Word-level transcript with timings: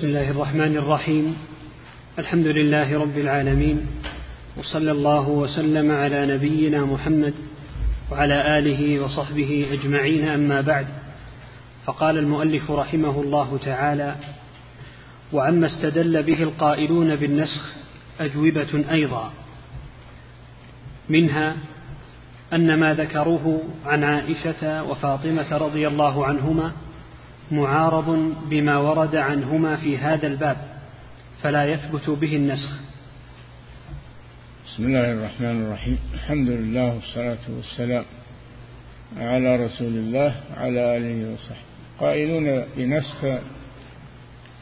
بسم 0.00 0.08
الله 0.08 0.30
الرحمن 0.30 0.76
الرحيم. 0.76 1.36
الحمد 2.18 2.46
لله 2.46 3.00
رب 3.00 3.18
العالمين. 3.18 3.86
وصلى 4.56 4.90
الله 4.90 5.28
وسلم 5.28 5.90
على 5.90 6.26
نبينا 6.26 6.84
محمد 6.84 7.34
وعلى 8.12 8.58
آله 8.58 9.00
وصحبه 9.00 9.66
أجمعين 9.72 10.28
أما 10.28 10.60
بعد. 10.60 10.86
فقال 11.86 12.18
المؤلف 12.18 12.70
رحمه 12.70 13.20
الله 13.20 13.58
تعالى 13.64 14.16
وعما 15.32 15.66
استدل 15.66 16.22
به 16.22 16.42
القائلون 16.42 17.16
بالنسخ 17.16 17.72
أجوبة 18.20 18.84
أيضا. 18.90 19.32
منها 21.08 21.56
أن 22.52 22.74
ما 22.74 22.94
ذكروه 22.94 23.62
عن 23.86 24.04
عائشة 24.04 24.82
وفاطمة 24.82 25.56
رضي 25.56 25.88
الله 25.88 26.26
عنهما 26.26 26.72
معارض 27.50 28.34
بما 28.50 28.76
ورد 28.78 29.16
عنهما 29.16 29.76
في 29.76 29.98
هذا 29.98 30.26
الباب 30.26 30.56
فلا 31.42 31.64
يثبت 31.64 32.10
به 32.10 32.36
النسخ. 32.36 32.80
بسم 34.66 34.84
الله 34.84 35.12
الرحمن 35.12 35.64
الرحيم. 35.66 35.98
الحمد 36.14 36.48
لله 36.48 36.94
والصلاة 36.94 37.44
والسلام 37.56 38.04
على 39.16 39.56
رسول 39.56 39.86
الله 39.86 40.34
وعلى 40.50 40.96
آله 40.96 41.32
وصحبه. 41.32 41.70
قائلون 42.00 42.64
بنسخ 42.76 43.24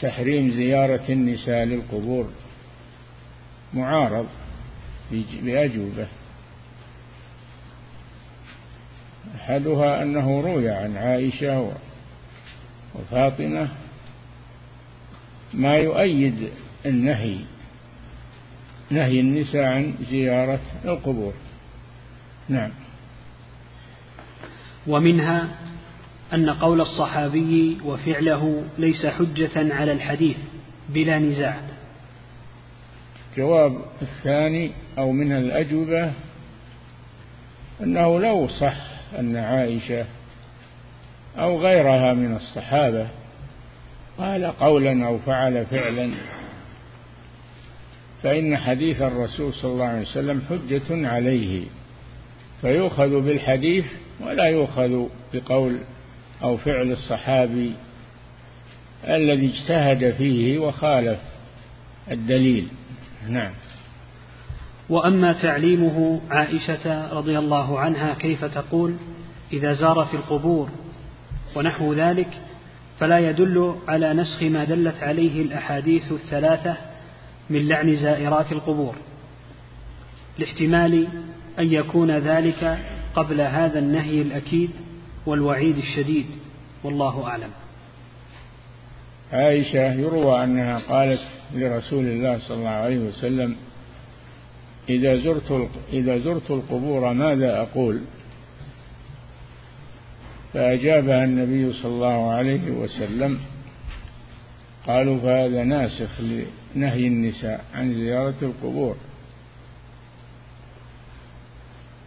تحريم 0.00 0.50
زيارة 0.50 1.05
النساء 1.08 1.64
للقبور 1.64 2.30
معارض 3.74 4.27
بأجوبة. 5.42 6.06
أحدها 9.36 10.02
أنه 10.02 10.41
روي 10.41 10.70
عن 10.70 10.96
عائشة 10.96 11.72
وفاطمة 12.95 13.69
ما 15.55 15.77
يؤيد 15.77 16.51
النهي 16.87 17.37
نهي 18.91 19.20
النساء 19.20 19.64
عن 19.64 19.95
زيارة 20.11 20.61
القبور. 20.84 21.33
نعم. 22.48 22.70
ومنها 24.86 25.48
أن 26.33 26.50
قول 26.50 26.80
الصحابي 26.80 27.78
وفعله 27.84 28.64
ليس 28.78 29.06
حجة 29.06 29.75
على 29.75 29.92
الحديث 29.92 30.36
بلا 30.89 31.19
نزاع. 31.19 31.61
جواب 33.36 33.80
الثاني 34.02 34.73
أو 34.98 35.12
من 35.12 35.33
الأجوبة 35.33 36.12
أنه 37.83 38.20
لو 38.20 38.48
صح 38.48 38.77
أن 39.19 39.36
عائشة 39.36 40.05
أو 41.36 41.58
غيرها 41.58 42.14
من 42.14 42.36
الصحابة. 42.36 43.08
قال 44.18 44.46
قولا 44.46 45.06
أو 45.06 45.18
فعل 45.18 45.66
فعلا. 45.66 46.10
فإن 48.22 48.56
حديث 48.56 49.02
الرسول 49.02 49.52
صلى 49.52 49.72
الله 49.72 49.84
عليه 49.84 50.00
وسلم 50.00 50.42
حجة 50.50 51.08
عليه. 51.08 51.64
فيؤخذ 52.60 53.20
بالحديث 53.20 53.86
ولا 54.20 54.44
يؤخذ 54.44 55.06
بقول 55.34 55.78
أو 56.42 56.56
فعل 56.56 56.92
الصحابي 56.92 57.72
الذي 59.04 59.46
اجتهد 59.46 60.10
فيه 60.10 60.58
وخالف 60.58 61.18
الدليل. 62.10 62.68
نعم. 63.28 63.52
وأما 64.88 65.32
تعليمه 65.32 66.20
عائشة 66.30 67.12
رضي 67.12 67.38
الله 67.38 67.80
عنها 67.80 68.14
كيف 68.14 68.44
تقول 68.44 68.96
إذا 69.52 69.72
زارت 69.72 70.14
القبور 70.14 70.68
ونحو 71.59 71.95
ذلك 71.95 72.28
فلا 72.98 73.19
يدل 73.19 73.75
على 73.89 74.14
نسخ 74.14 74.42
ما 74.42 74.64
دلت 74.64 75.03
عليه 75.03 75.42
الأحاديث 75.42 76.12
الثلاثة 76.12 76.77
من 77.51 77.69
لعن 77.69 77.97
زائرات 77.97 78.53
القبور 78.53 78.95
لاحتمال 80.39 81.06
أن 81.59 81.73
يكون 81.73 82.11
ذلك 82.11 82.79
قبل 83.14 83.41
هذا 83.41 83.79
النهي 83.79 84.23
الأكيد 84.23 84.70
والوعيد 85.27 85.77
الشديد 85.79 86.27
والله 86.85 87.27
أعلم 87.27 87.51
عائشة 89.33 89.92
يروى 89.92 90.45
أنها 90.45 90.79
قالت 90.79 91.23
لرسول 91.55 92.05
الله 92.05 92.39
صلى 92.39 92.57
الله 92.57 92.68
عليه 92.68 92.98
وسلم 92.98 93.57
إذا 94.89 95.17
زرت 95.17 95.68
إذا 95.92 96.18
زرت 96.18 96.51
القبور 96.51 97.13
ماذا 97.13 97.61
أقول؟ 97.61 98.01
فأجابها 100.55 101.25
النبي 101.25 101.73
صلى 101.73 101.92
الله 101.92 102.31
عليه 102.33 102.70
وسلم 102.70 103.39
قالوا 104.86 105.19
فهذا 105.19 105.64
ناسخ 105.64 106.20
لنهي 106.20 107.07
النساء 107.07 107.64
عن 107.75 107.95
زيارة 107.95 108.35
القبور. 108.42 108.97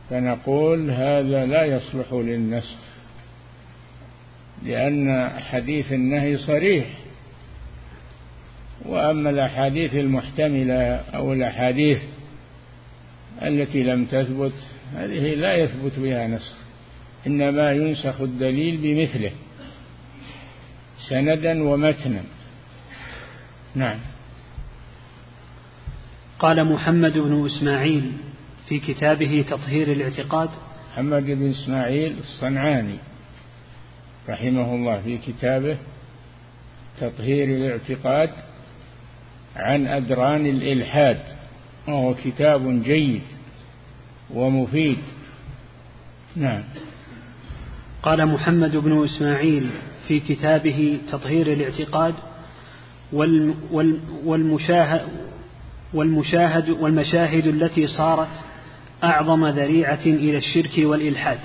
فنقول 0.09 0.91
هذا 0.91 1.45
لا 1.45 1.63
يصلح 1.63 2.13
للنسخ 2.13 2.79
لأن 4.65 5.29
حديث 5.39 5.93
النهي 5.93 6.37
صريح. 6.37 6.85
وأما 8.85 9.29
الأحاديث 9.29 9.95
المحتملة 9.95 10.95
أو 10.95 11.33
الأحاديث 11.33 11.99
التي 13.41 13.83
لم 13.83 14.05
تثبت 14.05 14.53
هذه 14.95 15.35
لا 15.35 15.55
يثبت 15.55 15.99
بها 15.99 16.27
نسخ. 16.27 16.55
إنما 17.27 17.71
ينسخ 17.71 18.21
الدليل 18.21 18.77
بمثله 18.77 19.31
سندا 21.09 21.63
ومتنا. 21.63 22.23
نعم. 23.75 23.99
قال 26.39 26.73
محمد 26.73 27.17
بن 27.17 27.45
إسماعيل 27.45 28.11
في 28.67 28.79
كتابه 28.79 29.45
تطهير 29.49 29.91
الاعتقاد 29.91 30.49
محمد 30.93 31.25
بن 31.25 31.49
إسماعيل 31.49 32.15
الصنعاني 32.19 32.97
رحمه 34.29 34.75
الله 34.75 35.01
في 35.01 35.17
كتابه 35.17 35.77
تطهير 36.99 37.47
الاعتقاد 37.47 38.29
عن 39.55 39.87
أدران 39.87 40.45
الإلحاد 40.45 41.19
وهو 41.87 42.13
كتاب 42.13 42.83
جيد 42.83 43.21
ومفيد. 44.33 44.99
نعم. 46.35 46.63
قال 48.03 48.25
محمد 48.25 48.77
بن 48.77 49.03
إسماعيل 49.03 49.69
في 50.07 50.19
كتابه 50.19 50.99
تطهير 51.11 51.53
الاعتقاد 51.53 52.13
والمشاهد 54.23 55.01
والمشاهد 55.93 56.69
والمشاهد 56.69 57.47
التي 57.47 57.87
صارت 57.87 58.29
أعظم 59.03 59.47
ذريعة 59.47 60.05
إلى 60.05 60.37
الشرك 60.37 60.71
والإلحاد 60.77 61.39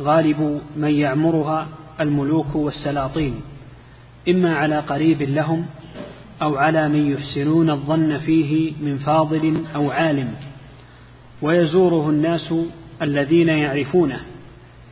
غالب 0.00 0.60
من 0.76 0.94
يعمرها 0.94 1.68
الملوك 2.00 2.56
والسلاطين 2.56 3.40
إما 4.28 4.54
على 4.54 4.78
قريب 4.78 5.22
لهم 5.22 5.66
أو 6.42 6.56
على 6.56 6.88
من 6.88 7.12
يحسنون 7.12 7.70
الظن 7.70 8.18
فيه 8.18 8.72
من 8.80 8.98
فاضل 8.98 9.64
أو 9.74 9.90
عالم 9.90 10.34
ويزوره 11.42 12.10
الناس 12.10 12.54
الذين 13.02 13.48
يعرفونه. 13.48 14.20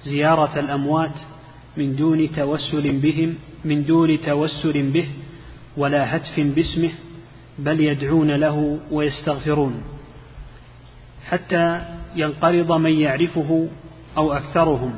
زيارة 0.04 0.58
الأموات 0.58 1.20
من 1.76 1.96
دون 1.96 2.32
توسل 2.32 2.92
بهم 2.92 3.34
من 3.64 3.84
دون 3.84 4.20
توسل 4.20 4.90
به 4.90 5.08
ولا 5.76 6.16
هتف 6.16 6.40
باسمه 6.40 6.90
بل 7.58 7.80
يدعون 7.80 8.30
له 8.30 8.78
ويستغفرون. 8.90 9.82
حتى 11.28 11.82
ينقرض 12.16 12.72
من 12.72 12.98
يعرفه 12.98 13.68
أو 14.16 14.32
أكثرهم 14.32 14.94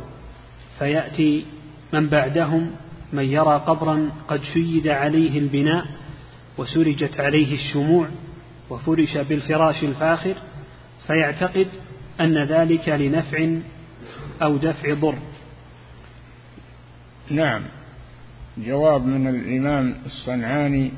فيأتي 0.78 1.44
من 1.92 2.08
بعدهم 2.08 2.70
من 3.12 3.24
يرى 3.24 3.62
قبرا 3.66 4.10
قد 4.28 4.42
شيد 4.42 4.88
عليه 4.88 5.38
البناء 5.38 5.86
وسرجت 6.58 7.20
عليه 7.20 7.54
الشموع 7.54 8.06
وفرش 8.70 9.16
بالفراش 9.16 9.84
الفاخر 9.84 10.34
فيعتقد 11.06 11.66
أن 12.20 12.38
ذلك 12.38 12.88
لنفع 12.88 13.56
أو 14.42 14.56
دفع 14.56 14.94
ضر. 14.94 15.18
نعم. 17.30 17.62
جواب 18.58 19.06
من 19.06 19.26
الإمام 19.26 19.94
الصنعاني 20.06 20.90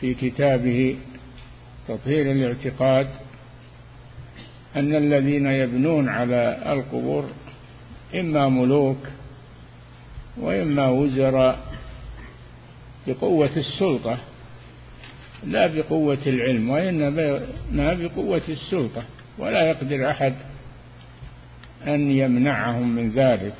في 0.00 0.14
كتابه 0.14 0.96
تطهير 1.88 2.32
الاعتقاد 2.32 3.08
أن 4.76 4.96
الذين 4.96 5.46
يبنون 5.46 6.08
على 6.08 6.62
القبور 6.66 7.24
إما 8.14 8.48
ملوك 8.48 9.08
وإما 10.36 10.88
وزراء 10.88 11.72
بقوة 13.06 13.56
السلطة 13.56 14.18
لا 15.46 15.66
بقوة 15.66 16.18
العلم 16.26 16.70
وإنما 16.70 17.94
بقوة 17.94 18.42
السلطة 18.48 19.04
ولا 19.38 19.70
يقدر 19.70 20.10
أحد 20.10 20.34
أن 21.86 22.10
يمنعهم 22.10 22.94
من 22.96 23.10
ذلك. 23.10 23.54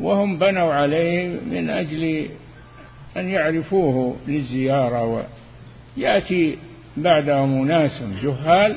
وهم 0.00 0.38
بنوا 0.38 0.74
عليه 0.74 1.40
من 1.50 1.70
أجل 1.70 2.28
أن 3.16 3.28
يعرفوه 3.28 4.16
للزيارة 4.28 5.24
ويأتي 5.96 6.58
بعدهم 6.96 7.62
أناس 7.62 8.02
جهال 8.22 8.76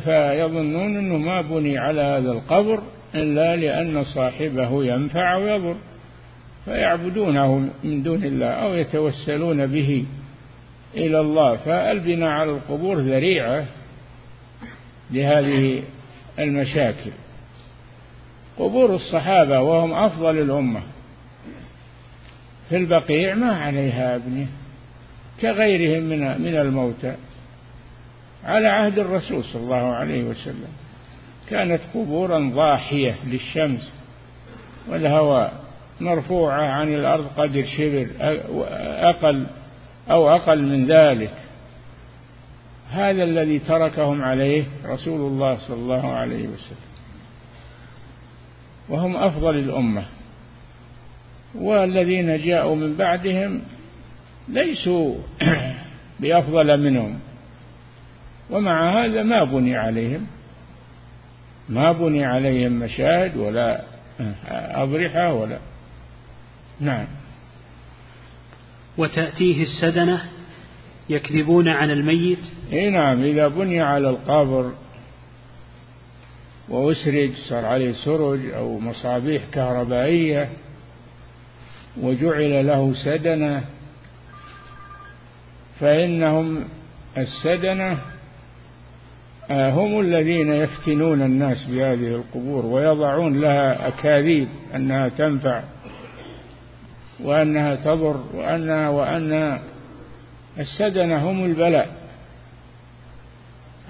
فيظنون 0.00 0.96
أنه 0.96 1.16
ما 1.16 1.40
بني 1.40 1.78
على 1.78 2.00
هذا 2.00 2.32
القبر 2.32 2.82
إلا 3.14 3.56
لأن 3.56 4.04
صاحبه 4.04 4.84
ينفع 4.84 5.36
ويضر. 5.36 5.76
فيعبدونه 6.64 7.70
من 7.84 8.02
دون 8.02 8.24
الله 8.24 8.46
أو 8.46 8.74
يتوسلون 8.74 9.66
به 9.66 10.04
إلى 10.94 11.20
الله. 11.20 11.56
فالبناء 11.56 12.28
على 12.28 12.50
القبور 12.50 12.98
ذريعة 12.98 13.64
لهذه 15.12 15.82
المشاكل. 16.38 17.10
قبور 18.58 18.94
الصحابة 18.94 19.60
وهم 19.60 19.92
أفضل 19.92 20.38
الأمة. 20.38 20.80
في 22.68 22.76
البقيع 22.76 23.34
ما 23.34 23.52
عليها 23.52 24.16
أبنية 24.16 24.46
كغيرهم 25.40 26.02
من 26.02 26.42
من 26.42 26.56
الموتى. 26.56 27.16
على 28.44 28.68
عهد 28.68 28.98
الرسول 28.98 29.44
صلى 29.44 29.62
الله 29.62 29.94
عليه 29.94 30.24
وسلم. 30.24 30.68
كانت 31.50 31.80
قبورا 31.94 32.50
ضاحية 32.54 33.14
للشمس 33.26 33.92
والهواء 34.88 35.52
مرفوعة 36.00 36.62
عن 36.62 36.94
الأرض 36.94 37.26
قدر 37.36 37.64
شبر 37.64 38.06
أقل 39.10 39.46
أو 40.10 40.34
أقل 40.36 40.62
من 40.62 40.86
ذلك. 40.86 41.34
هذا 42.90 43.22
الذي 43.22 43.58
تركهم 43.58 44.22
عليه 44.22 44.64
رسول 44.84 45.20
الله 45.20 45.58
صلى 45.68 45.76
الله 45.76 46.12
عليه 46.12 46.48
وسلم. 46.48 46.90
وهم 48.88 49.16
أفضل 49.16 49.58
الأمة. 49.58 50.04
والذين 51.54 52.36
جاءوا 52.36 52.76
من 52.76 52.96
بعدهم 52.96 53.62
ليسوا 54.48 55.14
بأفضل 56.20 56.80
منهم. 56.80 57.18
ومع 58.50 59.04
هذا 59.04 59.22
ما 59.22 59.44
بني 59.44 59.76
عليهم. 59.76 60.26
ما 61.68 61.92
بني 61.92 62.24
عليهم 62.24 62.72
مشاهد 62.72 63.36
ولا 63.36 63.84
أضرحة 64.74 65.32
ولا 65.32 65.58
نعم. 66.80 67.06
وتأتيه 68.98 69.62
السدنة 69.62 70.24
يكذبون 71.10 71.68
على 71.68 71.92
الميت؟ 71.92 72.38
إي 72.72 72.90
نعم 72.90 73.22
إذا 73.22 73.48
بني 73.48 73.80
على 73.80 74.10
القبر 74.10 74.72
وأسرج 76.68 77.30
صار 77.48 77.64
عليه 77.64 77.92
سرج 77.92 78.50
أو 78.50 78.78
مصابيح 78.78 79.42
كهربائية 79.52 80.48
وجعل 82.00 82.66
له 82.66 82.94
سدنة 83.04 83.64
فإنهم 85.80 86.64
السدنة 87.18 87.98
آه، 89.50 89.70
هم 89.70 90.00
الذين 90.00 90.52
يفتنون 90.52 91.22
الناس 91.22 91.64
بهذه 91.64 92.14
القبور 92.14 92.66
ويضعون 92.66 93.40
لها 93.40 93.88
أكاذيب 93.88 94.48
أنها 94.74 95.08
تنفع 95.08 95.62
وأنها 97.24 97.74
تضر 97.74 98.20
وأنها 98.34 98.88
وأن 98.88 99.58
السدنة 100.58 101.30
هم 101.30 101.44
البلاء 101.44 101.94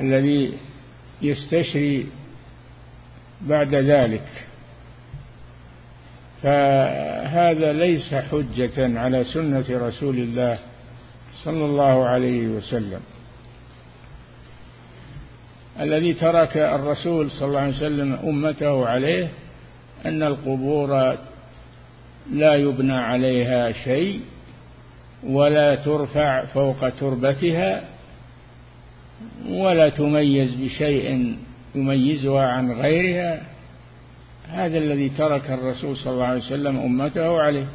الذي 0.00 0.52
يستشري 1.22 2.06
بعد 3.40 3.74
ذلك. 3.74 4.46
فهذا 6.42 7.72
ليس 7.72 8.14
حجة 8.14 8.98
على 9.00 9.24
سنة 9.24 9.64
رسول 9.70 10.16
الله 10.16 10.58
صلى 11.44 11.64
الله 11.64 12.08
عليه 12.08 12.48
وسلم. 12.48 13.00
الذي 15.80 16.14
ترك 16.14 16.56
الرسول 16.56 17.30
صلى 17.30 17.48
الله 17.48 17.60
عليه 17.60 17.76
وسلم 17.76 18.12
أمته 18.12 18.86
عليه 18.86 19.28
أن 20.06 20.22
القبور 20.22 21.18
لا 22.32 22.54
يبنى 22.54 22.96
عليها 22.96 23.72
شيء 23.72 24.20
ولا 25.26 25.74
ترفع 25.74 26.44
فوق 26.44 26.88
تربتها 26.88 27.84
ولا 29.48 29.88
تميز 29.88 30.54
بشيء 30.54 31.36
يميزها 31.74 32.46
عن 32.46 32.72
غيرها. 32.72 33.42
هذا 34.48 34.78
الذي 34.78 35.08
ترك 35.08 35.50
الرسول 35.50 35.96
صلى 35.96 36.12
الله 36.12 36.26
عليه 36.26 36.40
وسلم 36.40 36.78
أمته 36.78 37.40
عليه. 37.40 37.66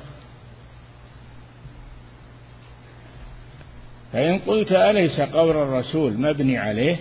فإن 4.13 4.39
قلت 4.39 4.71
أليس 4.71 5.21
قبر 5.21 5.63
الرسول 5.63 6.13
مبني 6.13 6.57
عليه؟ 6.57 6.95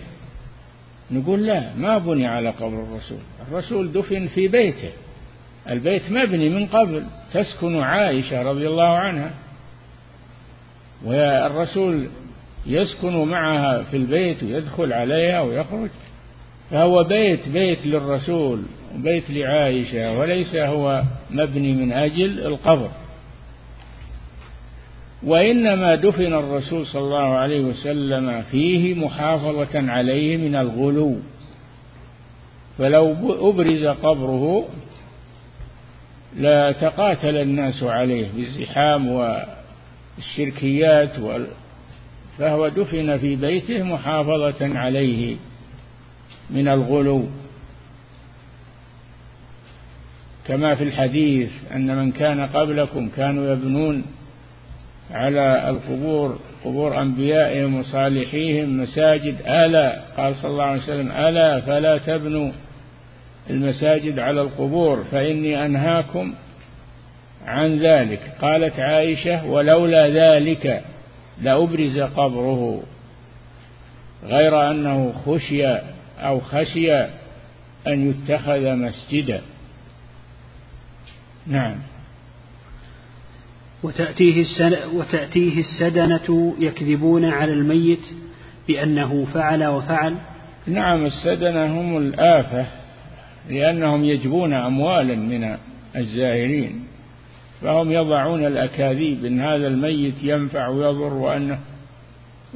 نقول 1.10 1.46
لا 1.46 1.74
ما 1.74 1.98
بني 1.98 2.26
على 2.26 2.50
قبر 2.50 2.82
الرسول. 2.82 3.18
الرسول 3.48 3.92
دفن 3.92 4.26
في 4.26 4.48
بيته. 4.48 4.90
البيت 5.68 6.10
مبني 6.10 6.48
من 6.48 6.66
قبل. 6.66 7.04
تسكن 7.32 7.80
عائشة 7.80 8.42
رضي 8.42 8.66
الله 8.68 8.98
عنها. 8.98 9.30
والرسول 11.04 12.08
يسكن 12.66 13.24
معها 13.24 13.82
في 13.82 13.96
البيت 13.96 14.42
ويدخل 14.42 14.92
عليها 14.92 15.40
ويخرج. 15.40 15.90
فهو 16.70 17.04
بيت 17.04 17.48
بيت 17.48 17.86
للرسول 17.86 18.62
وبيت 18.94 19.30
لعائشة 19.30 20.18
وليس 20.18 20.54
هو 20.54 21.02
مبني 21.30 21.72
من 21.72 21.92
أجل 21.92 22.46
القبر. 22.46 22.90
وإنما 25.22 25.94
دفن 25.94 26.34
الرسول 26.34 26.86
صلى 26.86 27.02
الله 27.02 27.34
عليه 27.34 27.60
وسلم 27.60 28.42
فيه 28.42 28.94
محافظة 28.94 29.90
عليه 29.90 30.36
من 30.36 30.56
الغلو. 30.56 31.16
فلو 32.78 33.16
أبرز 33.50 33.84
قبره 33.86 34.64
لا 36.36 36.72
تقاتل 36.72 37.36
الناس 37.36 37.82
عليه 37.82 38.28
بالزحام 38.36 39.08
والشركيات 40.16 41.10
فهو 42.38 42.68
دفن 42.68 43.18
في 43.18 43.36
بيته 43.36 43.82
محافظة 43.82 44.78
عليه 44.78 45.36
من 46.50 46.68
الغلو. 46.68 47.24
كما 50.46 50.74
في 50.74 50.84
الحديث 50.84 51.50
أن 51.74 51.96
من 51.96 52.12
كان 52.12 52.40
قبلكم 52.40 53.08
كانوا 53.08 53.52
يبنون 53.52 54.04
على 55.10 55.70
القبور 55.70 56.38
قبور 56.64 57.00
أنبيائهم 57.02 57.74
وصالحيهم 57.74 58.80
مساجد 58.80 59.34
ألا 59.46 60.00
قال 60.16 60.36
صلى 60.36 60.50
الله 60.50 60.64
عليه 60.64 60.82
وسلم 60.82 61.12
ألا 61.12 61.60
فلا 61.60 61.98
تبنوا 61.98 62.52
المساجد 63.50 64.18
على 64.18 64.40
القبور 64.40 65.04
فإني 65.04 65.66
أنهاكم 65.66 66.34
عن 67.46 67.78
ذلك. 67.78 68.20
قالت 68.40 68.80
عائشة 68.80 69.46
ولولا 69.46 70.08
ذلك 70.08 70.84
لأبرز 71.42 71.98
قبره. 71.98 72.82
غير 74.24 74.70
أنه 74.70 75.12
خشي 75.12 75.66
أو 76.18 76.40
خشي 76.40 76.92
أن 77.86 78.10
يتخذ 78.10 78.74
مسجدا. 78.74 79.40
نعم. 81.46 81.76
وتأتيه, 83.82 84.40
السن 84.40 84.76
وتأتيه 84.94 85.60
السدنة 85.60 86.54
يكذبون 86.58 87.24
على 87.24 87.52
الميت 87.52 88.04
بأنه 88.68 89.26
فعل 89.34 89.64
وفعل؟ 89.64 90.16
نعم 90.66 91.06
السدنة 91.06 91.80
هم 91.80 91.96
الآفة 91.96 92.66
لأنهم 93.50 94.04
يجبون 94.04 94.52
أموالا 94.52 95.14
من 95.14 95.56
الزائرين 95.96 96.84
فهم 97.64 97.92
يضعون 97.92 98.46
الأكاذيب 98.46 99.24
إن 99.24 99.40
هذا 99.40 99.66
الميت 99.66 100.14
ينفع 100.22 100.68
ويضر 100.68 101.14
وأنه 101.14 101.58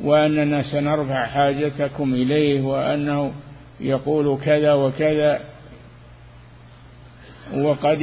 وأننا 0.03 0.63
سنرفع 0.63 1.27
حاجتكم 1.27 2.15
إليه 2.15 2.61
وأنه 2.61 3.33
يقول 3.81 4.39
كذا 4.45 4.73
وكذا 4.73 5.41
وقد 7.57 7.99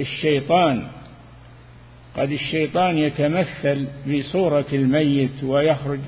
الشيطان 0.00 0.82
قد 2.16 2.30
الشيطان 2.30 2.98
يتمثل 2.98 3.86
بصورة 4.06 4.66
الميت 4.72 5.44
ويخرج 5.44 5.98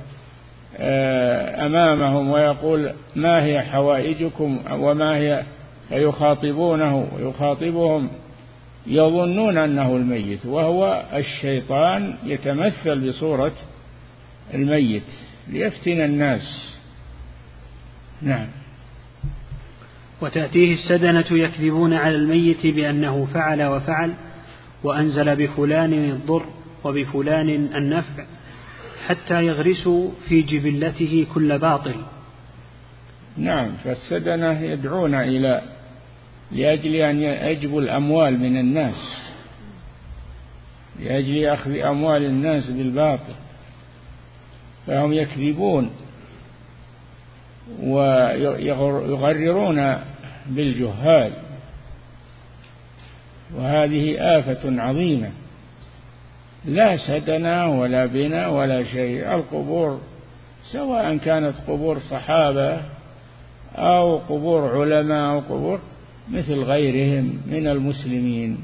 آه، 0.78 1.66
أمامهم 1.66 2.30
ويقول 2.30 2.92
ما 3.16 3.44
هي 3.44 3.62
حوائجكم 3.62 4.58
وما 4.72 5.16
هي 5.16 5.42
فيخاطبونه 5.88 7.08
ويخاطبهم 7.16 8.08
يظنون 8.88 9.58
أنه 9.58 9.96
الميت 9.96 10.46
وهو 10.46 11.04
الشيطان 11.14 12.14
يتمثل 12.24 13.08
بصورة 13.08 13.52
الميت 14.54 15.02
ليفتن 15.48 16.00
الناس. 16.00 16.76
نعم. 18.22 18.46
وتأتيه 20.22 20.74
السدنة 20.74 21.26
يكذبون 21.30 21.94
على 21.94 22.16
الميت 22.16 22.66
بأنه 22.66 23.28
فعل 23.34 23.62
وفعل 23.62 24.14
وأنزل 24.84 25.36
بفلان 25.36 25.92
الضر 25.92 26.44
وبفلان 26.84 27.48
النفع 27.48 28.24
حتى 29.06 29.46
يغرسوا 29.46 30.10
في 30.28 30.42
جبلته 30.42 31.26
كل 31.34 31.58
باطل. 31.58 31.94
نعم 33.36 33.70
فالسدنة 33.84 34.60
يدعون 34.60 35.14
إلى 35.14 35.62
لأجل 36.52 36.94
أن 36.94 37.22
يجبوا 37.22 37.80
الأموال 37.80 38.40
من 38.40 38.58
الناس. 38.58 39.18
لأجل 41.00 41.46
أخذ 41.46 41.78
أموال 41.78 42.24
الناس 42.24 42.70
بالباطل. 42.70 43.34
فهم 44.86 45.12
يكذبون 45.12 45.90
ويغررون 47.82 49.96
بالجهال. 50.46 51.32
وهذه 53.54 54.16
آفة 54.38 54.82
عظيمة. 54.82 55.30
لا 56.64 56.96
سدنا 56.96 57.66
ولا 57.66 58.06
بنا 58.06 58.46
ولا 58.46 58.84
شيء. 58.84 59.34
القبور 59.34 60.00
سواء 60.72 61.16
كانت 61.16 61.54
قبور 61.68 61.98
صحابة 61.98 62.80
أو 63.76 64.16
قبور 64.16 64.80
علماء 64.80 65.30
أو 65.30 65.40
قبور 65.40 65.80
مثل 66.32 66.54
غيرهم 66.54 67.40
من 67.46 67.66
المسلمين. 67.66 68.58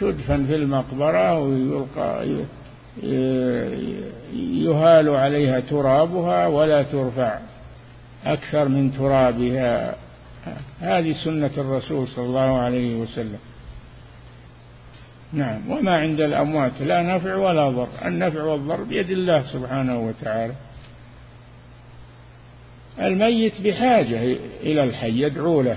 تدفن 0.00 0.46
في 0.46 0.54
المقبرة 0.54 1.38
ويلقى 1.38 2.28
يهال 4.32 5.08
عليها 5.08 5.60
ترابها 5.60 6.46
ولا 6.46 6.82
ترفع 6.82 7.38
أكثر 8.24 8.68
من 8.68 8.92
ترابها. 8.92 9.94
هذه 10.80 11.12
سنة 11.24 11.50
الرسول 11.58 12.08
صلى 12.08 12.24
الله 12.24 12.58
عليه 12.58 12.96
وسلم. 12.96 13.38
نعم 15.32 15.70
وما 15.70 15.96
عند 15.96 16.20
الأموات 16.20 16.80
لا 16.80 17.02
نفع 17.02 17.36
ولا 17.36 17.70
ضر. 17.70 17.88
النفع 18.04 18.42
والضر 18.42 18.82
بيد 18.82 19.10
الله 19.10 19.42
سبحانه 19.42 20.00
وتعالى. 20.00 20.54
الميت 23.00 23.60
بحاجة 23.60 24.22
إلى 24.62 24.84
الحي 24.84 25.22
يدعو 25.22 25.62
له. 25.62 25.76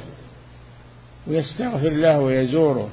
ويستغفر 1.27 1.89
له 1.89 2.19
ويزوره. 2.19 2.89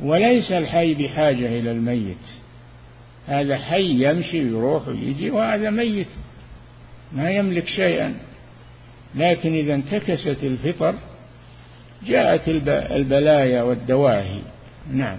وليس 0.00 0.52
الحي 0.52 0.94
بحاجة 0.94 1.58
إلى 1.58 1.70
الميت. 1.70 2.26
هذا 3.26 3.56
حي 3.56 4.10
يمشي 4.10 4.38
يروح 4.38 4.88
ويجي 4.88 5.30
وهذا 5.30 5.70
ميت. 5.70 6.08
ما 7.12 7.30
يملك 7.30 7.66
شيئا. 7.66 8.14
لكن 9.14 9.54
إذا 9.54 9.74
انتكست 9.74 10.38
الفطر 10.42 10.94
جاءت 12.06 12.48
البلايا 12.68 13.62
والدواهي. 13.62 14.40
نعم. 14.92 15.18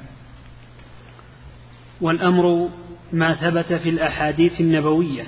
والأمر 2.01 2.69
ما 3.13 3.33
ثبت 3.33 3.73
في 3.73 3.89
الأحاديث 3.89 4.61
النبوية 4.61 5.23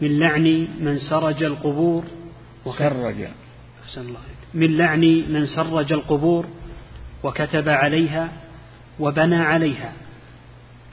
من 0.00 0.18
لعن 0.18 0.68
من 0.80 0.98
سرج 0.98 1.42
القبور. 1.42 2.04
سرج. 2.78 3.28
الله 3.96 4.20
من 4.56 4.76
لعن 4.76 5.00
من 5.28 5.46
سرج 5.46 5.92
القبور 5.92 6.46
وكتب 7.22 7.68
عليها 7.68 8.28
وبنى 9.00 9.36
عليها. 9.36 9.92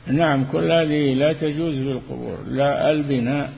نعم 0.07 0.45
كل 0.51 0.71
هذه 0.71 1.13
لا 1.13 1.33
تجوز 1.33 1.75
في 1.75 1.91
القبور 1.91 2.37
لا 2.47 2.91
البناء 2.91 3.53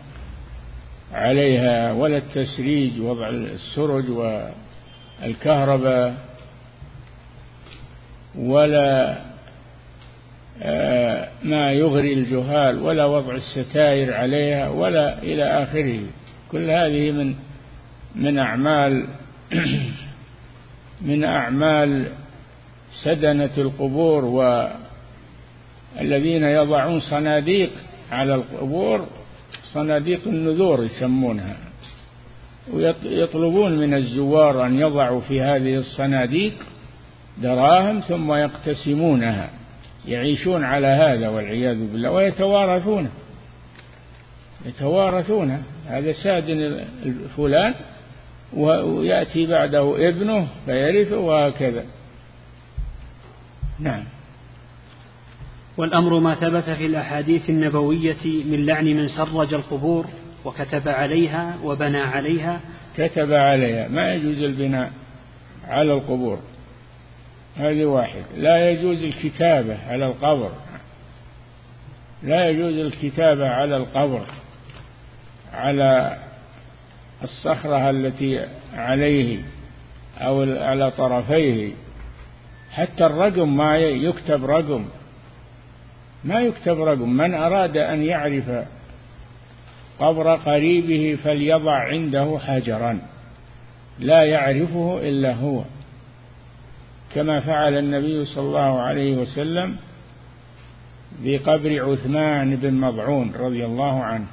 عليها 1.13 1.93
ولا 1.93 2.17
التسريج 2.17 3.01
وضع 3.01 3.29
السرج 3.29 4.05
والكهرباء 5.21 6.15
ولا 8.35 9.17
آه، 10.61 11.29
ما 11.43 11.71
يغري 11.71 12.13
الجهال 12.13 12.81
ولا 12.81 13.05
وضع 13.05 13.35
الستائر 13.35 14.13
عليها 14.13 14.69
ولا 14.69 15.23
إلى 15.23 15.63
آخره. 15.63 15.99
كل 16.51 16.69
هذه 16.69 17.11
من 17.11 17.35
من 18.15 18.39
أعمال 18.39 19.07
من 21.01 21.23
أعمال 21.23 22.11
سدنة 23.03 23.49
القبور 23.57 24.25
والذين 25.99 26.43
يضعون 26.43 26.99
صناديق 26.99 27.69
على 28.11 28.35
القبور 28.35 29.07
صناديق 29.73 30.27
النذور 30.27 30.83
يسمونها 30.83 31.57
ويطلبون 32.73 33.77
من 33.77 33.93
الزوار 33.93 34.65
أن 34.65 34.79
يضعوا 34.79 35.21
في 35.21 35.41
هذه 35.41 35.75
الصناديق 35.75 36.53
دراهم 37.37 37.99
ثم 37.99 38.33
يقتسمونها 38.33 39.49
يعيشون 40.07 40.63
على 40.63 40.87
هذا 40.87 41.29
والعياذ 41.29 41.91
بالله 41.91 42.11
ويتوارثونه 42.11 43.11
يتوارثونه 44.65 45.63
هذا 45.87 46.11
سادن 46.11 46.85
فلان 47.37 47.73
ويأتي 48.55 49.45
بعده 49.45 50.09
ابنه 50.09 50.47
فيرثه 50.65 51.17
وهكذا. 51.17 51.85
نعم. 53.79 54.03
والأمر 55.77 56.19
ما 56.19 56.35
ثبت 56.35 56.69
في 56.69 56.85
الأحاديث 56.85 57.49
النبوية 57.49 58.43
من 58.45 58.65
لعن 58.65 58.85
من 58.85 59.07
سرج 59.07 59.53
القبور 59.53 60.05
وكتب 60.45 60.89
عليها 60.89 61.57
وبنى 61.63 61.99
عليها. 61.99 62.59
كتب 62.97 63.33
عليها. 63.33 63.87
ما 63.87 64.13
يجوز 64.13 64.43
البناء 64.43 64.91
على 65.67 65.93
القبور. 65.93 66.39
هذه 67.57 67.85
واحد. 67.85 68.23
لا 68.37 68.69
يجوز 68.69 69.03
الكتابة 69.03 69.77
على 69.87 70.05
القبر. 70.05 70.51
لا 72.23 72.49
يجوز 72.49 72.77
الكتابة 72.77 73.49
على 73.49 73.77
القبر. 73.77 74.25
على 75.53 76.17
الصخرة 77.23 77.89
التي 77.89 78.45
عليه 78.73 79.39
أو 80.17 80.41
على 80.41 80.91
طرفيه. 80.91 81.73
حتى 82.71 83.05
الرقم 83.05 83.57
ما 83.57 83.77
يكتب 83.77 84.45
رقم. 84.45 84.85
ما 86.23 86.41
يكتب 86.41 86.81
رقم. 86.81 87.09
من 87.09 87.33
أراد 87.33 87.77
أن 87.77 88.05
يعرف 88.05 88.65
قبر 89.99 90.35
قريبه 90.35 91.17
فليضع 91.23 91.73
عنده 91.73 92.39
حجرا. 92.47 92.99
لا 93.99 94.23
يعرفه 94.23 94.99
إلا 95.01 95.33
هو. 95.33 95.61
كما 97.13 97.39
فعل 97.39 97.77
النبي 97.77 98.25
صلى 98.25 98.43
الله 98.43 98.81
عليه 98.81 99.17
وسلم 99.17 99.75
بقبر 101.23 101.91
عثمان 101.91 102.55
بن 102.55 102.73
مضعون 102.73 103.33
رضي 103.35 103.65
الله 103.65 104.03
عنه. 104.03 104.27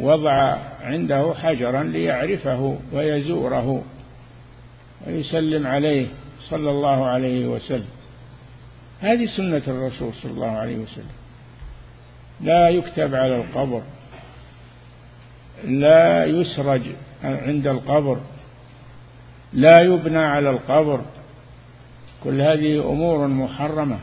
وضع 0.00 0.56
عنده 0.80 1.34
حجرا 1.34 1.82
ليعرفه 1.82 2.78
ويزوره 2.92 3.84
ويسلم 5.06 5.66
عليه 5.66 6.06
صلى 6.40 6.70
الله 6.70 7.06
عليه 7.06 7.46
وسلم. 7.46 7.88
هذه 9.00 9.26
سنة 9.36 9.62
الرسول 9.68 10.14
صلى 10.14 10.32
الله 10.32 10.50
عليه 10.50 10.76
وسلم. 10.76 11.14
لا 12.40 12.68
يكتب 12.68 13.14
على 13.14 13.36
القبر. 13.36 13.82
لا 15.64 16.24
يسرج 16.24 16.82
عند 17.24 17.66
القبر. 17.66 18.20
لا 19.52 19.80
يبنى 19.80 20.18
على 20.18 20.50
القبر. 20.50 21.00
كل 22.24 22.40
هذه 22.40 22.90
أمور 22.90 23.26
محرمة. 23.26 23.98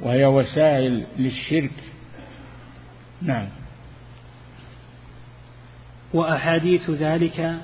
وهي 0.00 0.26
وسائل 0.26 1.04
للشرك. 1.18 1.72
نعم. 3.22 3.48
وأحاديث 6.14 6.90
ذلك 6.90 7.54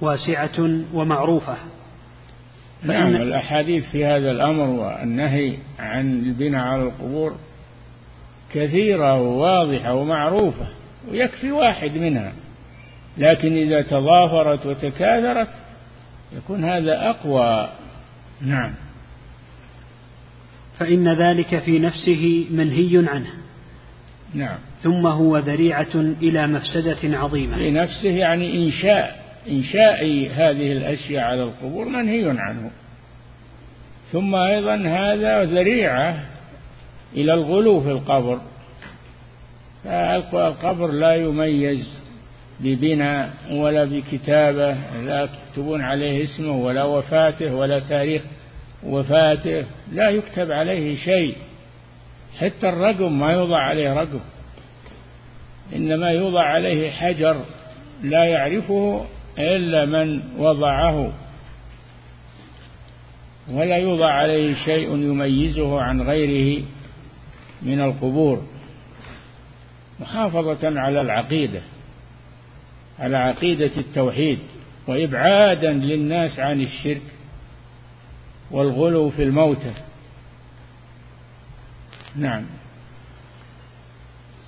واسعة 0.00 0.80
ومعروفة. 0.94 1.56
نعم 2.82 3.16
الاحاديث 3.16 3.90
في 3.90 4.04
هذا 4.04 4.30
الأمر 4.30 4.64
والنهي 4.64 5.58
عن 5.78 6.18
البناء 6.18 6.60
على 6.60 6.82
القبور 6.82 7.36
كثيرة 8.54 9.20
وواضحة 9.20 9.94
ومعروفة 9.94 10.66
ويكفي 11.10 11.52
واحد 11.52 11.96
منها. 11.96 12.32
لكن 13.18 13.56
إذا 13.56 13.82
تضافرت 13.82 14.66
وتكاثرت 14.66 15.48
يكون 16.36 16.64
هذا 16.64 17.10
أقوى. 17.10 17.68
نعم. 18.40 18.74
فإن 20.78 21.08
ذلك 21.08 21.58
في 21.58 21.78
نفسه 21.78 22.46
منهي 22.50 23.08
عنه. 23.08 23.30
نعم. 24.34 24.58
ثم 24.82 25.06
هو 25.06 25.38
ذريعة 25.38 25.94
إلى 25.94 26.46
مفسدة 26.46 27.18
عظيمة. 27.18 27.56
في 27.56 27.70
نفسه 27.70 28.08
يعني 28.08 28.66
إنشاء 28.66 29.22
إنشاء 29.48 30.04
هذه 30.34 30.72
الأشياء 30.72 31.24
على 31.24 31.42
القبور 31.42 31.88
منهي 31.88 32.30
عنه. 32.38 32.70
ثم 34.12 34.34
أيضا 34.34 34.74
هذا 34.76 35.44
ذريعة 35.44 36.20
إلى 37.16 37.34
الغلو 37.34 37.80
في 37.80 37.90
القبر. 37.90 38.40
فالقبر 39.84 40.90
لا 40.90 41.14
يميز 41.14 42.02
ببناء 42.60 43.30
ولا 43.52 43.84
بكتابة 43.84 44.76
لا 45.04 45.22
يكتبون 45.22 45.82
عليه 45.82 46.24
اسمه 46.24 46.56
ولا 46.56 46.84
وفاته 46.84 47.54
ولا 47.54 47.78
تاريخ 47.78 48.22
وفاته 48.86 49.64
لا 49.92 50.10
يكتب 50.10 50.52
عليه 50.52 50.96
شيء. 50.96 51.36
حتى 52.38 52.68
الرقم 52.68 53.18
ما 53.18 53.32
يوضع 53.32 53.58
عليه 53.58 53.92
رقم 53.92 54.20
إنما 55.74 56.10
يوضع 56.10 56.42
عليه 56.42 56.90
حجر 56.90 57.44
لا 58.02 58.24
يعرفه 58.24 59.04
إلا 59.38 59.84
من 59.84 60.22
وضعه. 60.38 61.12
ولا 63.50 63.76
يوضع 63.76 64.10
عليه 64.10 64.54
شيء 64.64 64.96
يميزه 64.96 65.80
عن 65.80 66.02
غيره 66.02 66.64
من 67.62 67.80
القبور. 67.80 68.42
محافظة 70.00 70.80
على 70.80 71.00
العقيدة 71.00 71.62
على 72.98 73.16
عقيدة 73.16 73.70
التوحيد 73.76 74.38
وإبعادا 74.86 75.72
للناس 75.72 76.38
عن 76.38 76.60
الشرك 76.60 77.02
والغلو 78.50 79.10
في 79.10 79.22
الموتى. 79.22 79.74
نعم. 82.16 82.44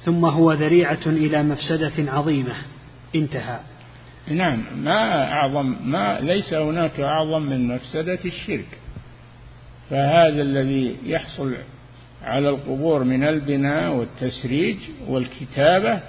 ثم 0.04 0.24
هو 0.24 0.52
ذريعة 0.52 1.06
إلى 1.06 1.42
مفسدة 1.42 2.12
عظيمة. 2.12 2.54
انتهى. 3.14 3.58
نعم. 4.28 4.64
ما 4.76 5.32
أعظم 5.32 5.76
ما 5.90 6.20
ليس 6.20 6.54
هناك 6.54 7.00
أعظم 7.00 7.42
من 7.42 7.68
مفسدة 7.68 8.18
الشرك. 8.24 8.78
فهذا 9.90 10.42
الذي 10.42 10.96
يحصل 11.04 11.54
على 12.22 12.48
القبور 12.48 13.04
من 13.04 13.24
البناء 13.24 13.92
والتسريج 13.92 14.76
والكتابة 15.08 16.00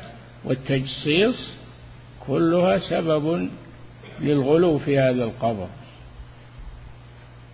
والتجصيص 0.46 1.54
كلها 2.28 2.78
سبب 2.78 3.50
للغلو 4.22 4.80
في 4.80 5.00
هذا 5.00 5.24
القبر. 5.24 5.68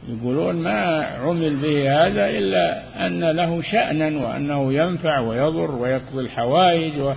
يقولون 0.08 0.56
ما 0.56 1.06
عمل 1.06 1.56
به 1.56 2.06
هذا 2.06 2.30
إلا 2.30 2.84
أن 3.08 3.32
له 3.32 3.62
شأنا 3.62 4.28
وأنه 4.28 4.74
ينفع 4.74 5.20
ويضر 5.20 5.72
ويقضي 5.72 6.22
الحوائج 6.22 7.00
و 7.00 7.14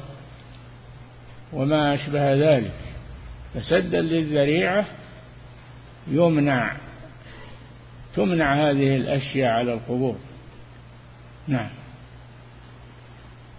وما 1.53 1.95
أشبه 1.95 2.35
ذلك. 2.35 2.73
فسدا 3.55 4.00
للذريعة 4.00 4.87
يمنع 6.11 6.73
تمنع 8.17 8.55
هذه 8.55 8.97
الأشياء 8.97 9.50
على 9.50 9.75
القبور. 9.75 10.17
نعم. 11.49 11.69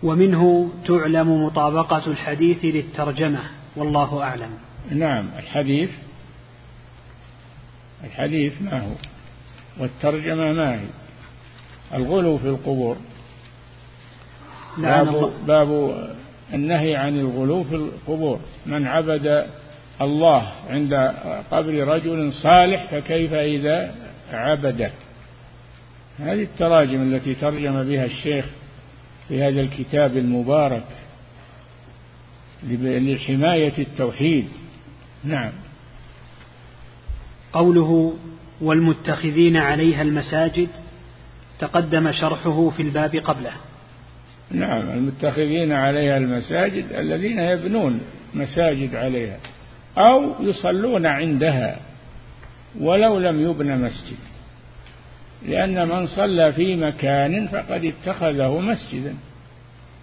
ومنه 0.03 0.71
تعلم 0.87 1.45
مطابقة 1.45 2.07
الحديث 2.07 2.65
للترجمة 2.65 3.39
والله 3.75 4.23
أعلم. 4.23 4.51
نعم 4.91 5.29
الحديث 5.37 5.89
الحديث 8.03 8.61
ما 8.61 8.79
هو؟ 8.79 9.14
والترجمة 9.79 10.53
ما 10.53 10.75
هي؟ 10.75 10.85
الغلو 11.93 12.37
في 12.37 12.47
القبور. 12.47 12.97
باب, 14.77 15.31
باب 15.47 15.97
النهي 16.53 16.95
عن 16.95 17.19
الغلو 17.19 17.63
في 17.63 17.75
القبور. 17.75 18.39
من 18.65 18.87
عبد 18.87 19.45
الله 20.01 20.51
عند 20.69 20.93
قبر 21.51 21.87
رجل 21.87 22.33
صالح 22.33 22.85
فكيف 22.91 23.33
إذا 23.33 23.95
عبده 24.31 24.91
هذه 26.19 26.43
التراجم 26.43 27.13
التي 27.13 27.35
ترجم 27.35 27.83
بها 27.83 28.05
الشيخ 28.05 28.45
في 29.27 29.43
هذا 29.43 29.61
الكتاب 29.61 30.17
المبارك 30.17 30.87
لحماية 32.63 33.73
التوحيد. 33.77 34.47
نعم. 35.23 35.51
قوله 37.53 38.13
والمتخذين 38.61 39.57
عليها 39.57 40.01
المساجد 40.01 40.69
تقدم 41.59 42.11
شرحه 42.11 42.69
في 42.69 42.81
الباب 42.81 43.15
قبله. 43.15 43.51
نعم 44.51 44.89
المتخذين 44.89 45.71
عليها 45.71 46.17
المساجد 46.17 46.85
الذين 46.91 47.39
يبنون 47.39 48.01
مساجد 48.33 48.95
عليها 48.95 49.37
أو 49.97 50.33
يصلون 50.39 51.05
عندها 51.05 51.79
ولو 52.79 53.19
لم 53.19 53.49
يبن 53.49 53.77
مسجد. 53.77 54.17
لأن 55.47 55.87
من 55.87 56.07
صلى 56.07 56.53
في 56.53 56.75
مكان 56.75 57.47
فقد 57.47 57.85
اتخذه 57.85 58.59
مسجدا. 58.59 59.15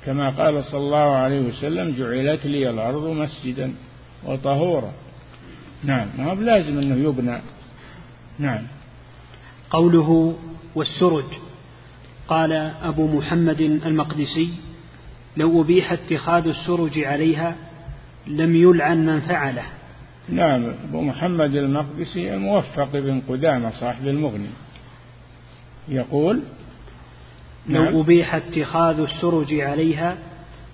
كما 0.06 0.30
قال 0.30 0.64
صلى 0.64 0.80
الله 0.80 1.16
عليه 1.16 1.40
وسلم 1.40 1.94
جعلت 1.98 2.46
لي 2.46 2.70
الأرض 2.70 3.06
مسجدا 3.06 3.72
وطهورا. 4.24 4.92
نعم 5.84 6.06
ما 6.18 6.24
هو 6.24 6.34
لازم 6.34 6.78
أنه 6.78 7.08
يبنى 7.08 7.38
نعم. 8.42 8.62
قوله 9.70 10.36
والسرج 10.74 11.24
قال 12.28 12.52
أبو 12.82 13.18
محمد 13.18 13.60
المقدسي 13.60 14.48
لو 15.36 15.62
أبيح 15.62 15.92
اتخاذ 15.92 16.48
السرج 16.48 16.98
عليها 16.98 17.56
لم 18.26 18.56
يلعن 18.56 19.06
من 19.06 19.20
فعله. 19.20 19.62
نعم 20.28 20.64
أبو 20.88 21.02
محمد 21.02 21.54
المقدسي 21.54 22.34
الموفق 22.34 22.88
بن 22.92 23.22
قدامة 23.28 23.70
صاحب 23.70 24.06
المغني. 24.06 24.50
يقول 25.88 26.40
لو 27.68 27.84
نعم. 27.84 27.96
أبيح 27.96 28.34
اتخاذ 28.34 29.00
السرج 29.00 29.54
عليها 29.54 30.16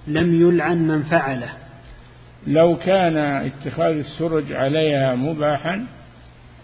لم 0.06 0.40
يلعن 0.40 0.88
من 0.88 1.02
فعله. 1.02 1.50
لو 2.46 2.76
كان 2.76 3.16
اتخاذ 3.16 3.96
السرج 3.96 4.52
عليها 4.52 5.14
مباحا 5.14 5.86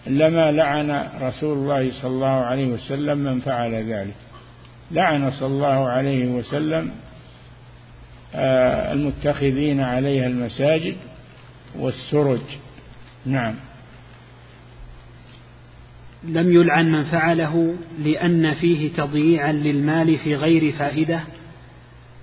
لما 0.07 0.51
لعن 0.51 1.09
رسول 1.21 1.57
الله 1.57 1.91
صلى 2.01 2.11
الله 2.11 2.27
عليه 2.27 2.67
وسلم 2.67 3.17
من 3.17 3.39
فعل 3.39 3.73
ذلك. 3.73 4.15
لعن 4.91 5.31
صلى 5.31 5.47
الله 5.47 5.89
عليه 5.89 6.25
وسلم 6.25 6.91
آه، 8.35 8.93
المتخذين 8.93 9.81
عليها 9.81 10.27
المساجد 10.27 10.95
والسرج. 11.79 12.41
نعم. 13.25 13.55
لم 16.23 16.53
يلعن 16.53 16.91
من 16.91 17.03
فعله 17.03 17.75
لأن 17.99 18.53
فيه 18.53 18.91
تضييعا 18.93 19.51
للمال 19.51 20.17
في 20.17 20.35
غير 20.35 20.71
فائدة 20.71 21.21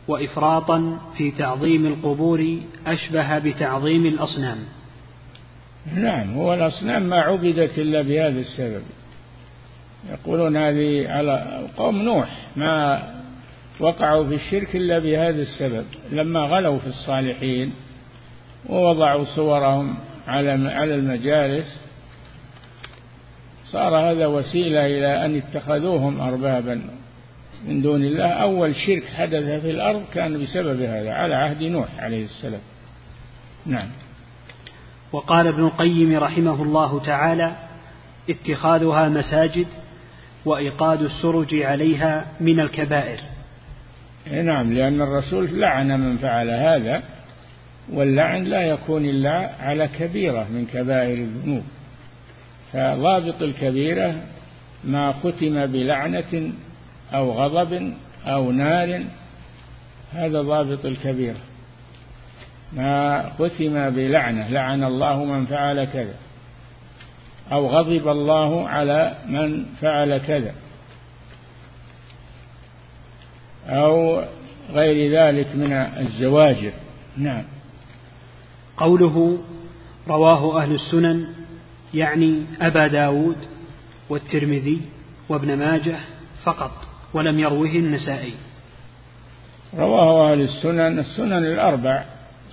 وإفراطا 0.09 0.99
في 1.17 1.31
تعظيم 1.31 1.87
القبور 1.87 2.57
أشبه 2.87 3.39
بتعظيم 3.39 4.07
الأصنام. 4.07 4.59
نعم 5.87 6.35
هو 6.35 6.55
الأصنام 6.55 7.03
ما 7.03 7.21
عبدت 7.21 7.79
إلا 7.79 8.03
بهذا 8.03 8.41
السبب. 8.41 8.83
يقولون 10.11 10.57
هذه 10.57 11.09
على 11.09 11.67
قوم 11.77 12.03
نوح 12.03 12.29
ما 12.57 13.03
وقعوا 13.81 14.25
في 14.25 14.35
الشرك 14.35 14.77
إلا 14.77 14.99
بهذا 14.99 15.43
السبب. 15.43 15.85
لما 16.11 16.41
غلوا 16.41 16.79
في 16.79 16.87
الصالحين 16.87 17.73
ووضعوا 18.69 19.25
صورهم 19.25 19.95
على 20.27 20.51
على 20.51 20.95
المجالس 20.95 21.81
صار 23.65 23.99
هذا 23.99 24.27
وسيلة 24.27 24.87
إلى 24.87 25.25
أن 25.25 25.37
اتخذوهم 25.37 26.21
أربابا 26.21 26.83
من 27.67 27.83
دون 27.83 28.05
الله. 28.05 28.29
أول 28.29 28.77
شرك 28.77 29.05
حدث 29.05 29.61
في 29.61 29.71
الأرض 29.71 30.05
كان 30.15 30.43
بسبب 30.43 30.83
هذا 30.83 31.13
على 31.13 31.35
عهد 31.35 31.63
نوح 31.63 31.89
عليه 31.99 32.25
السلام. 32.25 32.61
نعم. 33.67 33.89
وقال 35.13 35.47
ابن 35.47 35.65
القيم 35.65 36.19
رحمه 36.19 36.63
الله 36.63 37.01
تعالى 37.05 37.57
اتخاذها 38.31 39.09
مساجد 39.09 39.67
وإيقاد 40.45 41.03
السرج 41.03 41.55
عليها 41.55 42.27
من 42.41 42.61
الكبائر. 42.61 43.21
نعم 44.33 44.73
لأن 44.73 45.03
الرسول 45.03 45.61
لعن 45.61 46.01
من 46.01 46.17
فعل 46.17 46.51
هذا 46.51 47.03
واللعن 47.93 48.45
لا 48.45 48.63
يكون 48.63 49.05
إلا 49.05 49.51
على 49.61 49.89
كبيرة 49.89 50.47
من 50.53 50.67
كبائر 50.67 51.19
الذنوب. 51.19 51.65
فضابط 52.73 53.43
الكبيرة 53.43 54.15
ما 54.85 55.13
ختم 55.13 55.67
بلعنة 55.67 56.53
أو 57.15 57.33
غضب 57.33 57.93
أو 58.27 58.53
نار 58.53 59.05
هذا 60.13 60.43
ضابط 60.43 60.87
الكبيرة. 60.87 61.41
ما 62.77 63.31
ختم 63.39 63.91
بلعنة 63.91 64.49
لعن 64.49 64.85
الله 64.85 65.25
من 65.25 65.47
فعل 65.47 65.85
كذا. 65.85 66.15
أو 67.53 67.67
غضب 67.67 68.09
الله 68.09 68.69
على 68.69 69.15
من 69.29 69.65
فعل 69.81 70.19
كذا. 70.19 70.55
أو 73.67 74.23
غير 74.71 75.13
ذلك 75.13 75.57
من 75.57 75.73
الزواجر 75.73 76.73
نعم. 77.17 77.45
قوله 78.77 79.39
رواه 80.09 80.63
أهل 80.63 80.75
السنن 80.75 81.27
يعني 81.95 82.45
أبا 82.61 82.87
داود 82.87 83.37
والترمذي 84.09 84.81
وابن 85.29 85.59
ماجه 85.59 85.97
فقط 86.45 86.73
ولم 87.15 87.39
يروه 87.39 87.71
النسائي. 87.71 88.35
رواه 89.79 90.33
أهل 90.33 90.41
السنن 90.41 90.99
السنن 90.99 91.45
الأربع. 91.45 92.05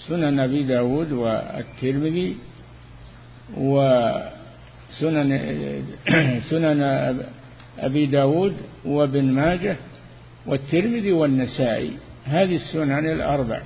سنن 0.08 0.40
أبي 0.40 0.64
داود 0.64 1.12
والترمذي 1.12 2.38
وسنن 3.58 5.30
سنن 6.50 6.82
أبي 7.80 8.06
داود 8.06 8.58
وابن 8.86 9.26
ماجه 9.26 9.78
والترمذي 10.46 11.12
والنسائي. 11.12 11.92
هذه 12.26 12.56
السنن 12.56 13.12
الأربع. 13.12 13.62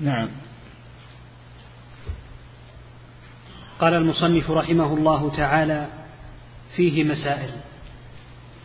نعم. 0.00 0.28
قال 3.80 3.94
المصنف 3.94 4.50
رحمه 4.50 4.94
الله 4.94 5.36
تعالى 5.36 5.86
فيه 6.76 7.04
مسائل. 7.04 7.50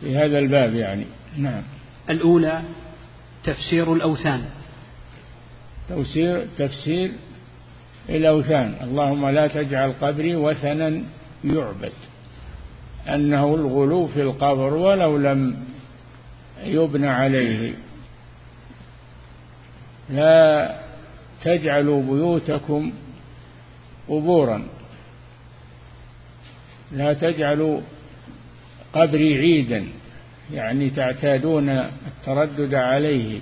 في 0.00 0.16
هذا 0.16 0.38
الباب 0.38 0.74
يعني. 0.74 1.06
نعم. 1.36 1.62
الأولى 2.10 2.62
تفسير 3.44 3.94
الأوثان. 3.94 4.44
تفسير 5.90 6.46
تفسير 6.56 7.10
الأوثان 8.08 8.74
اللهم 8.82 9.28
لا 9.28 9.46
تجعل 9.46 9.92
قبري 10.00 10.36
وثنا 10.36 11.02
يعبد. 11.44 11.92
أنه 13.08 13.54
الغلو 13.54 14.06
في 14.06 14.22
القبر 14.22 14.74
ولو 14.74 15.16
لم 15.16 15.56
يبنى 16.64 17.08
عليه. 17.08 17.72
لا 20.10 20.76
تجعلوا 21.44 22.02
بيوتكم 22.02 22.92
قبورا. 24.08 24.66
لا 26.92 27.12
تجعلوا 27.12 27.80
قبري 28.92 29.38
عيدا. 29.38 29.84
يعني 30.52 30.90
تعتادون 30.90 31.68
التردد 31.68 32.74
عليه. 32.74 33.40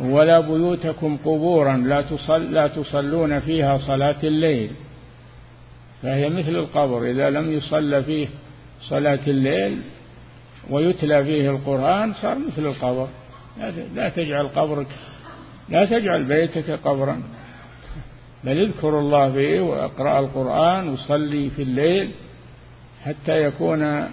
ولا 0.00 0.40
بيوتكم 0.40 1.16
قبورا 1.24 1.76
لا 1.76 2.02
تصل 2.02 2.52
لا 2.52 2.66
تصلون 2.66 3.40
فيها 3.40 3.78
صلاة 3.78 4.16
الليل. 4.24 4.70
فهي 6.02 6.28
مثل 6.28 6.48
القبر 6.50 7.10
إذا 7.10 7.30
لم 7.30 7.52
يصلى 7.52 8.02
فيه 8.02 8.28
صلاة 8.80 9.20
الليل 9.26 9.80
ويتلى 10.70 11.24
فيه 11.24 11.50
القرآن 11.50 12.12
صار 12.12 12.38
مثل 12.38 12.66
القبر. 12.66 13.08
لا 13.94 14.08
تجعل 14.08 14.48
قبرك 14.48 14.86
لا 15.68 15.84
تجعل 15.84 16.24
بيتك 16.24 16.70
قبرا. 16.70 17.22
بل 18.44 18.58
اذكر 18.62 18.98
الله 18.98 19.32
فيه 19.32 19.60
واقرأ 19.60 20.20
القرآن 20.20 20.88
وصلي 20.88 21.50
في 21.50 21.62
الليل 21.62 22.10
حتى 23.04 23.44
يكون 23.44 24.08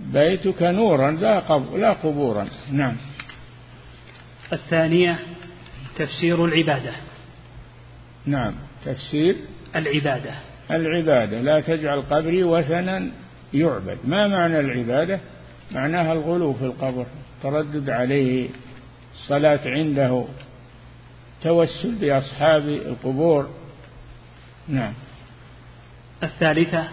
بيتك 0.00 0.62
نورا 0.62 1.10
لا 1.76 1.92
قبورا. 1.92 2.46
نعم. 2.72 2.96
الثانية 4.52 5.18
تفسير 5.96 6.44
العبادة. 6.44 6.92
نعم 8.26 8.54
تفسير 8.84 9.36
العبادة. 9.76 10.34
العبادة 10.70 11.40
لا 11.40 11.60
تجعل 11.60 12.02
قبري 12.02 12.44
وثنا 12.44 13.10
يعبد. 13.54 13.98
ما 14.04 14.28
معنى 14.28 14.60
العبادة؟ 14.60 15.20
معناها 15.72 16.12
الغلو 16.12 16.52
في 16.52 16.64
القبر 16.64 17.06
تردد 17.42 17.90
عليه 17.90 18.48
الصلاة 19.14 19.60
عنده 19.64 20.24
توسل 21.42 21.94
بأصحاب 22.00 22.68
القبور. 22.68 23.50
نعم. 24.68 24.92
الثالثة 26.22 26.88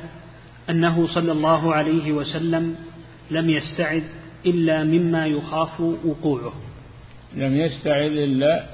أنه 0.70 1.08
صلى 1.08 1.32
الله 1.32 1.76
عليه 1.76 2.12
وسلم 2.12 2.76
لم 3.32 3.50
يستعذ 3.50 4.04
إلا 4.46 4.84
مما 4.84 5.26
يخاف 5.26 5.80
وقوعه. 5.80 6.54
لم 7.34 7.56
يستعذ 7.56 8.18
إلا 8.18 8.66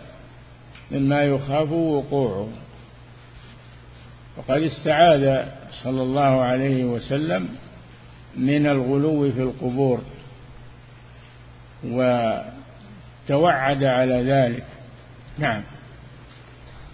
مما 0.91 1.23
يخاف 1.23 1.71
وقوعه. 1.71 2.49
وقد 4.37 4.61
استعاذ 4.61 5.45
صلى 5.83 6.01
الله 6.01 6.41
عليه 6.41 6.85
وسلم 6.85 7.49
من 8.37 8.67
الغلو 8.67 9.31
في 9.31 9.41
القبور 9.41 10.01
وتوعد 11.85 13.83
على 13.83 14.23
ذلك. 14.23 14.65
نعم. 15.37 15.61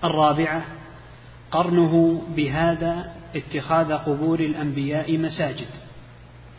الرابعة 0.03 0.63
قرنه 1.51 2.23
بهذا 2.35 3.13
اتخاذ 3.35 3.93
قبور 3.93 4.39
الأنبياء 4.39 5.17
مساجد. 5.17 5.67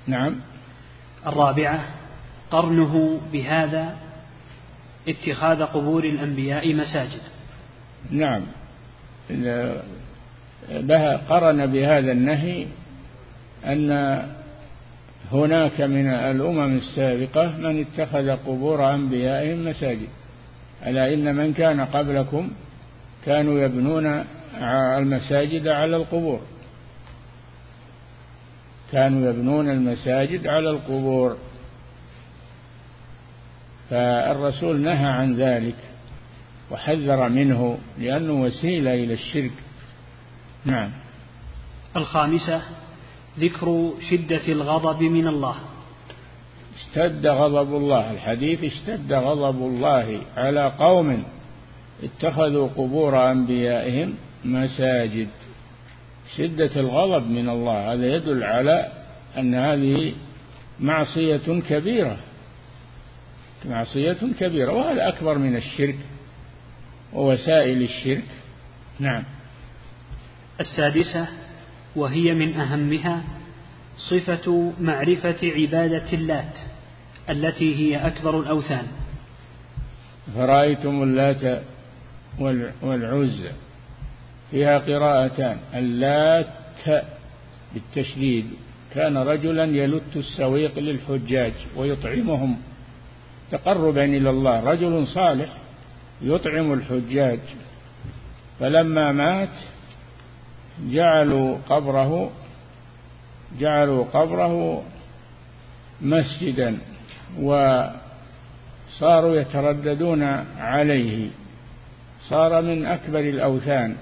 نعم. 0.07 0.41
الرابعة 1.27 1.85
قرنه 2.51 3.21
بهذا 3.33 3.97
اتخاذ 5.09 5.63
قبور 5.63 6.05
الأنبياء 6.05 6.75
مساجد. 6.75 7.21
نعم. 8.11 8.43
بها 10.71 11.17
قرن 11.17 11.67
بهذا 11.67 12.13
النهي 12.13 12.67
أن 13.67 14.23
هناك 15.33 15.81
من 15.81 16.07
الأمم 16.07 16.77
السابقة 16.77 17.57
من 17.59 17.81
اتخذ 17.81 18.31
قبور 18.31 18.95
أنبيائهم 18.95 19.65
مساجد. 19.65 20.09
ألا 20.87 21.15
إن 21.15 21.35
من 21.35 21.53
كان 21.53 21.81
قبلكم 21.81 22.51
كانوا 23.27 23.61
يبنون 23.61 24.25
المساجد 24.99 25.69
على 25.69 25.97
القبور. 25.97 26.41
كانوا 28.93 29.31
يبنون 29.31 29.71
المساجد 29.71 30.47
على 30.47 30.71
القبور. 30.71 31.37
فالرسول 33.95 34.81
نهى 34.81 35.07
عن 35.07 35.35
ذلك 35.35 35.75
وحذر 36.71 37.29
منه 37.29 37.79
لأنه 37.99 38.33
وسيلة 38.33 38.95
إلى 38.95 39.15
الشرك. 39.15 39.53
نعم. 40.65 40.91
الخامسة 41.97 42.63
ذكر 43.39 43.93
شدة 44.11 44.49
الغضب 44.49 45.03
من 45.03 45.29
الله. 45.29 45.55
اشتد 46.77 47.27
غضب 47.27 47.77
الله. 47.77 48.11
الحديث 48.11 48.65
اشتد 48.65 49.13
غضب 49.13 49.63
الله 49.63 50.21
على 50.37 50.73
قوم 50.79 51.25
اتخذوا 52.03 52.69
قبور 52.69 53.31
أنبيائهم 53.31 54.15
مساجد. 54.45 55.29
شدة 56.37 56.81
الغضب 56.81 57.31
من 57.31 57.49
الله. 57.49 57.93
هذا 57.93 58.07
يدل 58.07 58.45
على 58.45 58.89
أن 59.39 59.55
هذه 59.55 60.13
معصية 60.81 61.61
كبيرة. 61.69 62.17
معصية 63.69 64.17
كبيرة 64.41 64.73
وهذا 64.73 65.09
أكبر 65.09 65.39
من 65.39 65.57
الشرك 65.57 65.99
ووسائل 67.13 67.83
الشرك. 67.83 68.25
نعم. 69.01 69.25
السادسة 70.61 71.29
وهي 71.97 72.35
من 72.35 72.61
أهمها 72.61 73.23
صفة 73.99 74.73
معرفة 74.81 75.37
عبادة 75.43 76.13
اللات 76.13 76.59
التي 77.31 77.75
هي 77.77 78.07
أكبر 78.07 78.41
الأوثان. 78.41 78.87
فرأيتم 80.35 81.03
اللات 81.03 81.63
والعزى 82.83 83.51
فيها 84.51 84.79
قراءتان. 84.79 85.59
اللات 85.75 87.05
بالتشديد 87.75 88.47
كان 88.95 89.17
رجلا 89.17 89.65
يلت 89.65 90.17
السويق 90.17 90.79
للحجاج 90.79 91.53
ويطعمهم. 91.77 92.57
تقربا 93.51 94.05
إلى 94.05 94.31
الله. 94.31 94.61
رجل 94.61 95.07
صالح 95.07 95.49
يطعم 96.23 96.73
الحجاج. 96.73 97.41
فلما 98.61 99.13
مات 99.13 99.57
جعلوا 100.81 101.59
قبره 101.69 102.31
جعلوا 103.61 104.05
قبره 104.05 104.83
مسجدا 106.03 106.79
وصاروا 107.41 109.37
يترددون 109.37 110.23
عليه. 110.59 111.29
صار 112.29 112.63
من 112.63 112.87
أكبر 112.87 113.21
الأوثان 113.21 113.97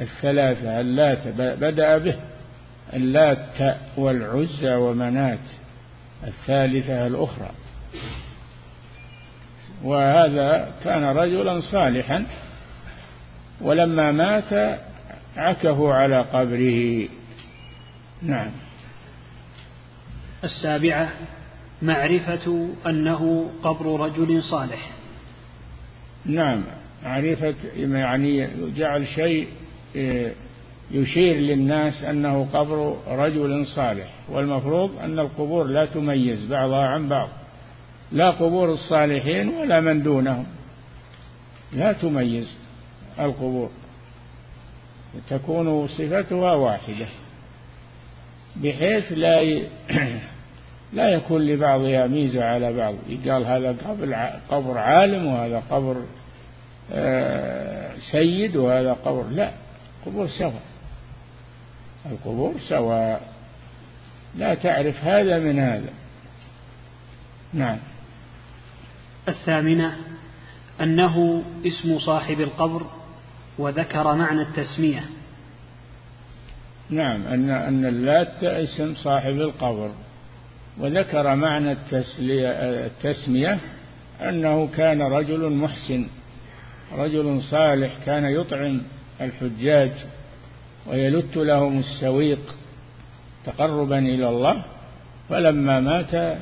الثلاثة 0.00 0.80
اللات 0.80 1.28
بدأ 1.36 1.98
به 1.98 2.14
اللات 2.92 3.76
والعزى 3.96 4.74
ومنات 4.74 5.38
الثالثة 6.26 7.06
الأخرى. 7.06 7.50
وهذا 9.84 10.74
كان 10.84 11.04
رجلا 11.04 11.60
صالحا 11.60 12.26
ولما 13.60 14.12
مات 14.12 14.80
عكفوا 15.36 15.94
على 15.94 16.22
قبره. 16.22 17.08
نعم. 18.22 18.50
السابعة 20.44 21.08
معرفة 21.82 22.68
أنه 22.86 23.50
قبر 23.62 24.00
رجل 24.00 24.42
صالح. 24.42 24.90
نعم. 26.26 26.62
معرفة 27.04 27.54
يعني 27.76 28.48
جعل 28.76 29.06
شيء 29.06 29.48
إيه، 29.94 30.32
يشير 30.90 31.36
للناس 31.36 32.04
أنه 32.04 32.48
قبر 32.52 32.96
رجل 33.08 33.66
صالح 33.66 34.10
والمفروض 34.28 34.98
أن 34.98 35.18
القبور 35.18 35.64
لا 35.64 35.84
تميز 35.84 36.46
بعضها 36.46 36.86
عن 36.86 37.08
بعض. 37.08 37.28
لا 38.12 38.30
قبور 38.30 38.72
الصالحين 38.72 39.48
ولا 39.48 39.80
من 39.80 40.02
دونهم. 40.02 40.46
لا 41.72 41.92
تميز 41.92 42.56
القبور. 43.18 43.70
تكون 45.28 45.88
صفتها 45.88 46.52
واحدة 46.54 47.06
بحيث 48.56 49.12
لا 49.12 49.40
ي... 49.40 49.68
لا 50.92 51.08
يكون 51.08 51.42
لبعضها 51.46 52.06
ميزة 52.06 52.44
على 52.44 52.72
بعض. 52.72 52.94
يقال 53.08 53.44
هذا 53.46 53.76
قبر 53.84 54.14
قبر 54.50 54.78
عالم 54.78 55.26
وهذا 55.26 55.62
قبر 55.70 56.02
آه، 56.92 57.90
سيد 58.12 58.56
وهذا 58.56 58.92
قبر. 58.92 59.24
لا 59.30 59.50
قبور 60.06 60.26
سواء. 60.26 60.62
القبور 62.06 62.54
سواء. 62.68 63.22
لا 64.36 64.54
تعرف 64.54 65.04
هذا 65.04 65.38
من 65.38 65.58
هذا. 65.58 65.92
نعم. 67.52 67.78
الثامنة 69.28 69.96
أنه 70.80 71.42
اسم 71.66 71.98
صاحب 71.98 72.40
القبر 72.40 72.86
وذكر 73.58 74.14
معنى 74.14 74.42
التسمية. 74.42 75.04
نعم 76.90 77.26
أن 77.26 77.50
أن 77.50 77.86
اللات 77.86 78.44
اسم 78.44 78.94
صاحب 78.94 79.32
القبر 79.32 79.90
وذكر 80.78 81.36
معنى 81.36 81.76
التسمية 81.92 83.58
أنه 84.20 84.68
كان 84.76 85.02
رجل 85.02 85.50
محسن 85.50 86.06
رجل 86.92 87.42
صالح 87.42 87.92
كان 88.06 88.24
يطعم 88.24 88.82
الحجاج 89.20 89.92
ويلت 90.86 91.36
لهم 91.36 91.78
السويق 91.78 92.54
تقربا 93.44 93.98
إلى 93.98 94.28
الله 94.28 94.62
فلما 95.28 95.80
مات 95.80 96.38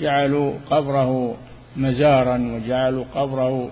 جعلوا 0.00 0.54
قبره 0.70 1.36
مزارا 1.76 2.38
وجعلوا 2.38 3.04
قبره 3.14 3.70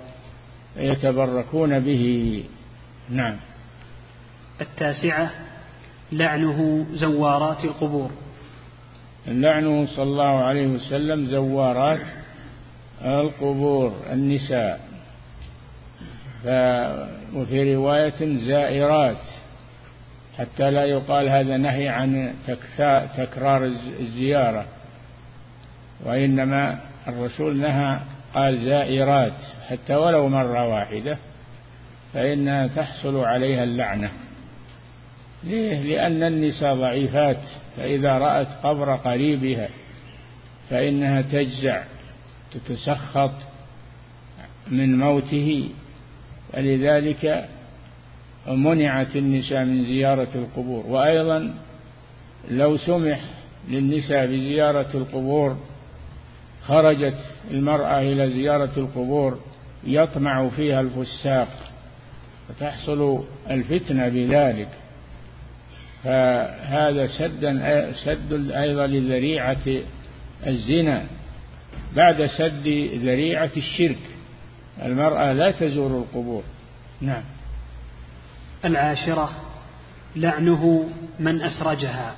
يتبركون 0.77 1.81
به. 1.81 2.45
نعم. 3.11 3.37
التاسعة 4.61 5.31
لعنه 6.13 6.87
زوارات 6.93 7.65
القبور. 7.65 8.11
لعنه 9.27 9.87
صلى 9.87 10.03
الله 10.03 10.45
عليه 10.45 10.67
وسلم 10.67 11.27
زوارات 11.27 12.07
القبور 13.05 13.95
النساء. 14.13 14.81
وفي 17.35 17.75
رواية 17.75 18.37
زائرات 18.47 19.25
حتى 20.39 20.71
لا 20.71 20.85
يقال 20.85 21.29
هذا 21.29 21.57
نهي 21.57 21.89
عن 21.89 22.35
تكرار 23.17 23.65
الزيارة. 24.01 24.65
وإنما 26.05 26.81
الرسول 27.11 27.57
نهى 27.57 28.01
قال 28.35 28.59
زائرات 28.59 29.33
حتى 29.69 29.95
ولو 29.95 30.29
مرة 30.29 30.69
واحدة 30.69 31.19
فإنها 32.15 32.67
تحصل 32.67 33.17
عليها 33.17 33.65
اللعنة. 33.65 34.11
ليه؟ 35.45 35.81
لأن 35.81 36.23
النساء 36.23 36.75
ضعيفات 36.75 37.41
فإذا 37.77 38.19
رأت 38.19 38.49
قبر 38.63 38.97
قريبها 38.97 39.69
فإنها 40.71 41.23
تجزع 41.23 41.83
تتسخط 42.53 43.33
من 44.71 44.99
موته. 44.99 45.69
فلذلك 46.53 47.49
منعت 48.49 49.17
النساء 49.17 49.65
من 49.65 49.83
زيارة 49.83 50.29
القبور. 50.35 50.87
وأيضا 50.87 51.55
لو 52.51 52.77
سمح 52.77 53.21
للنساء 53.69 54.27
بزيارة 54.27 54.97
القبور 54.97 55.57
خرجت 56.71 57.17
المرأة 57.51 58.01
إلى 58.01 58.31
زيارة 58.31 58.71
القبور 58.77 59.39
يطمع 59.85 60.49
فيها 60.49 60.81
الفساق 60.81 61.49
فتحصل 62.49 63.25
الفتنة 63.51 64.09
بذلك. 64.09 64.69
فهذا 66.05 67.07
سدا 67.07 67.93
سد 67.93 68.51
أيضا 68.51 68.87
لذريعة 68.87 69.67
الزنا 70.47 71.05
بعد 71.97 72.27
سد 72.27 72.69
ذريعة 73.03 73.51
الشرك. 73.57 73.99
المرأة 74.83 75.33
لا 75.33 75.51
تزور 75.51 75.99
القبور. 75.99 76.43
نعم. 77.01 77.23
العاشرة 78.65 79.31
لعنه 80.17 80.89
من 81.19 81.43
أسرجها. 81.43 82.15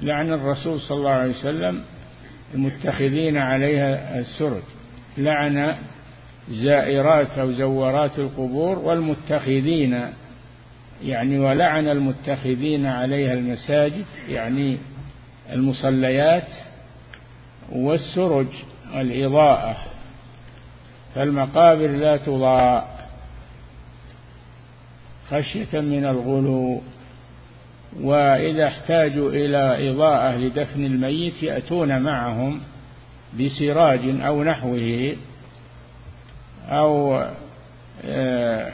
لعن 0.00 0.32
الرسول 0.32 0.80
صلى 0.80 0.98
الله 0.98 1.10
عليه 1.10 1.30
وسلم 1.30 1.84
المتخذين 2.54 3.36
عليها 3.36 4.18
السرج 4.18 4.62
لعن 5.18 5.74
زائرات 6.50 7.38
أو 7.38 7.52
زوارات 7.52 8.18
القبور 8.18 8.78
والمتخذين 8.78 10.10
يعني 11.04 11.38
ولعن 11.38 11.88
المتخذين 11.88 12.86
عليها 12.86 13.32
المساجد 13.32 14.04
يعني 14.28 14.78
المصليات 15.52 16.48
والسرج 17.72 18.46
الإضاءة 18.94 19.76
فالمقابر 21.14 21.86
لا 21.86 22.16
تضاء 22.16 22.96
خشية 25.30 25.80
من 25.80 26.04
الغلو. 26.04 26.82
وإذا 28.00 28.66
احتاجوا 28.66 29.30
إلى 29.30 29.90
إضاءة 29.90 30.36
لدفن 30.36 30.84
الميت 30.84 31.42
يأتون 31.42 32.02
معهم 32.02 32.60
بسراج 33.40 34.00
أو 34.04 34.44
نحوه 34.44 35.16
أو 36.68 37.24
آه، 38.04 38.72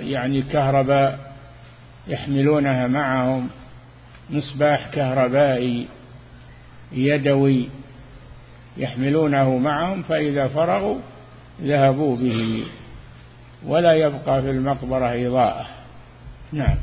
يعني 0.14 0.42
كهرباء 0.42 1.34
يحملونها 2.08 2.86
معهم 2.86 3.48
مصباح 4.30 4.88
كهربائي 4.88 5.88
يدوي 6.92 7.68
يحملونه 8.76 9.58
معهم 9.58 10.02
فإذا 10.02 10.48
فرغوا 10.48 10.98
ذهبوا 11.62 12.16
به. 12.16 12.64
ولا 13.66 13.92
يبقى 13.92 14.42
في 14.42 14.50
المقبرة 14.50 15.26
إضاءة. 15.26 15.66
نعم. 16.52 16.76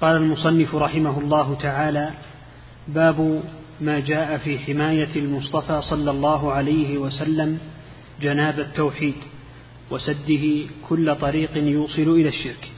قال 0.00 0.16
المصنف 0.16 0.74
رحمه 0.74 1.18
الله 1.18 1.54
تعالى 1.54 2.10
باب 2.88 3.42
ما 3.80 4.00
جاء 4.00 4.38
في 4.38 4.58
حماية 4.58 5.16
المصطفى 5.16 5.82
صلى 5.82 6.10
الله 6.10 6.52
عليه 6.52 6.98
وسلم 6.98 7.58
جناب 8.22 8.60
التوحيد 8.60 9.14
وسده 9.90 10.66
كل 10.88 11.14
طريق 11.14 11.56
يوصل 11.56 12.02
إلى 12.02 12.28
الشرك. 12.28 12.70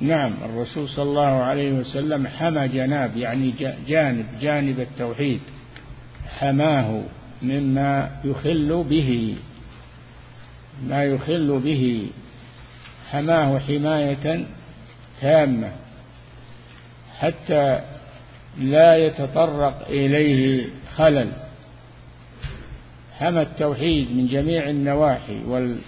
نعم 0.00 0.32
الرسول 0.44 0.88
صلى 0.88 1.02
الله 1.02 1.42
عليه 1.42 1.72
وسلم 1.72 2.26
حمى 2.26 2.68
جناب 2.68 3.16
يعني 3.16 3.54
جانب 3.88 4.26
جانب 4.40 4.80
التوحيد 4.80 5.40
حماه 6.38 7.02
مما 7.42 8.10
يخل 8.24 8.84
به 8.90 9.36
ما 10.88 11.04
يخل 11.04 11.60
به 11.64 12.06
حماه 13.10 13.58
حماية 13.58 14.46
تامة 15.22 15.72
حتى 17.18 17.80
لا 18.58 18.96
يتطرق 18.96 19.86
إليه 19.88 20.66
خلل. 20.96 21.32
حمى 23.18 23.42
التوحيد 23.42 24.16
من 24.16 24.26
جميع 24.26 24.70
النواحي 24.70 25.44
وال 25.46 25.78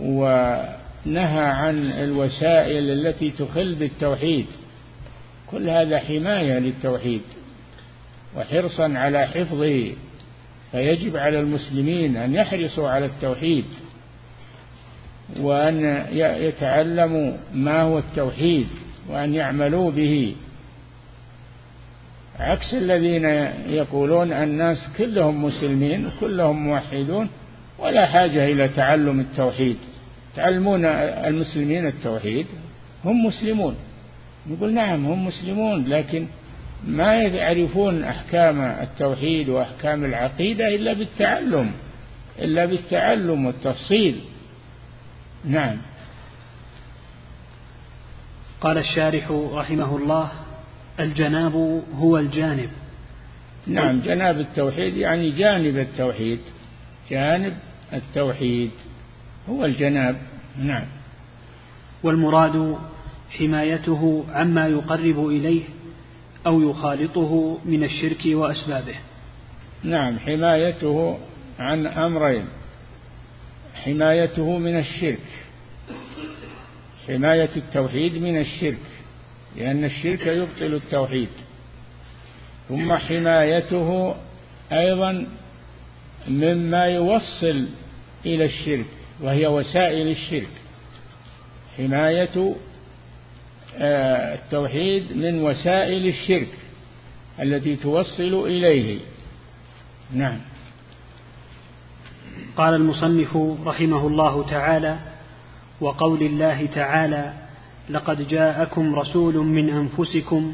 ونهى 0.00 1.44
عن 1.44 1.92
الوسائل 1.92 2.90
التي 2.90 3.30
تخل 3.30 3.74
بالتوحيد. 3.74 4.46
كل 5.50 5.70
هذا 5.70 5.98
حماية 5.98 6.58
للتوحيد. 6.58 7.22
وحرصا 8.36 8.92
على 8.98 9.26
حفظه. 9.26 9.92
فيجب 10.72 11.16
على 11.16 11.40
المسلمين 11.40 12.16
أن 12.16 12.34
يحرصوا 12.34 12.88
على 12.88 13.06
التوحيد. 13.06 13.64
وأن 15.40 16.04
يتعلموا 16.12 17.32
ما 17.54 17.82
هو 17.82 17.98
التوحيد 17.98 18.66
وأن 19.08 19.34
يعملوا 19.34 19.90
به. 19.90 20.34
عكس 22.38 22.74
الذين 22.74 23.24
يقولون 23.68 24.32
الناس 24.32 24.78
كلهم 24.98 25.44
مسلمين 25.44 26.06
وكلهم 26.06 26.66
موحدون 26.66 27.28
ولا 27.78 28.06
حاجة 28.06 28.46
إلى 28.46 28.68
تعلم 28.68 29.20
التوحيد. 29.20 29.76
تعلمون 30.36 30.84
المسلمين 30.84 31.86
التوحيد؟ 31.86 32.46
هم 33.04 33.26
مسلمون. 33.26 33.74
نقول 34.50 34.74
نعم 34.74 35.06
هم 35.06 35.26
مسلمون 35.26 35.86
لكن 35.88 36.26
ما 36.86 37.14
يعرفون 37.14 38.04
أحكام 38.04 38.60
التوحيد 38.60 39.48
وأحكام 39.48 40.04
العقيدة 40.04 40.74
إلا 40.74 40.92
بالتعلم 40.92 41.70
إلا 42.38 42.64
بالتعلم 42.64 43.46
والتفصيل. 43.46 44.20
نعم. 45.44 45.76
قال 48.60 48.78
الشارح 48.78 49.30
رحمه 49.52 49.96
الله 49.96 50.30
الجناب 51.00 51.82
هو 51.98 52.18
الجانب. 52.18 52.70
نعم 53.66 54.00
جناب 54.00 54.40
التوحيد 54.40 54.96
يعني 54.96 55.30
جانب 55.30 55.78
التوحيد. 55.78 56.40
جانب 57.10 57.56
التوحيد 57.92 58.70
هو 59.48 59.64
الجناب. 59.64 60.16
نعم. 60.58 60.84
والمراد 62.02 62.78
حمايته 63.38 64.24
عما 64.32 64.66
يقرب 64.66 65.26
إليه 65.26 65.62
أو 66.46 66.70
يخالطه 66.70 67.58
من 67.64 67.84
الشرك 67.84 68.20
وأسبابه. 68.26 68.94
نعم 69.82 70.18
حمايته 70.18 71.18
عن 71.58 71.86
أمرين. 71.86 72.44
حمايته 73.84 74.58
من 74.58 74.78
الشرك. 74.78 75.26
حماية 77.08 77.50
التوحيد 77.56 78.14
من 78.14 78.40
الشرك 78.40 78.78
لأن 79.56 79.84
الشرك 79.84 80.26
يبطل 80.26 80.74
التوحيد. 80.74 81.28
ثم 82.68 82.92
حمايته 82.96 84.14
أيضا 84.72 85.26
مما 86.28 86.84
يوصل 86.84 87.66
إلى 88.26 88.44
الشرك 88.44 88.86
وهي 89.20 89.46
وسائل 89.46 90.08
الشرك. 90.08 90.48
حماية 91.78 92.54
آه، 93.78 94.34
التوحيد 94.34 95.16
من 95.16 95.42
وسائل 95.42 96.06
الشرك 96.06 96.48
التي 97.40 97.76
توصل 97.76 98.46
إليه. 98.46 98.98
نعم. 100.12 100.38
قال 102.58 102.74
المصنف 102.74 103.36
رحمه 103.66 104.06
الله 104.06 104.42
تعالى 104.42 104.96
وقول 105.80 106.22
الله 106.22 106.66
تعالى 106.66 107.32
لقد 107.90 108.28
جاءكم 108.28 108.94
رسول 108.94 109.34
من 109.34 109.70
أنفسكم 109.70 110.52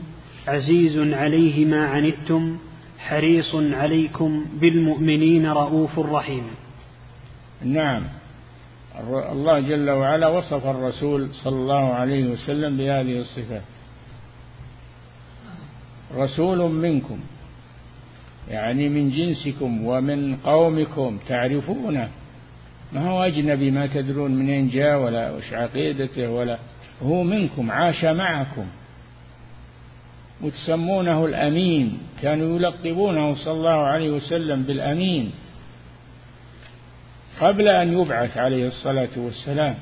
عزيز 0.48 1.14
عليه 1.14 1.64
ما 1.64 1.86
عنتم 1.86 2.56
حريص 2.98 3.54
عليكم 3.54 4.44
بالمؤمنين 4.60 5.46
رؤوف 5.46 5.98
رحيم. 5.98 6.44
نعم. 7.62 8.02
الله 9.32 9.60
جل 9.60 9.90
وعلا 9.90 10.28
وصف 10.28 10.66
الرسول 10.66 11.28
صلى 11.34 11.56
الله 11.56 11.92
عليه 11.94 12.26
وسلم 12.26 12.76
بهذه 12.76 13.20
الصفات. 13.20 13.62
رسول 16.16 16.58
منكم. 16.58 17.18
يعني 18.50 18.88
من 18.88 19.10
جنسكم 19.10 19.86
ومن 19.86 20.36
قومكم 20.36 21.18
تعرفونه 21.28 22.08
ما 22.92 23.10
هو 23.10 23.22
أجنبي 23.22 23.70
ما 23.70 23.86
تدرون 23.86 24.30
منين 24.30 24.68
جاء 24.68 25.00
ولا 25.00 25.30
وش 25.30 25.52
عقيدته 25.52 26.30
ولا 26.30 26.58
هو 27.02 27.22
منكم 27.22 27.70
عاش 27.70 28.04
معكم. 28.04 28.66
وتسمونه 30.42 31.26
الأمين 31.26 31.98
كانوا 32.22 32.56
يلقبونه 32.56 33.34
صلى 33.34 33.52
الله 33.54 33.70
عليه 33.70 34.10
وسلم 34.10 34.62
بالأمين 34.62 35.30
قبل 37.40 37.68
أن 37.68 38.00
يبعث 38.00 38.36
عليه 38.36 38.66
الصلاة 38.66 39.08
والسلام. 39.16 39.74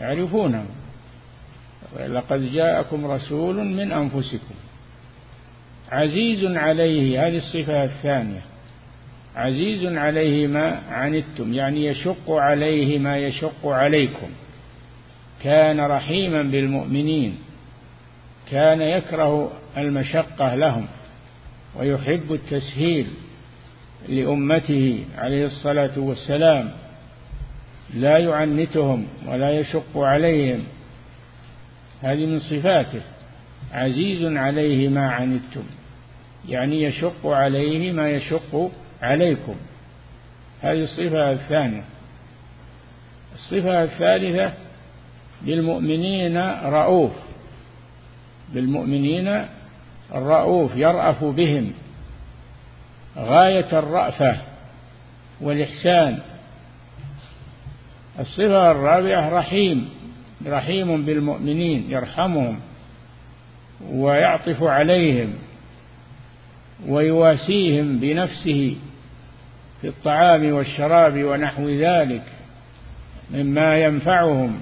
يعرفونه. 0.00 0.64
لقد 2.08 2.52
جاءكم 2.52 3.06
رسول 3.06 3.64
من 3.64 3.92
أنفسكم. 3.92 4.54
عزيز 5.90 6.44
عليه 6.44 7.26
هذه 7.26 7.36
الصفة 7.36 7.84
الثانية. 7.84 8.40
عزيز 9.36 9.86
عليه 9.96 10.46
ما 10.46 10.80
عنتم 10.90 11.52
يعني 11.52 11.86
يشق 11.86 12.30
عليه 12.30 12.98
ما 12.98 13.18
يشق 13.18 13.66
عليكم. 13.66 14.28
كان 15.42 15.80
رحيما 15.80 16.42
بالمؤمنين 16.42 17.38
كان 18.50 18.80
يكره 18.80 19.52
المشقة 19.76 20.54
لهم 20.54 20.86
ويحب 21.76 22.32
التسهيل 22.32 23.06
لأمته 24.08 25.04
عليه 25.18 25.46
الصلاة 25.46 25.98
والسلام. 25.98 26.70
لا 27.94 28.18
يعنتهم 28.18 29.06
ولا 29.26 29.50
يشق 29.60 29.98
عليهم. 29.98 30.64
هذه 32.02 32.26
من 32.26 32.38
صفاته. 32.38 33.00
عزيز 33.72 34.36
عليه 34.36 34.88
ما 34.88 35.10
عنتم. 35.10 35.64
يعني 36.48 36.82
يشق 36.82 37.26
عليه 37.26 37.92
ما 37.92 38.10
يشق 38.10 38.70
عليكم. 39.02 39.54
هذه 40.60 40.82
الصفة 40.82 41.32
الثانية. 41.32 41.84
الصفة 43.34 43.82
الثالثة 43.82 44.52
بالمؤمنين 45.42 46.38
رؤوف. 46.64 47.10
بالمؤمنين 48.54 49.44
الرؤوف 50.14 50.76
يرأف 50.76 51.24
بهم. 51.24 51.72
غاية 53.18 53.78
الرأفة 53.78 54.36
والإحسان. 55.40 56.18
الصفة 58.20 58.70
الرابعة 58.70 59.28
رحيم. 59.28 59.88
رحيم 60.46 61.04
بالمؤمنين 61.04 61.90
يرحمهم 61.90 62.60
ويعطف 63.90 64.62
عليهم. 64.62 65.34
ويواسيهم 66.86 67.98
بنفسه 67.98 68.76
في 69.80 69.88
الطعام 69.88 70.52
والشراب 70.52 71.24
ونحو 71.24 71.68
ذلك 71.68 72.22
مما 73.30 73.76
ينفعهم. 73.76 74.60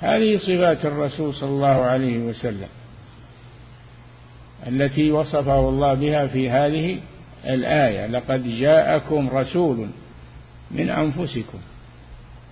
هذه 0.00 0.36
صفات 0.36 0.84
الرسول 0.84 1.34
صلى 1.34 1.50
الله 1.50 1.82
عليه 1.82 2.18
وسلم 2.18 2.68
التي 4.66 5.12
وصفه 5.12 5.68
الله 5.68 5.94
بها 5.94 6.26
في 6.26 6.50
هذه 6.50 6.98
الآية. 7.46 8.06
لقد 8.06 8.48
جاءكم 8.48 9.28
رسول 9.28 9.88
من 10.70 10.90
أنفسكم 10.90 11.58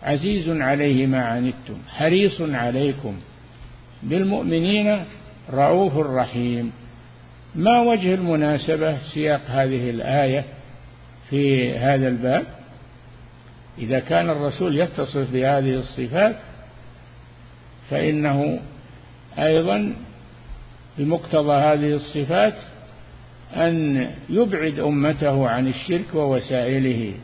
عزيز 0.02 0.48
عليه 0.48 1.06
ما 1.06 1.24
عنتم 1.24 1.76
حريص 1.88 2.40
عليكم 2.40 3.14
بالمؤمنين 4.02 5.04
رؤوف 5.52 5.96
رحيم. 5.96 6.72
ما 7.54 7.80
وجه 7.80 8.14
المناسبة 8.14 8.98
سياق 9.14 9.40
هذه 9.46 9.90
الآية 9.90 10.44
في 11.30 11.74
هذا 11.74 12.08
الباب؟ 12.08 12.44
إذا 13.78 14.00
كان 14.00 14.30
الرسول 14.30 14.78
يتصف 14.78 15.32
بهذه 15.32 15.74
الصفات 15.74 16.36
فإنه 17.90 18.60
أيضا 19.38 19.94
بمقتضى 20.98 21.52
هذه 21.52 21.94
الصفات 21.94 22.54
أن 23.54 24.06
يبعد 24.28 24.78
أمته 24.78 25.48
عن 25.48 25.68
الشرك 25.68 26.14
ووسائله. 26.14 27.14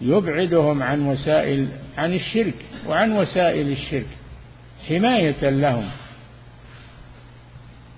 يبعدهم 0.00 0.82
عن 0.82 1.06
وسائل 1.06 1.68
عن 1.98 2.14
الشرك 2.14 2.54
وعن 2.86 3.12
وسائل 3.12 3.72
الشرك 3.72 4.06
حماية 4.88 5.50
لهم. 5.50 5.90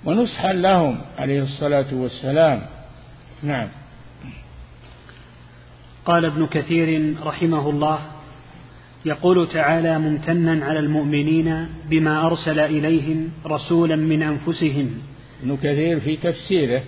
ونصحا 0.06 0.52
لهم 0.52 0.98
عليه 1.18 1.42
الصلاة 1.42 1.94
والسلام. 1.94 2.62
نعم. 3.42 3.68
قال 6.04 6.24
ابن 6.24 6.46
كثير 6.46 7.14
رحمه 7.24 7.70
الله 7.70 7.98
يقول 9.04 9.48
تعالى 9.48 9.98
ممتنا 9.98 10.64
على 10.64 10.78
المؤمنين 10.78 11.68
بما 11.84 12.26
أرسل 12.26 12.58
إليهم 12.58 13.30
رسولا 13.46 13.96
من 13.96 14.22
أنفسهم. 14.22 14.90
ابن 15.42 15.56
كثير 15.56 16.00
في 16.00 16.16
تفسيره 16.16 16.82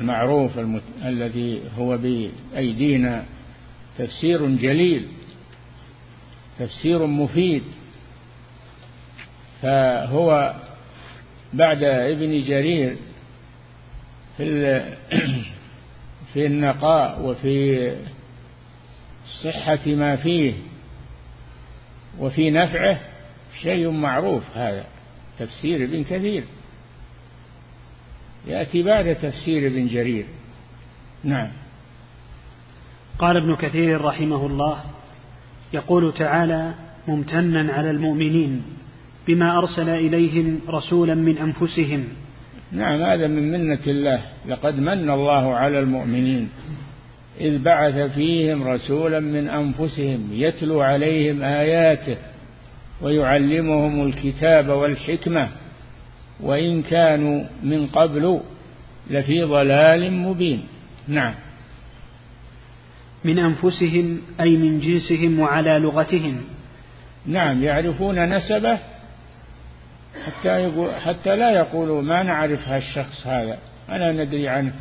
المعروف 0.00 0.58
المت... 0.58 0.82
الذي 1.04 1.60
هو 1.78 1.98
بأيدينا 1.98 3.24
تفسير 3.98 4.46
جليل 4.46 5.06
تفسير 6.58 7.06
مفيد. 7.06 7.62
فهو 9.62 10.54
بعد 11.52 11.82
ابن 11.82 12.42
جرير 12.42 12.96
في 14.36 14.82
في 16.32 16.46
النقاء 16.46 17.22
وفي 17.22 17.92
صحة 19.42 19.86
ما 19.86 20.16
فيه 20.16 20.52
وفي 22.18 22.50
نفعه 22.50 23.00
شيء 23.62 23.90
معروف 23.90 24.42
هذا 24.54 24.84
تفسير 25.38 25.84
ابن 25.84 26.04
كثير. 26.04 26.44
يأتي 28.46 28.82
بعد 28.82 29.14
تفسير 29.14 29.66
ابن 29.66 29.86
جرير. 29.86 30.26
نعم. 31.24 31.48
قال 33.18 33.36
ابن 33.36 33.56
كثير 33.56 34.00
رحمه 34.00 34.46
الله 34.46 34.84
يقول 35.72 36.14
تعالى 36.14 36.74
ممتنا 37.08 37.72
على 37.72 37.90
المؤمنين. 37.90 38.64
بما 39.28 39.58
أرسل 39.58 39.88
إليهم 39.88 40.60
رسولا 40.68 41.14
من 41.14 41.38
أنفسهم. 41.38 42.04
نعم 42.72 43.02
هذا 43.02 43.26
من 43.26 43.52
منة 43.52 43.78
الله. 43.86 44.20
لقد 44.48 44.80
من 44.80 45.10
الله 45.10 45.54
على 45.54 45.78
المؤمنين. 45.78 46.48
إذ 47.40 47.58
بعث 47.58 47.98
فيهم 47.98 48.68
رسولا 48.68 49.20
من 49.20 49.48
أنفسهم 49.48 50.28
يتلو 50.32 50.80
عليهم 50.80 51.42
آياته 51.42 52.16
ويعلمهم 53.02 54.06
الكتاب 54.06 54.68
والحكمة. 54.68 55.48
وإن 56.40 56.82
كانوا 56.82 57.44
من 57.62 57.86
قبل 57.86 58.40
لفي 59.10 59.42
ضلال 59.42 60.12
مبين. 60.12 60.62
نعم. 61.08 61.34
من 63.24 63.38
أنفسهم 63.38 64.18
أي 64.40 64.56
من 64.56 64.80
جنسهم 64.80 65.40
وعلى 65.40 65.78
لغتهم. 65.78 66.40
نعم 67.26 67.62
يعرفون 67.62 68.36
نسبه 68.36 68.78
حتى 70.26 70.48
يقول 70.48 70.94
حتى 70.94 71.36
لا 71.36 71.50
يقولوا 71.50 72.02
ما 72.02 72.22
نعرف 72.22 72.68
هالشخص 72.68 73.26
هذا 73.26 73.58
ألا 73.88 74.24
ندري 74.24 74.48
عنه. 74.48 74.72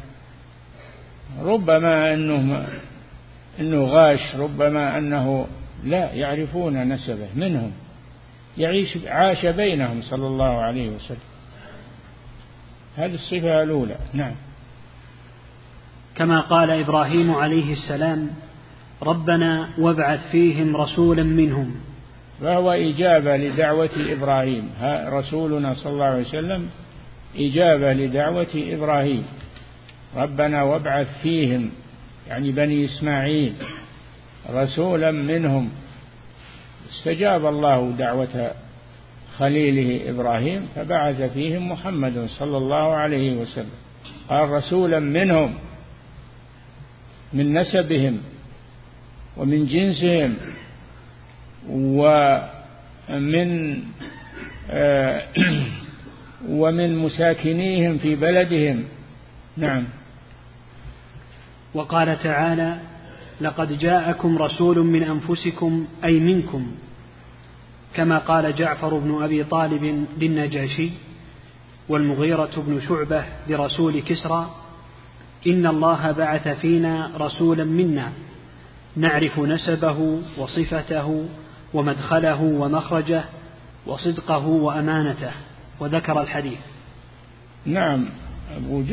ربما 1.42 2.14
أنه 2.14 2.68
أنه 3.60 3.86
غاش 3.86 4.36
ربما 4.36 4.98
أنه 4.98 5.48
لا 5.84 6.14
يعرفون 6.14 6.94
نسبه 6.94 7.28
منهم. 7.36 7.72
يعيش 8.58 8.98
عاش 9.06 9.46
بينهم 9.46 10.02
صلى 10.02 10.28
الله 10.28 10.62
عليه 10.62 10.90
وسلم. 10.90 11.18
هذه 12.98 13.14
الصفة 13.14 13.64
الأولى 13.64 13.96
نعم. 14.14 14.36
كما 16.16 16.42
قال 16.42 16.70
إبراهيم 16.70 17.36
عليه 17.36 17.74
السلام 17.74 18.30
ربنا 19.04 19.70
وابعث 19.78 20.32
فيهم 20.32 20.78
رسولا 20.78 21.24
منهم. 21.24 21.76
فهو 22.42 22.72
إجابة 22.72 23.38
لدعوة 23.38 23.90
إبراهيم. 23.98 24.70
رسولنا 25.08 25.74
صلى 25.74 25.94
الله 25.94 26.06
عليه 26.06 26.22
وسلم 26.22 26.70
إجابة 27.36 27.94
لدعوة 27.94 28.54
إبراهيم. 28.56 29.24
ربنا 30.16 30.64
وابعث 30.64 31.08
فيهم 31.24 31.72
يعني 32.30 32.52
بني 32.52 32.86
إسماعيل 32.86 33.54
رسولا 34.50 35.12
منهم. 35.12 35.70
استجاب 36.90 37.46
الله 37.46 37.94
دعوة 37.98 38.52
خليله 39.38 40.10
إبراهيم 40.10 40.68
فبعث 40.76 41.22
فيهم 41.22 41.72
محمد 41.72 42.26
صلى 42.40 42.58
الله 42.58 42.94
عليه 42.94 43.36
وسلم. 43.36 43.76
قال 44.30 44.50
رسولا 44.50 45.00
منهم 45.00 45.54
من 47.34 47.54
نسبهم 47.54 48.18
ومن 49.38 49.66
جنسهم 49.66 50.36
ومن 51.70 53.50
آه، 54.70 55.24
ومن 56.50 56.98
مساكنيهم 56.98 57.98
في 57.98 58.16
بلدهم. 58.16 58.84
نعم. 59.58 59.84
وقال 61.74 62.20
تعالى 62.24 62.78
لقد 63.42 63.80
جاءكم 63.80 64.38
رسول 64.38 64.80
من 64.80 65.04
أنفسكم 65.04 65.88
أي 66.06 66.20
منكم 66.20 66.72
كما 67.94 68.18
قال 68.18 68.56
جعفر 68.56 68.98
بن 68.98 69.24
أبي 69.24 69.44
طالب 69.44 70.06
للنجاشي 70.18 70.90
والمغيرة 71.90 72.52
بن 72.58 72.82
شعبة 72.88 73.24
لرسول 73.48 74.00
كسرى 74.00 74.56
إن 75.48 75.68
الله 75.68 76.12
بعث 76.12 76.48
فينا 76.48 77.12
رسولا 77.18 77.64
منا 77.64 78.12
نعرف 78.96 79.40
نسبه 79.40 80.22
وصفته 80.38 81.26
ومدخله 81.74 82.42
ومخرجه 82.42 83.24
وصدقه 83.86 84.48
وأمانته 84.48 85.32
وذكر 85.80 86.22
الحديث. 86.22 86.60
نعم 87.66 88.06
أبو 88.58 88.84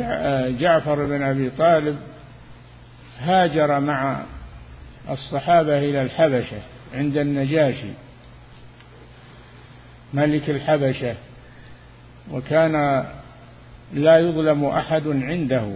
جعفر 0.59 1.05
بن 1.05 1.23
أبي 1.23 1.51
طالب 1.51 1.99
هاجر 3.21 3.81
مع 3.81 4.21
الصحابة 5.11 5.79
إلى 5.79 6.03
الحبشة 6.03 6.61
عند 6.95 7.17
النجاشي 7.17 7.91
ملك 10.15 10.51
الحبشة 10.51 11.15
وكان 12.33 13.05
لا 13.95 14.19
يظلم 14.19 14.65
أحد 14.65 15.07
عنده 15.07 15.73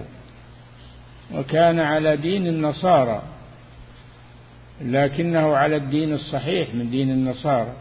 وكان 1.35 1.81
على 1.81 2.17
دين 2.17 2.47
النصارى. 2.47 3.23
لكنه 4.81 5.57
على 5.57 5.77
الدين 5.77 6.13
الصحيح 6.13 6.75
من 6.75 6.91
دين 6.91 7.11
النصارى. 7.11 7.73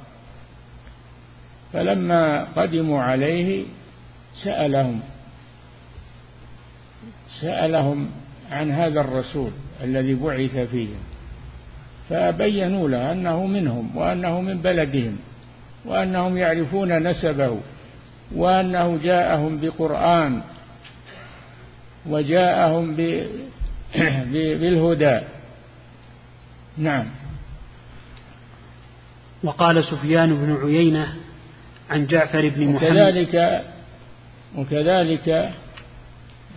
فلما 1.73 2.43
قدموا 2.43 3.01
عليه 3.01 3.65
سألهم 4.43 4.99
سألهم 7.41 8.09
عن 8.51 8.71
هذا 8.71 9.01
الرسول 9.01 9.51
الذي 9.83 10.15
بعث 10.15 10.57
فيهم 10.57 10.99
فبينوا 12.09 12.89
له 12.89 13.11
أنه 13.11 13.45
منهم 13.45 13.97
وأنه 13.97 14.41
من 14.41 14.57
بلدهم 14.61 15.17
وأنهم 15.85 16.37
يعرفون 16.37 17.07
نسبه 17.07 17.57
وأنه 18.35 18.99
جاءهم 19.03 19.59
بقرآن 19.59 20.41
وجاءهم 22.09 22.95
بالهدى. 24.33 25.19
نعم. 26.77 27.05
وقال 29.43 29.83
سفيان 29.83 30.35
بن 30.35 30.57
عيينة 30.63 31.15
عن 31.89 32.05
جعفر 32.05 32.49
بن 32.49 32.67
محمد. 32.67 32.83
وكذلك 32.83 33.63
وكذلك 34.57 35.53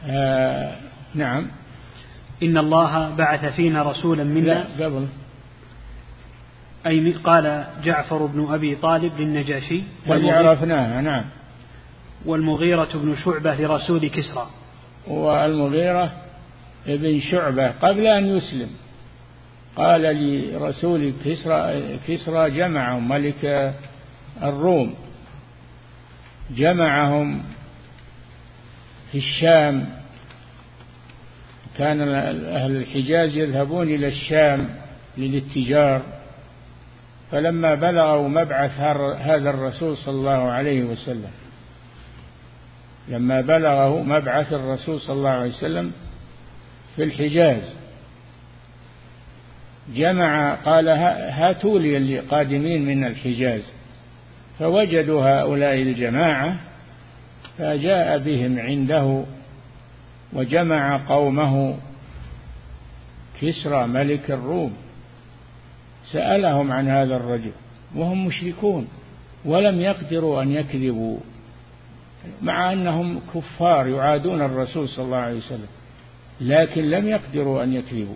آه 0.07 0.77
نعم. 1.15 1.47
إن 2.43 2.59
الله 2.59 3.15
بعث 3.15 3.45
فينا 3.45 3.83
رسولا 3.83 4.25
منا. 4.25 4.69
لا 4.79 4.87
قبل. 4.87 5.07
أي 6.87 7.15
قال 7.25 7.67
جعفر 7.85 8.27
بن 8.27 8.47
أبي 8.51 8.75
طالب 8.75 9.21
للنجاشي. 9.21 9.83
عرفناها 10.09 11.01
نعم. 11.01 11.25
والمغيرة 12.25 12.89
بن 12.95 13.17
شعبة 13.25 13.55
لرسول 13.55 14.09
كسرى. 14.09 14.47
والمغيرة 15.07 16.13
ابن 16.87 17.21
شعبة 17.21 17.71
قبل 17.71 18.07
أن 18.07 18.27
يسلم. 18.27 18.71
قال 19.77 20.03
لرسول 20.03 21.13
كسرى 21.25 21.99
كسرى 22.09 22.51
جمعهم 22.51 23.09
ملك 23.09 23.75
الروم. 24.43 24.95
جمعهم 26.51 27.43
في 29.13 29.19
الشام. 29.19 29.89
كان 31.79 32.01
أهل 32.45 32.77
الحجاز 32.77 33.37
يذهبون 33.37 33.89
إلى 33.89 34.09
الشام 34.09 34.69
للاتجار. 35.19 36.03
فلما 37.31 37.75
بلغوا 37.75 38.29
مبعث 38.29 38.81
هذا 39.21 39.51
الرسول 39.51 39.97
صلى 39.97 40.15
الله 40.15 40.51
عليه 40.51 40.85
وسلم. 40.85 41.31
لما 43.09 43.41
بلغه 43.41 44.03
مبعث 44.03 44.53
الرسول 44.53 45.01
صلى 45.01 45.17
الله 45.17 45.31
عليه 45.31 45.51
وسلم 45.51 45.93
في 46.97 47.05
الحجاز. 47.05 47.84
جمع 49.95 50.55
قال 50.55 50.89
هاتوا 50.89 51.79
لي 51.79 52.19
القادمين 52.19 52.87
من 52.87 53.05
الحجاز. 53.05 53.63
فوجدوا 54.59 55.23
هؤلاء 55.23 55.75
الجماعة 55.75 56.57
فجاء 57.59 58.19
بهم 58.19 58.59
عنده 58.59 59.25
وجمع 60.33 61.01
قومه 61.09 61.77
كسرى 63.41 63.87
ملك 63.87 64.31
الروم. 64.31 64.73
سألهم 66.13 66.73
عن 66.73 66.89
هذا 66.89 67.17
الرجل 67.17 67.53
وهم 67.95 68.27
مشركون 68.27 68.89
ولم 69.45 69.81
يقدروا 69.81 70.43
أن 70.43 70.53
يكذبوا 70.53 71.19
مع 72.43 72.73
أنهم 72.73 73.21
كفار 73.35 73.89
يعادون 73.89 74.43
الرسول 74.43 74.89
صلى 74.89 75.05
الله 75.05 75.17
عليه 75.17 75.37
وسلم 75.37 75.67
لكن 76.41 76.91
لم 76.91 77.09
يقدروا 77.09 77.63
أن 77.63 77.73
يكذبوا. 77.73 78.15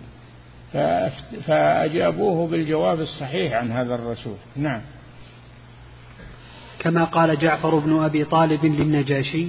فأجابوه 1.47 2.49
بالجواب 2.49 3.01
الصحيح 3.01 3.53
عن 3.53 3.73
هذا 3.73 3.95
الرسول. 3.95 4.37
نعم. 4.57 4.81
كما 6.79 7.05
قال 7.05 7.39
جعفر 7.39 7.79
بن 7.79 8.03
أبي 8.03 8.25
طالب 8.25 8.65
للنجاشي 8.65 9.47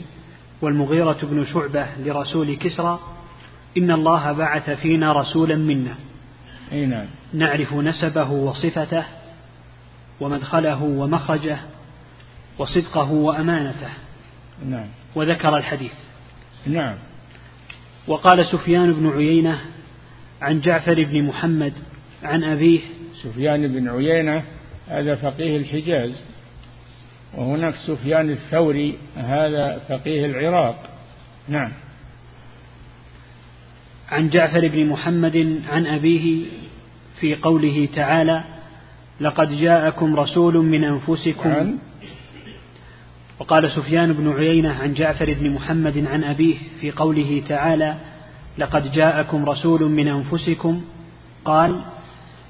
والمغيرة 0.61 1.17
بن 1.24 1.45
شعبة 1.45 1.88
لرسول 1.99 2.55
كسرى 2.55 2.99
إن 3.78 3.91
الله 3.91 4.32
بعث 4.32 4.70
فينا 4.70 5.13
رسولا 5.13 5.55
منا. 5.55 5.95
أي 6.72 6.86
نعم. 6.86 7.05
نعرف 7.34 7.74
نسبه 7.74 8.32
وصفته 8.32 9.03
ومدخله 10.20 10.84
ومخرجه 10.84 11.57
وصدقه 12.57 13.11
وأمانته. 13.11 13.89
نعم. 14.65 14.88
وذكر 15.15 15.57
الحديث. 15.57 15.93
نعم. 16.67 16.95
وقال 18.07 18.45
سفيان 18.45 18.93
بن 18.93 19.09
عيينة 19.09 19.59
عن 20.42 20.62
جعفر 20.62 21.04
بن 21.04 21.24
محمد 21.24 21.74
عن 22.24 22.44
أبيه. 22.44 22.80
سفيان 23.24 23.68
بن 23.68 23.90
عيينة 23.90 24.44
هذا 24.88 25.16
فقيه 25.16 25.58
الحجاز. 25.58 26.24
وهناك 27.38 27.76
سفيان 27.76 28.30
الثوري 28.30 28.98
هذا 29.16 29.82
فقيه 29.90 30.26
العراق. 30.26 30.90
نعم. 31.48 31.72
عن 34.10 34.30
جعفر 34.30 34.68
بن 34.68 34.86
محمد 34.86 35.62
عن 35.70 35.88
أبيه 35.88 36.46
في 37.20 37.36
قوله 37.36 37.88
تعالى 37.96 38.44
لقد 39.22 39.60
جاءكم 39.62 40.16
رسول 40.16 40.58
من 40.58 40.84
أنفسكم. 40.84 41.50
عن؟ 41.52 41.78
وقال 43.40 43.72
سفيان 43.72 44.14
بن 44.14 44.32
عيينة 44.32 44.74
عن 44.74 44.94
جعفر 44.94 45.34
بن 45.34 45.50
محمد 45.50 46.08
عن 46.08 46.24
أبيه 46.24 46.56
في 46.82 46.92
قوله 46.92 47.44
تعالى 47.50 47.96
لقد 48.60 48.91
جاءكم 48.91 49.45
رسول 49.45 49.91
من 49.91 50.07
أنفسكم 50.07 50.82
قال 51.45 51.82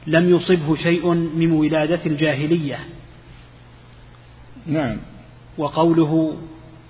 لم 0.07 0.35
يصبه 0.35 0.75
شيء 0.75 1.13
من 1.13 1.51
ولادة 1.51 2.05
الجاهلية. 2.05 2.79
نعم. 4.65 4.97
وقوله 5.57 6.37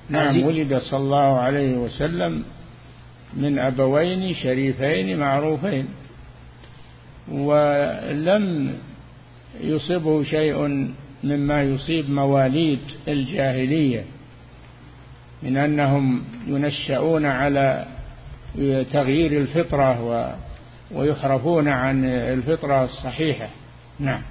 نعم 0.10 0.44
ولد 0.44 0.78
صلى 0.78 1.00
الله 1.00 1.40
عليه 1.40 1.78
وسلم 1.78 2.44
من 3.34 3.60
أبوين 3.60 4.34
شريفين 4.34 5.20
معروفين. 5.20 5.86
ولم 7.32 8.74
يصبه 9.62 10.24
شيء 10.24 10.88
مما 11.24 11.64
يصيب 11.64 12.10
مواليد 12.10 12.80
الجاهلية 13.08 14.06
من 15.44 15.58
أنهم 15.58 16.24
ينشأون 16.48 17.26
على 17.26 17.86
تغيير 18.92 19.42
الفطرة 19.42 20.36
ويحرفون 20.92 21.68
عن 21.68 22.06
الفطرة 22.06 22.84
الصحيحة. 22.84 23.50
نعم. 24.00 24.22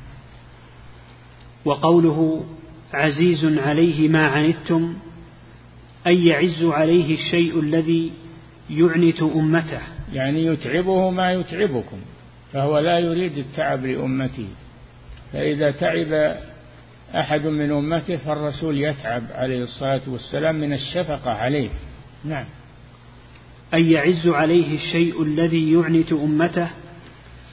وقوله 1.65 2.45
عزيز 2.95 3.59
عليه 3.59 4.09
ما 4.09 4.27
عنتم 4.27 4.95
أي 6.07 6.27
يعز 6.27 6.65
عليه 6.65 7.15
الشيء 7.15 7.61
الذي 7.61 8.13
يعنت 8.71 9.23
أمته. 9.23 9.81
يعني 10.13 10.47
يتعبه 10.47 11.11
ما 11.11 11.33
يتعبكم 11.33 11.99
فهو 12.53 12.79
لا 12.79 12.99
يريد 12.99 13.39
التعب 13.39 13.87
لأمته. 13.87 14.49
فإذا 15.33 15.71
تعب 15.71 16.37
أحد 17.15 17.47
من 17.47 17.71
أمته 17.73 18.17
فالرسول 18.17 18.79
يتعب 18.79 19.23
عليه 19.35 19.63
الصلاة 19.63 20.01
والسلام 20.07 20.55
من 20.55 20.73
الشفقة 20.73 21.31
عليه. 21.31 21.69
نعم. 22.25 22.45
أي 23.75 23.91
يعز 23.91 24.29
عليه 24.29 24.75
الشيء 24.75 25.23
الذي 25.23 25.73
يعنت 25.73 26.13
أمته 26.13 26.69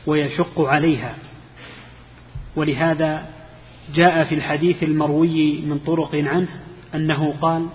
ويشق 0.05 0.61
عليها. 0.61 1.16
ولهذا 2.55 3.26
جاء 3.95 4.24
في 4.24 4.36
الحديث 4.36 4.84
المروي 4.84 5.61
من 5.61 5.80
طرق 5.80 6.16
عنه 6.16 6.47
أنه 6.95 7.34
قال 7.41 7.68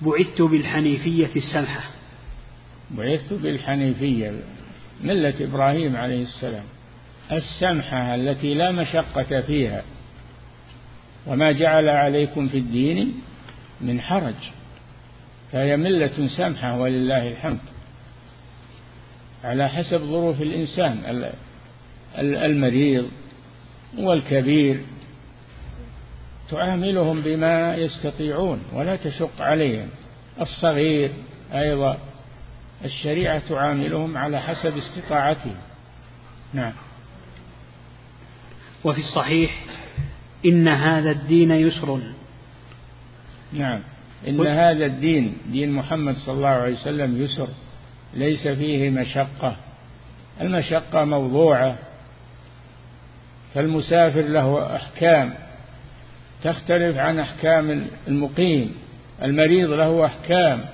بعثت 0.00 0.42
بالحنيفية 0.42 1.30
السمحة. 1.36 1.90
بعثت 2.90 3.32
بالحنيفية 3.32 4.32
ملة 5.04 5.34
إبراهيم 5.40 5.96
عليه 5.96 6.22
السلام 6.22 6.64
السمحة 7.32 8.14
التي 8.14 8.54
لا 8.54 8.72
مشقة 8.72 9.40
فيها 9.40 9.82
وما 11.26 11.52
جعل 11.52 11.88
عليكم 11.88 12.48
في 12.48 12.58
الدين 12.58 13.14
من 13.80 14.00
حرج. 14.00 14.34
فهي 15.52 15.76
ملة 15.76 16.28
سمحة 16.36 16.78
ولله 16.78 17.28
الحمد. 17.28 17.58
على 19.44 19.68
حسب 19.68 19.98
ظروف 19.98 20.42
الإنسان 20.42 21.22
المريض 22.18 23.08
والكبير. 23.98 24.80
تعاملهم 26.50 27.22
بما 27.22 27.76
يستطيعون 27.76 28.62
ولا 28.72 28.96
تشق 28.96 29.40
عليهم. 29.40 29.88
الصغير 30.40 31.10
أيضا 31.52 31.98
الشريعة 32.84 33.48
تعاملهم 33.48 34.18
على 34.18 34.40
حسب 34.40 34.76
استطاعتهم. 34.76 35.56
نعم. 36.54 36.72
وفي 38.84 39.00
الصحيح 39.00 39.64
إن 40.46 40.68
هذا 40.68 41.10
الدين 41.10 41.50
يسر. 41.50 42.00
نعم. 43.52 43.80
إن 44.26 44.46
هذا 44.46 44.86
الدين 44.86 45.36
دين 45.46 45.72
محمد 45.72 46.16
صلى 46.16 46.34
الله 46.34 46.48
عليه 46.48 46.74
وسلم 46.74 47.22
يسر 47.22 47.48
ليس 48.14 48.48
فيه 48.48 48.90
مشقة. 48.90 49.56
المشقة 50.40 51.04
موضوعة. 51.04 51.76
فالمسافر 53.54 54.22
له 54.22 54.76
أحكام. 54.76 55.34
تختلف 56.42 56.96
عن 56.96 57.18
أحكام 57.18 57.86
المقيم. 58.08 58.74
المريض 59.22 59.70
له 59.70 60.06
أحكام. 60.06 60.64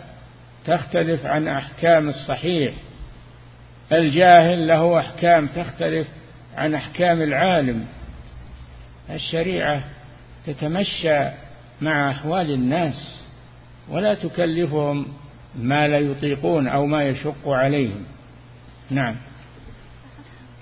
تختلف 0.67 1.27
عن 1.27 1.49
أحكام 1.49 2.09
الصحيح. 2.09 2.75
الجاهل 3.93 4.67
له 4.69 4.99
أحكام. 4.99 5.47
تختلف 5.47 6.09
عن 6.57 6.75
أحكام 6.75 7.23
العالم. 7.23 7.87
الشريعة 9.11 9.85
تتمشى 10.47 11.21
مع 11.81 12.11
أحوال 12.11 12.51
الناس. 12.51 13.24
ولا 13.91 14.15
تكلفهم 14.15 15.07
ما 15.59 15.89
لا 15.89 15.99
يطيقون 15.99 16.69
أو 16.69 16.87
ما 16.87 17.09
يشق 17.09 17.49
عليهم. 17.49 18.05
نعم. 18.91 19.15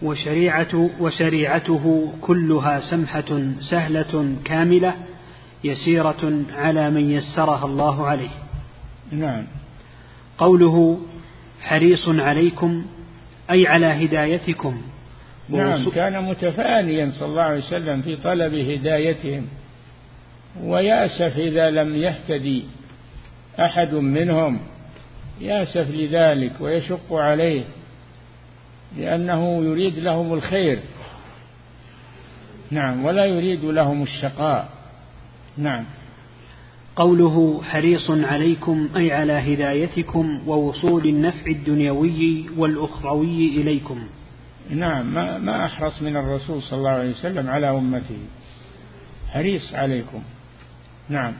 وشريعة 0.02 0.90
وشريعته 1.00 2.12
كلها 2.20 2.80
سمحة 2.80 3.42
سهلة 3.60 4.34
كاملة 4.44 4.94
يسيرة 5.64 6.42
على 6.54 6.90
من 6.90 7.10
يسرها 7.10 7.66
الله 7.66 8.06
عليه. 8.06 8.30
نعم. 9.12 9.44
قوله 10.38 11.00
حريص 11.62 12.08
عليكم 12.08 12.84
أي 13.50 13.66
على 13.66 13.86
هدايتكم. 13.86 14.82
نعم 15.48 15.90
كان 15.90 16.24
متفانيا 16.24 17.10
صلى 17.10 17.28
الله 17.28 17.42
عليه 17.42 17.58
وسلم 17.58 18.02
في 18.02 18.16
طلب 18.16 18.54
هدايتهم. 18.54 19.46
ويأسف 20.62 21.38
إذا 21.38 21.70
لم 21.70 21.96
يهتدي. 21.96 22.64
أحد 23.58 23.94
منهم 23.94 24.58
يأسف 25.40 25.90
لذلك 25.90 26.52
ويشق 26.60 27.12
عليه 27.12 27.64
لأنه 28.98 29.64
يريد 29.64 29.98
لهم 29.98 30.32
الخير. 30.32 30.78
نعم 32.70 33.04
ولا 33.04 33.24
يريد 33.24 33.64
لهم 33.64 34.02
الشقاء. 34.02 34.68
نعم. 35.56 35.84
قوله 36.96 37.62
حريص 37.62 38.10
عليكم 38.10 38.88
أي 38.96 39.12
على 39.12 39.32
هدايتكم 39.32 40.48
ووصول 40.48 41.08
النفع 41.08 41.46
الدنيوي 41.46 42.44
والأخروي 42.56 43.48
إليكم. 43.48 44.06
نعم 44.70 45.14
ما, 45.14 45.38
ما 45.38 45.64
أحرص 45.64 46.02
من 46.02 46.16
الرسول 46.16 46.62
صلى 46.62 46.78
الله 46.78 46.90
عليه 46.90 47.10
وسلم 47.10 47.50
على 47.50 47.70
أمته. 47.70 48.18
حريص 49.32 49.74
عليكم. 49.74 50.22
نعم. 51.08 51.32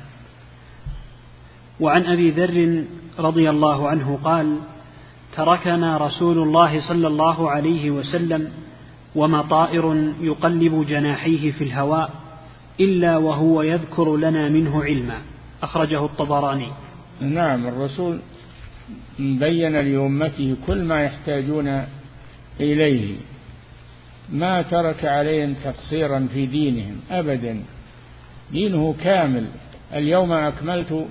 وعن 1.82 2.06
أبي 2.06 2.30
ذر 2.30 2.84
رضي 3.18 3.50
الله 3.50 3.88
عنه 3.88 4.18
قال 4.24 4.56
تركنا 5.36 5.96
رسول 5.96 6.38
الله 6.38 6.88
صلى 6.88 7.06
الله 7.06 7.50
عليه 7.50 7.90
وسلم 7.90 8.50
وما 9.14 9.42
طائر 9.42 10.12
يقلب 10.20 10.86
جناحيه 10.88 11.50
في 11.50 11.64
الهواء 11.64 12.10
إلا 12.80 13.16
وهو 13.16 13.62
يذكر 13.62 14.16
لنا 14.16 14.48
منه 14.48 14.84
علما. 14.84 15.18
أخرجه 15.62 16.04
الطبراني. 16.04 16.68
نعم 17.20 17.66
الرسول 17.66 18.18
بين 19.18 19.76
لأمته 19.76 20.56
كل 20.66 20.84
ما 20.84 21.02
يحتاجون 21.02 21.84
إليه. 22.60 23.16
ما 24.32 24.62
ترك 24.62 25.04
عليهم 25.04 25.54
تقصيرا 25.64 26.28
في 26.34 26.46
دينهم 26.46 26.96
أبدا. 27.10 27.62
دينه 28.52 28.94
كامل. 29.04 29.46
اليوم 29.94 30.32
أكملت 30.32 31.06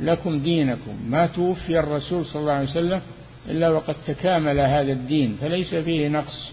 لكم 0.00 0.38
دينكم. 0.38 0.96
ما 1.08 1.26
توفي 1.26 1.78
الرسول 1.78 2.26
صلى 2.26 2.40
الله 2.40 2.52
عليه 2.52 2.70
وسلم 2.70 3.00
إلا 3.48 3.68
وقد 3.68 3.94
تكامل 4.06 4.58
هذا 4.60 4.92
الدين 4.92 5.36
فليس 5.40 5.74
فيه 5.74 6.08
نقص. 6.08 6.52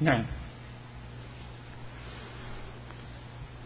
نعم. 0.00 0.22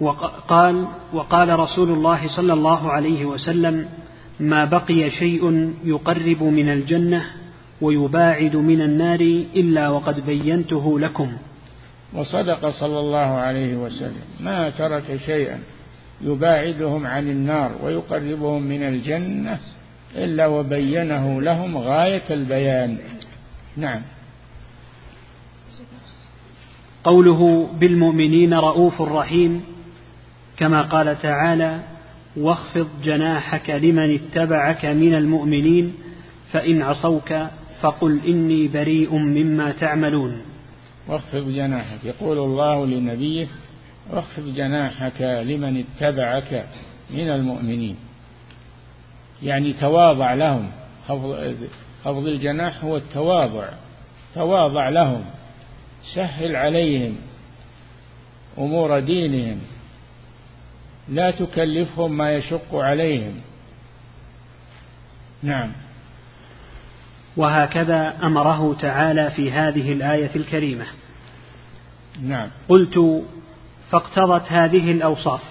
وقال 0.00 0.86
وقال 1.12 1.58
رسول 1.58 1.90
الله 1.90 2.28
صلى 2.36 2.52
الله 2.52 2.92
عليه 2.92 3.24
وسلم 3.24 3.88
ما 4.40 4.64
بقي 4.64 5.10
شيء 5.10 5.74
يقرب 5.84 6.42
من 6.42 6.68
الجنة 6.68 7.24
ويباعد 7.80 8.56
من 8.56 8.80
النار 8.80 9.20
إلا 9.56 9.88
وقد 9.88 10.26
بينته 10.26 11.00
لكم. 11.00 11.32
وصدق 12.14 12.70
صلى 12.70 12.98
الله 13.00 13.18
عليه 13.18 13.76
وسلم. 13.76 14.24
ما 14.40 14.70
ترك 14.70 15.16
شيئا. 15.26 15.60
يباعدهم 16.22 17.06
عن 17.06 17.28
النار 17.28 17.72
ويقربهم 17.82 18.62
من 18.62 18.82
الجنة 18.82 19.58
إلا 20.16 20.46
وبينه 20.46 21.42
لهم 21.42 21.78
غاية 21.78 22.22
البيان. 22.30 22.98
نعم. 23.76 24.00
قوله 27.04 27.70
بالمؤمنين 27.80 28.54
رؤوف 28.54 29.02
رحيم 29.02 29.64
كما 30.56 30.82
قال 30.82 31.18
تعالى 31.18 31.80
واخفض 32.36 32.88
جناحك 33.04 33.70
لمن 33.70 34.14
اتبعك 34.14 34.84
من 34.84 35.14
المؤمنين 35.14 35.94
فإن 36.52 36.82
عصوك 36.82 37.34
فقل 37.80 38.20
إني 38.26 38.68
بريء 38.68 39.14
مما 39.16 39.72
تعملون. 39.72 40.40
واخفض 41.08 41.48
جناحك. 41.48 42.04
يقول 42.04 42.38
الله 42.38 42.86
لنبيه 42.86 43.46
واخفض 44.10 44.54
جناحك 44.54 45.20
لمن 45.22 45.84
اتبعك 45.84 46.66
من 47.10 47.30
المؤمنين. 47.30 47.96
يعني 49.42 49.72
تواضع 49.72 50.34
لهم. 50.34 50.70
خفض, 52.04 52.26
الجناح 52.26 52.84
هو 52.84 52.96
التواضع. 52.96 53.68
تواضع 54.34 54.88
لهم. 54.88 55.24
سهل 56.14 56.56
عليهم 56.56 57.16
أمور 58.58 59.00
دينهم. 59.00 59.60
لا 61.08 61.30
تكلفهم 61.30 62.16
ما 62.16 62.34
يشق 62.34 62.74
عليهم. 62.74 63.40
نعم. 65.42 65.72
وهكذا 67.36 68.16
أمره 68.22 68.74
تعالى 68.80 69.30
في 69.30 69.52
هذه 69.52 69.92
الآية 69.92 70.30
الكريمة. 70.36 70.86
نعم. 72.22 72.50
قلت 72.68 73.24
فاقتضت 73.90 74.52
هذه 74.52 74.90
الأوصاف 74.90 75.42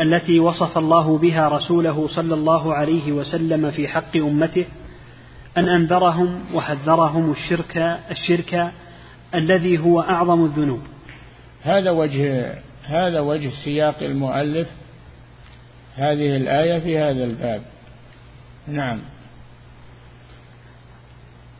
التي 0.00 0.40
وصف 0.40 0.78
الله 0.78 1.18
بها 1.18 1.48
رسوله 1.48 2.08
صلى 2.08 2.34
الله 2.34 2.74
عليه 2.74 3.12
وسلم 3.12 3.70
في 3.70 3.88
حق 3.88 4.16
أمته 4.16 4.64
أن 5.56 5.68
أنذرهم 5.68 6.40
وحذرهم 6.54 7.30
الشرك 7.32 8.00
الشرك 8.10 8.72
الذي 9.34 9.78
هو 9.78 10.00
أعظم 10.00 10.44
الذنوب. 10.44 10.80
هذا 11.62 11.90
وجه 11.90 12.54
هذا 12.84 13.20
وجه 13.20 13.50
سياق 13.64 14.02
المؤلف 14.02 14.68
هذه 15.96 16.36
الآية 16.36 16.78
في 16.78 16.98
هذا 16.98 17.24
الباب. 17.24 17.62
نعم. 18.68 18.98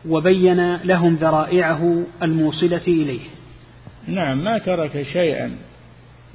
وبين 0.09 0.75
لهم 0.75 1.15
ذرائعه 1.15 2.03
الموصلة 2.23 2.87
إليه. 2.87 3.27
نعم 4.07 4.43
ما 4.43 4.57
ترك 4.57 5.03
شيئا. 5.13 5.57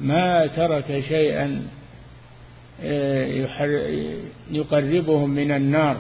ما 0.01 0.47
ترك 0.47 1.01
شيئا 1.09 1.63
آه، 2.85 3.47
يقربهم 4.51 5.31
من 5.31 5.51
النار 5.51 5.97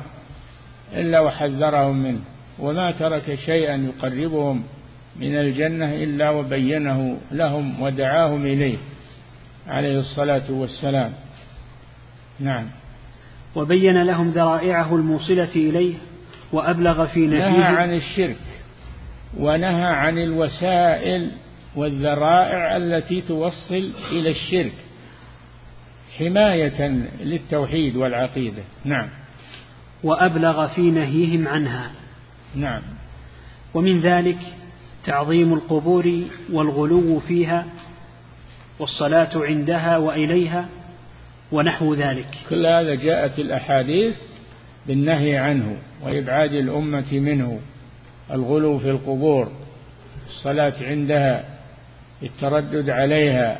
إلا 0.92 1.20
وحذرهم 1.20 2.02
منه. 2.02 2.20
وما 2.58 2.90
ترك 2.90 3.34
شيئا 3.34 3.76
يقربهم 3.76 4.62
من 5.16 5.36
الجنة 5.36 5.94
إلا 5.94 6.30
وبينه 6.30 7.18
لهم 7.32 7.82
ودعاهم 7.82 8.46
إليه 8.46 8.76
عليه 9.66 9.98
الصلاة 9.98 10.50
والسلام. 10.50 11.12
نعم. 12.40 12.66
وبين 13.56 14.02
لهم 14.02 14.30
ذرائعه 14.30 14.96
الموصلة 14.96 15.54
إليه 15.56 15.94
وأبلغ 16.52 17.06
في 17.06 17.20
نهيه 17.20 17.50
نهى 17.50 17.64
عن 17.64 17.94
الشرك 17.94 18.36
ونهى 19.38 19.84
عن 19.84 20.18
الوسائل 20.18 21.30
والذرائع 21.76 22.76
التي 22.76 23.20
توصل 23.20 23.92
إلى 24.10 24.30
الشرك 24.30 24.72
حماية 26.18 27.06
للتوحيد 27.20 27.96
والعقيدة. 27.96 28.62
نعم. 28.84 29.08
وأبلغ 30.04 30.66
في 30.66 30.80
نهيهم 30.80 31.48
عنها. 31.48 31.90
نعم. 32.54 32.82
ومن 33.74 34.00
ذلك 34.00 34.38
تعظيم 35.04 35.54
القبور 35.54 36.20
والغلو 36.52 37.20
فيها 37.20 37.66
والصلاة 38.78 39.30
عندها 39.34 39.96
وإليها 39.96 40.68
ونحو 41.52 41.94
ذلك. 41.94 42.28
كل 42.50 42.66
هذا 42.66 42.94
جاءت 42.94 43.38
الأحاديث 43.38 44.14
بالنهي 44.86 45.38
عنه 45.38 45.76
وإبعاد 46.02 46.52
الأمة 46.52 47.12
منه. 47.12 47.60
الغلو 48.30 48.78
في 48.78 48.90
القبور 48.90 49.52
الصلاة 50.26 50.74
عندها 50.80 51.44
التردد 52.22 52.90
عليها 52.90 53.58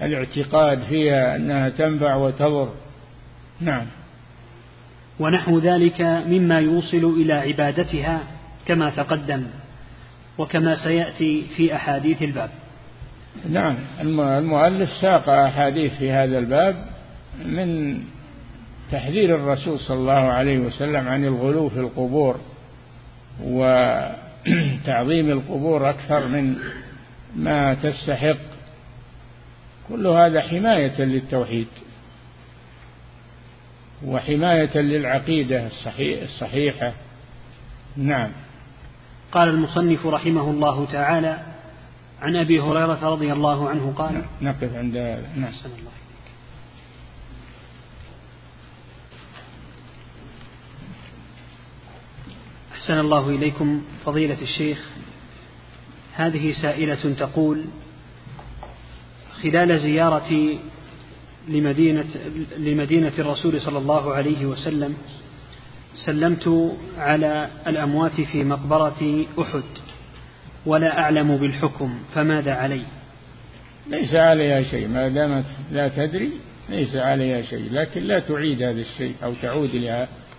بالاعتقاد 0.00 0.82
فيها 0.82 1.36
أنها 1.36 1.68
تنفع 1.68 2.14
وتضر. 2.14 2.68
نعم. 3.60 3.86
ونحو 5.20 5.58
ذلك 5.58 6.00
مما 6.00 6.58
يوصل 6.60 7.04
إلى 7.20 7.32
عبادتها 7.32 8.20
كما 8.66 8.90
تقدم 8.90 9.46
وكما 10.38 10.74
سيأتي 10.84 11.44
في 11.56 11.76
أحاديث 11.76 12.22
الباب. 12.22 12.50
نعم. 13.50 13.76
المؤلف 14.00 14.90
ساق 14.90 15.28
أحاديث 15.28 15.94
في 15.98 16.10
هذا 16.10 16.38
الباب 16.38 16.86
من 17.46 17.98
تحذير 18.92 19.34
الرسول 19.34 19.80
صلى 19.80 19.96
الله 19.96 20.12
عليه 20.12 20.58
وسلم 20.58 21.08
عن 21.08 21.24
الغلو 21.24 21.68
في 21.68 21.80
القبور 21.80 22.36
وتعظيم 24.82 25.30
القبور 25.30 25.90
أكثر 25.90 26.28
من 26.28 26.56
ما 27.36 27.74
تستحق. 27.74 28.36
كل 29.88 30.06
هذا 30.06 30.40
حماية 30.40 31.02
للتوحيد 31.02 31.66
وحماية 34.06 34.78
للعقيدة 34.78 35.70
الصحيحة. 35.98 36.92
نعم. 37.96 38.30
قال 39.32 39.48
المصنف 39.48 40.06
رحمه 40.06 40.50
الله 40.50 40.86
تعالى 40.92 41.38
عن 42.22 42.36
أبي 42.36 42.60
هريرة 42.60 43.08
رضي 43.08 43.32
الله 43.32 43.68
عنه 43.68 43.92
قال 43.96 44.22
نقف 44.42 44.76
عند 44.76 44.96
نعم. 45.36 45.52
الله 45.64 45.92
أحسن 52.82 52.98
الله 52.98 53.28
إليكم 53.28 53.82
فضيلة 54.04 54.42
الشيخ. 54.42 54.78
هذه 56.14 56.52
سائلة 56.52 57.14
تقول 57.18 57.64
خلال 59.42 59.80
زيارتي 59.80 60.58
لمدينة 61.48 62.04
لمدينة 62.58 63.12
الرسول 63.18 63.60
صلى 63.60 63.78
الله 63.78 64.14
عليه 64.14 64.46
وسلم 64.46 64.94
سلمت 66.06 66.74
على 66.98 67.50
الأموات 67.66 68.20
في 68.20 68.44
مقبرة 68.44 69.24
أحد 69.40 69.62
ولا 70.66 70.98
أعلم 70.98 71.36
بالحكم 71.36 71.98
فماذا 72.14 72.52
علي؟ 72.52 72.82
ليس 73.90 74.14
عليها 74.14 74.62
شيء 74.62 74.88
ما 74.88 75.08
دامت 75.08 75.46
لا 75.72 75.88
تدري 75.88 76.30
ليس 76.68 76.94
عليها 76.96 77.42
شيء 77.42 77.72
لكن 77.72 78.02
لا 78.02 78.18
تعيد 78.18 78.62
هذا 78.62 78.80
الشيء 78.80 79.14
أو 79.24 79.34
تعود 79.42 79.70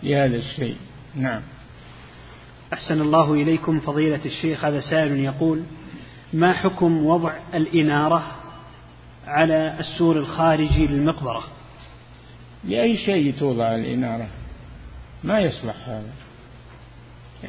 لهذا 0.04 0.38
الشيء. 0.38 0.76
نعم. 1.16 1.41
أحسن 2.74 3.01
الله 3.01 3.34
إليكم 3.34 3.80
فضيلة 3.80 4.26
الشيخ. 4.26 4.65
هذا 4.65 4.80
سائل 4.80 5.19
يقول 5.19 5.63
ما 6.34 6.53
حكم 6.53 7.05
وضع 7.05 7.34
الإنارة 7.53 8.24
على 9.28 9.76
السور 9.80 10.17
الخارجي 10.17 10.88
للمقبرة؟ 10.88 11.43
لأي 12.63 12.97
شيء 12.97 13.34
توضع 13.39 13.76
الإنارة 13.76 14.28
ما 15.24 15.39
يصلح 15.39 15.76
هذا. 15.88 16.11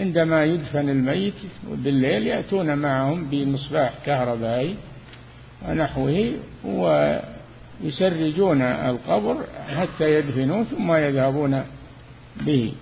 عندما 0.01 0.45
يدفن 0.45 0.89
الميت 0.89 1.35
بالليل 1.69 2.27
يأتون 2.27 2.79
معهم 2.79 3.25
بمصباح 3.31 3.93
كهربائي 4.07 4.77
ونحوه 5.69 6.33
ويسرجون 6.65 8.63
القبر 8.63 9.37
حتى 9.77 10.15
يدفنوه 10.15 10.65
ثم 10.65 10.93
يذهبون 10.93 11.65
به. 12.41 12.73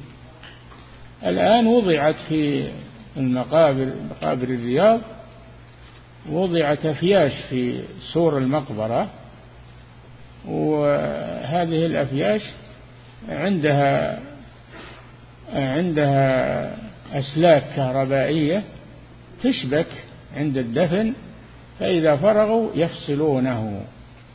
الآن 1.26 1.66
وضعت 1.66 2.16
في 2.28 2.68
المقابر 3.16 3.92
مقابر 4.10 4.44
الرياض 4.44 5.00
وضعت 6.30 6.86
أفياش 6.86 7.32
في 7.50 7.80
سور 8.12 8.38
المقبرة 8.38 9.08
وهذه 10.48 11.86
الأفياش 11.86 12.42
عندها 13.28 14.20
عندها 15.52 16.76
أسلاك 17.12 17.62
كهربائية 17.76 18.62
تشبك 19.42 19.86
عند 20.36 20.56
الدفن 20.56 21.12
فإذا 21.80 22.16
فرغوا 22.16 22.70
يفصلونه 22.74 23.82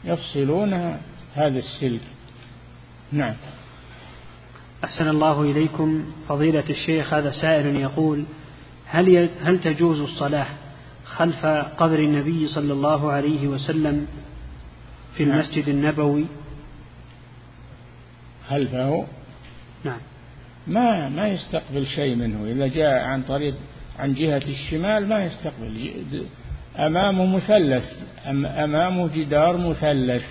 يفصلون 0.05 0.97
هذا 1.35 1.59
السلك. 1.59 2.01
نعم. 3.11 3.35
أحسن 4.83 5.07
الله 5.07 5.41
إليكم. 5.41 6.05
فضيلة 6.29 6.63
الشيخ 6.69 7.13
هذا 7.13 7.31
سائل 7.31 7.75
يقول 7.75 8.23
هل 8.85 9.29
هل 9.43 9.61
تجوز 9.61 9.99
الصلاة 9.99 10.47
خلف 11.05 11.45
قبر 11.77 11.99
النبي 11.99 12.47
صلى 12.47 12.73
الله 12.73 13.11
عليه 13.11 13.47
وسلم 13.47 14.07
في 15.13 15.25
نعم. 15.25 15.33
المسجد 15.33 15.69
النبوي؟ 15.69 16.25
خلفه؟ 18.49 19.05
نعم. 19.83 19.99
ما 20.67 21.09
ما 21.09 21.27
يستقبل 21.27 21.87
شيء 21.87 22.15
منه. 22.15 22.51
إذا 22.51 22.67
جاء 22.67 23.03
عن 23.03 23.21
طريق 23.21 23.55
عن 23.99 24.13
جهة 24.13 24.41
الشمال 24.47 25.07
ما 25.07 25.25
يستقبل. 25.25 25.91
أمامه 26.77 27.25
مثلث 27.25 27.85
أمامه 28.63 29.09
جدار 29.15 29.57
مثلث. 29.57 30.25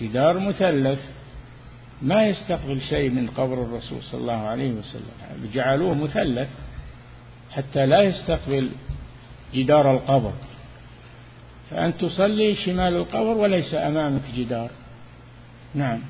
جدار 0.00 0.38
مثلث. 0.38 1.00
ما 2.02 2.22
يستقبل 2.22 2.80
شيء 2.80 3.10
من 3.10 3.26
قبر 3.26 3.62
الرسول 3.62 4.02
صلى 4.02 4.20
الله 4.20 4.46
عليه 4.46 4.70
وسلم. 4.70 5.50
جعلوه 5.54 5.94
مثلث 5.94 6.48
حتى 7.50 7.86
لا 7.86 8.00
يستقبل 8.02 8.70
جدار 9.54 9.90
القبر. 9.90 10.32
فأنت 11.70 12.00
تصلي 12.00 12.54
شمال 12.54 12.96
القبر 12.96 13.36
وليس 13.36 13.74
أمامك 13.74 14.22
جدار. 14.36 14.70
نعم. 15.74 16.00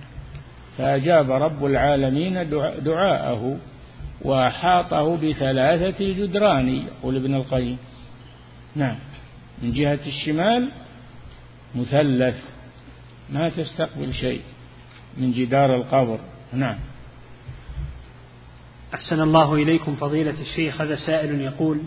فأجاب 0.78 1.30
رب 1.30 1.64
العالمين 1.66 2.51
دعاءه 2.84 3.57
وأحاطه 4.22 5.16
بثلاثة 5.16 6.12
جدران 6.12 6.68
يقول 6.68 7.16
ابن 7.16 7.34
القيم. 7.34 7.78
نعم. 8.76 8.97
من 9.62 9.72
جهة 9.72 10.01
الشمال 10.07 10.68
مثلث. 11.74 12.36
ما 13.30 13.49
تستقبل 13.49 14.14
شيء. 14.14 14.40
من 15.17 15.33
جدار 15.33 15.77
القبر. 15.77 16.19
نعم. 16.53 16.77
أحسن 18.95 19.21
الله 19.21 19.55
إليكم 19.55 19.95
فضيلة 19.95 20.41
الشيخ 20.41 20.81
هذا 20.81 20.97
سائل 20.97 21.41
يقول 21.41 21.79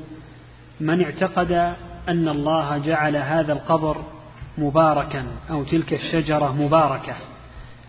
من 0.80 1.04
اعتقد 1.04 1.52
أن 2.10 2.28
الله 2.28 2.78
جعل 2.78 3.16
هذا 3.16 3.54
القبر 3.54 4.04
مباركا 4.58 5.26
أو 5.50 5.64
تلك 5.64 5.94
الشجرة 5.94 6.54
مباركة 6.54 7.16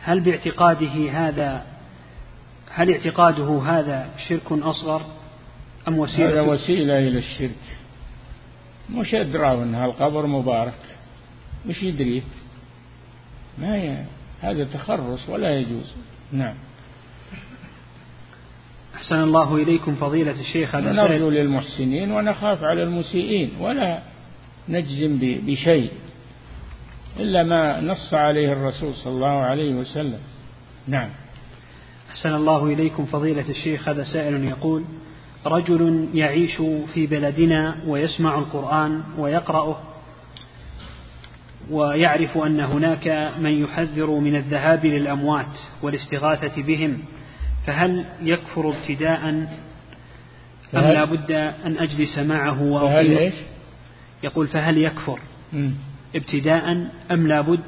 هل 0.02 0.20
باعتقاده 0.20 1.10
هذا 1.10 1.62
هل 2.70 2.92
اعتقاده 2.92 3.62
هذا 3.62 4.08
شرك 4.28 4.52
أصغر 4.52 5.02
أم 5.88 5.98
وسيلة؟ 5.98 6.28
هذا 6.28 6.40
وسيلة 6.40 6.98
إلى 6.98 7.18
الشرك. 7.18 7.76
مش 8.90 9.14
أدرى 9.14 9.52
أن 9.52 9.74
القبر 9.74 10.26
مبارك. 10.26 10.96
مش 11.66 11.82
يدري. 11.82 12.22
ما 13.58 13.76
ي... 13.76 14.04
هذا 14.40 14.64
تخرص 14.64 15.28
ولا 15.28 15.50
يجوز. 15.60 15.94
نعم. 16.32 16.54
أحسن 18.94 19.20
الله 19.20 19.56
إليكم 19.56 19.94
فضيلة 19.94 20.40
الشيخ 20.40 20.74
هذا 20.74 20.92
نرجو 20.92 21.30
للمحسنين 21.30 22.12
ونخاف 22.12 22.64
على 22.64 22.82
المسيئين 22.82 23.50
ولا 23.60 24.02
نجزم 24.68 25.18
بشيء 25.20 25.90
إلا 27.16 27.42
ما 27.42 27.80
نص 27.80 28.14
عليه 28.14 28.52
الرسول 28.52 28.94
صلى 28.94 29.12
الله 29.12 29.40
عليه 29.40 29.74
وسلم. 29.74 30.20
نعم. 30.88 31.08
أحسن 32.10 32.34
الله 32.34 32.64
إليكم 32.64 33.04
فضيلة 33.04 33.50
الشيخ 33.50 33.88
هذا 33.88 34.04
سائل 34.04 34.44
يقول 34.44 34.84
رجل 35.46 36.08
يعيش 36.14 36.56
في 36.94 37.06
بلدنا 37.06 37.76
ويسمع 37.86 38.38
القرآن 38.38 39.02
ويقرأه 39.18 39.78
ويعرف 41.70 42.38
أن 42.38 42.60
هناك 42.60 43.32
من 43.38 43.62
يحذر 43.62 44.10
من 44.10 44.36
الذهاب 44.36 44.86
للأموات 44.86 45.58
والاستغاثة 45.82 46.62
بهم 46.62 46.98
فهل 47.66 48.04
يكفر 48.22 48.74
ابتداء 48.74 49.28
أم 50.74 50.80
لا 50.80 51.04
بد 51.04 51.30
أن 51.64 51.78
أجلس 51.78 52.18
معه 52.18 52.62
وأقيم 52.62 53.18
إيش؟ 53.18 53.34
يقول 54.22 54.46
فهل 54.46 54.78
يكفر 54.78 55.18
ابتداء 56.14 56.88
أم 57.10 57.26
لا 57.26 57.40
بد 57.40 57.64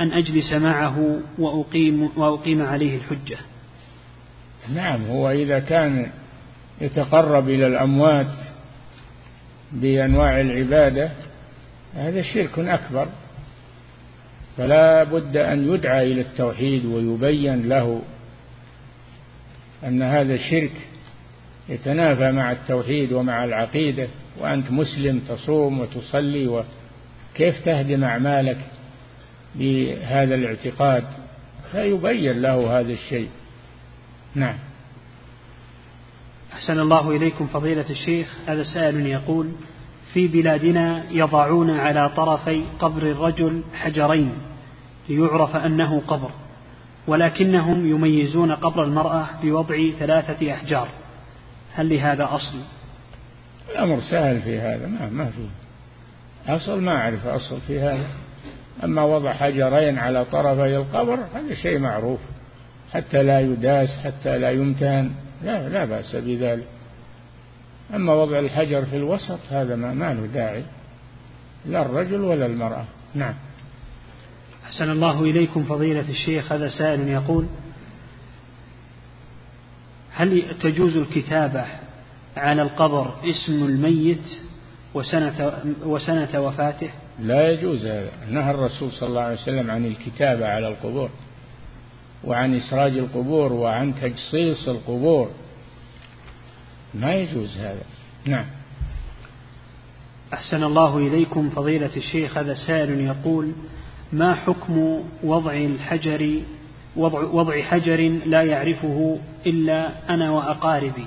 أن 0.00 0.12
أجلس 0.12 0.52
معه 0.52 1.20
وأقيم, 1.38 2.10
وأقيم 2.16 2.62
عليه 2.62 2.96
الحجة؟ 2.96 3.36
نعم 4.74 5.04
هو 5.04 5.30
إذا 5.30 5.58
كان 5.58 6.10
يتقرب 6.80 7.48
إلى 7.48 7.66
الأموات 7.66 8.34
بأنواع 9.72 10.40
العبادة 10.40 11.10
هذا 11.94 12.22
شرك 12.22 12.58
أكبر. 12.58 13.08
فلا 14.56 15.04
بد 15.04 15.36
أن 15.36 15.74
يدعى 15.74 16.12
إلى 16.12 16.20
التوحيد 16.20 16.84
ويبين 16.84 17.68
له 17.68 18.02
أن 19.84 20.02
هذا 20.02 20.34
الشرك 20.34 20.72
يتنافى 21.68 22.32
مع 22.32 22.52
التوحيد 22.52 23.12
ومع 23.12 23.44
العقيدة 23.44 24.08
وأنت 24.40 24.70
مسلم 24.70 25.18
تصوم 25.18 25.80
وتصلي 25.80 26.46
وكيف 26.46 27.64
تهدم 27.64 28.04
أعمالك 28.04 28.58
بهذا 29.54 30.34
الاعتقاد؟ 30.34 31.04
فيبين 31.72 32.42
له 32.42 32.80
هذا 32.80 32.92
الشيء. 32.92 33.28
نعم. 34.34 34.58
أحسن 36.52 36.78
الله 36.80 37.10
إليكم 37.16 37.46
فضيلة 37.46 37.90
الشيخ 37.90 38.34
هذا 38.46 38.62
سائل 38.62 39.06
يقول 39.06 39.52
في 40.12 40.26
بلادنا 40.26 41.04
يضعون 41.10 41.70
على 41.70 42.08
طرفي 42.08 42.62
قبر 42.80 43.02
الرجل 43.02 43.62
حجرين 43.74 44.32
ليعرف 45.08 45.56
أنه 45.56 46.02
قبر 46.08 46.30
ولكنهم 47.06 47.90
يميزون 47.90 48.52
قبر 48.52 48.84
المرأة 48.84 49.26
بوضع 49.42 49.76
ثلاثة 49.98 50.54
أحجار. 50.54 50.88
هل 51.74 51.88
لهذا 51.88 52.28
أصل؟ 52.30 52.58
الأمر 53.72 54.00
سهل 54.00 54.40
في 54.40 54.58
هذا 54.58 54.86
ما 54.86 55.08
ما 55.10 55.24
في 55.24 55.48
أصل 56.52 56.80
ما 56.80 56.96
أعرف 56.96 57.26
أصل 57.26 57.60
في 57.60 57.80
هذا. 57.80 58.06
أما 58.84 59.02
وضع 59.02 59.32
حجرين 59.32 59.98
على 59.98 60.24
طرفي 60.24 60.76
القبر 60.76 61.18
هذا 61.34 61.54
شيء 61.54 61.78
معروف 61.78 62.20
حتى 62.92 63.22
لا 63.22 63.40
يداس 63.40 63.88
حتى 64.04 64.38
لا 64.38 64.50
يمتهن 64.50 65.10
لا 65.44 65.68
لا 65.68 65.84
بأس 65.84 66.16
بذلك. 66.16 66.77
أما 67.94 68.12
وضع 68.12 68.38
الحجر 68.38 68.84
في 68.84 68.96
الوسط 68.96 69.38
هذا 69.50 69.76
ما, 69.76 69.94
ما 69.94 70.14
له 70.14 70.26
داعي. 70.26 70.62
لا 71.66 71.82
الرجل 71.82 72.20
ولا 72.20 72.46
المرأة. 72.46 72.84
نعم. 73.14 73.34
أحسن 74.66 74.90
الله 74.90 75.22
إليكم 75.22 75.64
فضيلة 75.64 76.08
الشيخ 76.08 76.52
هذا 76.52 76.68
سائل 76.68 77.08
يقول 77.08 77.46
هل 80.12 80.44
تجوز 80.62 80.96
الكتابة 80.96 81.64
على 82.36 82.62
القبر 82.62 83.14
اسم 83.24 83.64
الميت 83.64 84.38
وسنة, 84.94 85.52
وسنة 85.82 86.40
وفاته؟ 86.40 86.90
لا 87.20 87.50
يجوز 87.50 87.86
هذا. 87.86 88.10
نهى 88.30 88.50
الرسول 88.50 88.92
صلى 88.92 89.08
الله 89.08 89.20
عليه 89.20 89.36
وسلم 89.36 89.70
عن 89.70 89.86
الكتابة 89.86 90.48
على 90.48 90.68
القبور 90.68 91.10
وعن 92.24 92.54
إسراج 92.54 92.98
القبور 92.98 93.52
وعن 93.52 93.94
تجصيص 93.94 94.68
القبور. 94.68 95.30
ما 96.94 97.14
يجوز 97.14 97.58
هذا. 97.58 97.82
نعم. 98.24 98.46
أحسن 100.32 100.64
الله 100.64 100.98
إليكم 100.98 101.50
فضيلة 101.50 101.96
الشيخ 101.96 102.38
هذا 102.38 102.54
سائل 102.54 103.00
يقول 103.00 103.52
ما 104.12 104.34
حكم 104.34 105.04
وضع 105.22 105.52
الحجر 105.52 106.42
وضع, 106.96 107.20
وضع 107.20 107.62
حجر 107.62 108.20
لا 108.26 108.42
يعرفه 108.42 109.18
إلا 109.46 109.90
أنا 110.10 110.30
وأقاربي 110.30 111.06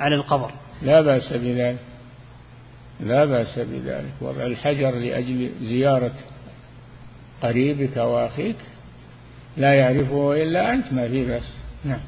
على 0.00 0.14
القبر؟ 0.14 0.50
لا 0.82 1.00
بأس 1.00 1.32
بذلك. 1.32 1.78
لا 3.00 3.24
بأس 3.24 3.58
بذلك. 3.58 4.12
وضع 4.20 4.46
الحجر 4.46 4.90
لأجل 4.90 5.50
زيارة 5.62 6.14
قريبك 7.42 7.96
وأخيك 7.96 8.56
لا 9.56 9.74
يعرفه 9.74 10.42
إلا 10.42 10.72
أنت 10.74 10.92
ما 10.92 11.08
في 11.08 11.24
بأس. 11.26 11.54
نعم. 11.84 12.00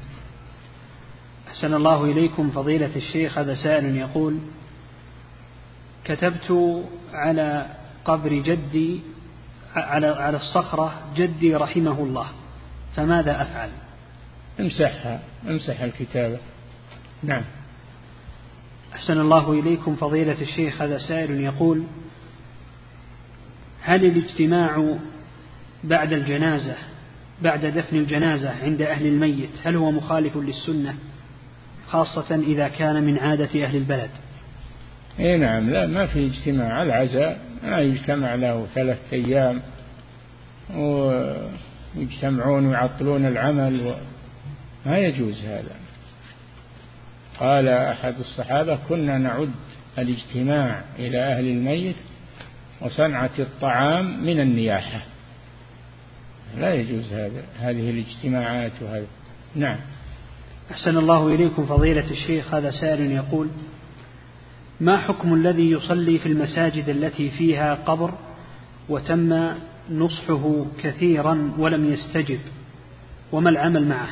أحسن 1.55 1.73
الله 1.73 2.03
إليكم 2.03 2.51
فضيلة 2.51 2.95
الشيخ 2.95 3.37
هذا 3.37 3.55
سائل 3.55 3.95
يقول 3.95 4.37
كتبت 6.05 6.83
على 7.13 7.65
قبر 8.05 8.33
جدي 8.33 8.99
على 9.75 10.07
على 10.07 10.37
الصخرة 10.37 11.01
جدي 11.15 11.55
رحمه 11.55 12.03
الله 12.03 12.27
فماذا 12.95 13.41
أفعل؟ 13.41 13.69
امسحها 14.59 15.19
امسح 15.47 15.81
الكتابة 15.81 16.37
نعم. 17.23 17.43
أحسن 18.93 19.19
الله 19.19 19.51
إليكم 19.51 19.95
فضيلة 19.95 20.41
الشيخ 20.41 20.81
هذا 20.81 20.97
سائل 20.97 21.41
يقول 21.41 21.83
هل 23.81 24.05
الاجتماع 24.05 24.95
بعد 25.83 26.13
الجنازة 26.13 26.75
بعد 27.41 27.65
دفن 27.65 27.97
الجنازة 27.97 28.63
عند 28.63 28.81
أهل 28.81 29.07
الميت 29.07 29.49
هل 29.63 29.75
هو 29.75 29.91
مخالف 29.91 30.37
للسنة؟ 30.37 30.95
خاصة 31.89 32.35
إذا 32.35 32.67
كان 32.67 33.03
من 33.03 33.17
عادة 33.17 33.65
أهل 33.65 33.75
البلد. 33.75 34.09
إي 35.19 35.37
نعم 35.37 35.69
لا 35.69 35.87
ما 35.87 36.05
في 36.05 36.25
اجتماع. 36.25 36.83
العزاء 36.83 37.39
ما 37.63 37.79
يجتمع 37.79 38.35
له 38.35 38.67
ثلاثة 38.75 39.13
أيام 39.13 39.61
ويجتمعون 40.75 42.65
ويعطلون 42.65 43.25
العمل 43.25 43.87
و... 43.87 43.93
ما 44.85 44.97
يجوز 44.97 45.45
هذا. 45.45 45.75
قال 47.39 47.67
أحد 47.67 48.15
الصحابة 48.19 48.79
كنا 48.89 49.17
نعد 49.17 49.51
الاجتماع 49.97 50.81
إلى 50.99 51.23
أهل 51.23 51.47
الميت 51.47 51.95
وصنعة 52.81 53.31
الطعام 53.39 54.23
من 54.23 54.39
النياحة. 54.39 54.99
لا 56.57 56.73
يجوز 56.73 57.13
هذا 57.13 57.43
هذه 57.59 57.89
الاجتماعات 57.89 58.71
وهذا. 58.81 59.05
نعم. 59.55 59.77
أحسن 60.71 60.97
الله 60.97 61.27
إليكم 61.27 61.65
فضيلة 61.65 62.11
الشيخ 62.11 62.53
هذا 62.53 62.71
سائل 62.71 63.11
يقول 63.11 63.47
ما 64.81 64.97
حكم 64.97 65.33
الذي 65.33 65.71
يصلي 65.71 66.19
في 66.19 66.25
المساجد 66.25 66.89
التي 66.89 67.29
فيها 67.29 67.75
قبر 67.75 68.13
وتم 68.89 69.51
نصحه 69.91 70.65
كثيرا 70.83 71.51
ولم 71.57 71.93
يستجب؟ 71.93 72.39
وما 73.31 73.49
العمل 73.49 73.87
معه؟ 73.87 74.07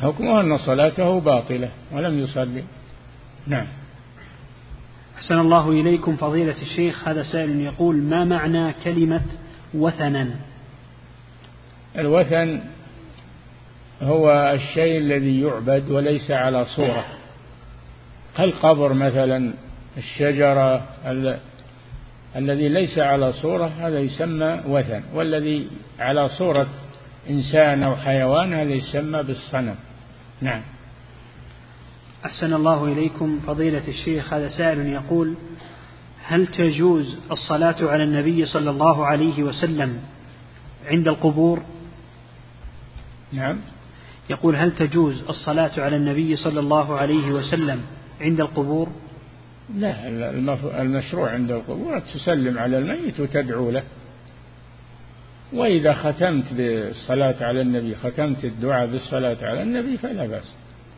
حكمه 0.00 0.40
أن 0.40 0.58
صلاته 0.58 1.20
باطلة 1.20 1.70
ولم 1.92 2.18
يصلي. 2.18 2.64
نعم. 3.46 3.66
أحسن 5.16 5.38
الله 5.38 5.70
إليكم 5.70 6.16
فضيلة 6.16 6.62
الشيخ 6.62 7.08
هذا 7.08 7.22
سائل 7.22 7.60
يقول 7.60 7.96
ما 7.96 8.24
معنى 8.24 8.72
كلمة 8.84 9.22
وثنا؟ 9.74 10.30
الوثن 11.98 12.60
هو 14.04 14.52
الشيء 14.54 14.98
الذي 14.98 15.40
يعبد 15.40 15.90
وليس 15.90 16.30
على 16.30 16.64
صورة. 16.64 17.04
كالقبر 18.36 18.92
مثلا 18.92 19.54
الشجرة 19.96 20.82
الذي 22.36 22.68
ليس 22.68 22.98
على 22.98 23.32
صورة 23.32 23.66
هذا 23.66 23.98
يسمى 23.98 24.60
وثن. 24.66 25.02
والذي 25.14 25.68
على 25.98 26.28
صورة 26.28 26.66
إنسان 27.30 27.82
أو 27.82 27.96
حيوان 27.96 28.54
هذا 28.54 28.72
يسمى 28.72 29.22
بالصنم. 29.22 29.76
نعم. 30.40 30.62
أحسن 32.24 32.54
الله 32.54 32.84
إليكم 32.84 33.40
فضيلة 33.46 33.88
الشيخ. 33.88 34.32
هذا 34.32 34.48
سائل 34.48 34.86
يقول 34.86 35.34
هل 36.26 36.46
تجوز 36.46 37.16
الصلاة 37.30 37.76
على 37.80 38.04
النبي 38.04 38.46
صلى 38.46 38.70
الله 38.70 39.06
عليه 39.06 39.42
وسلم 39.42 40.00
عند 40.86 41.08
القبور؟ 41.08 41.62
نعم. 43.32 43.58
يقول 44.30 44.56
هل 44.56 44.76
تجوز 44.76 45.22
الصلاة 45.28 45.70
على 45.78 45.96
النبي 45.96 46.36
صلى 46.36 46.60
الله 46.60 46.96
عليه 46.96 47.32
وسلم 47.32 47.80
عند 48.20 48.40
القبور؟ 48.40 48.88
لا 49.76 50.08
المشروع 50.82 51.30
عند 51.30 51.50
القبور 51.50 51.98
تسلم 51.98 52.58
على 52.58 52.78
الميت 52.78 53.20
وتدعو 53.20 53.70
له. 53.70 53.82
وإذا 55.52 55.94
ختمت 55.94 56.52
بالصلاة 56.52 57.44
على 57.44 57.60
النبي 57.60 57.94
ختمت 57.94 58.44
الدعاء 58.44 58.86
بالصلاة 58.86 59.36
على 59.42 59.62
النبي 59.62 59.96
فلا 59.96 60.26
بأس. 60.26 60.52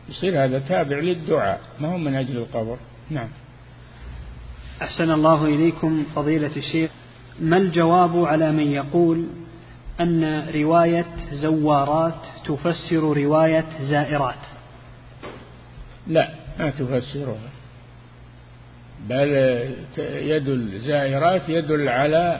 يصير 0.09 0.43
هذا 0.43 0.59
تابع 0.59 0.99
للدعاء 0.99 1.61
ما 1.79 1.93
هو 1.93 1.97
من 1.97 2.15
أجل 2.15 2.37
القبر. 2.37 2.77
نعم. 3.09 3.29
أحسن 4.81 5.11
الله 5.11 5.45
إليكم 5.45 6.03
فضيلة 6.15 6.55
الشيخ 6.57 6.91
ما 7.41 7.57
الجواب 7.57 8.25
على 8.25 8.51
من 8.51 8.71
يقول 8.71 9.25
أن 10.01 10.49
رواية 10.55 11.05
زوارات 11.31 12.19
تفسر 12.45 13.17
رواية 13.17 13.65
زائرات. 13.81 14.45
لا 16.07 16.29
ما 16.59 16.69
تفسرها. 16.69 17.49
بل 19.09 19.27
يدل 19.97 20.79
زائرات 20.79 21.49
يدل 21.49 21.89
على 21.89 22.39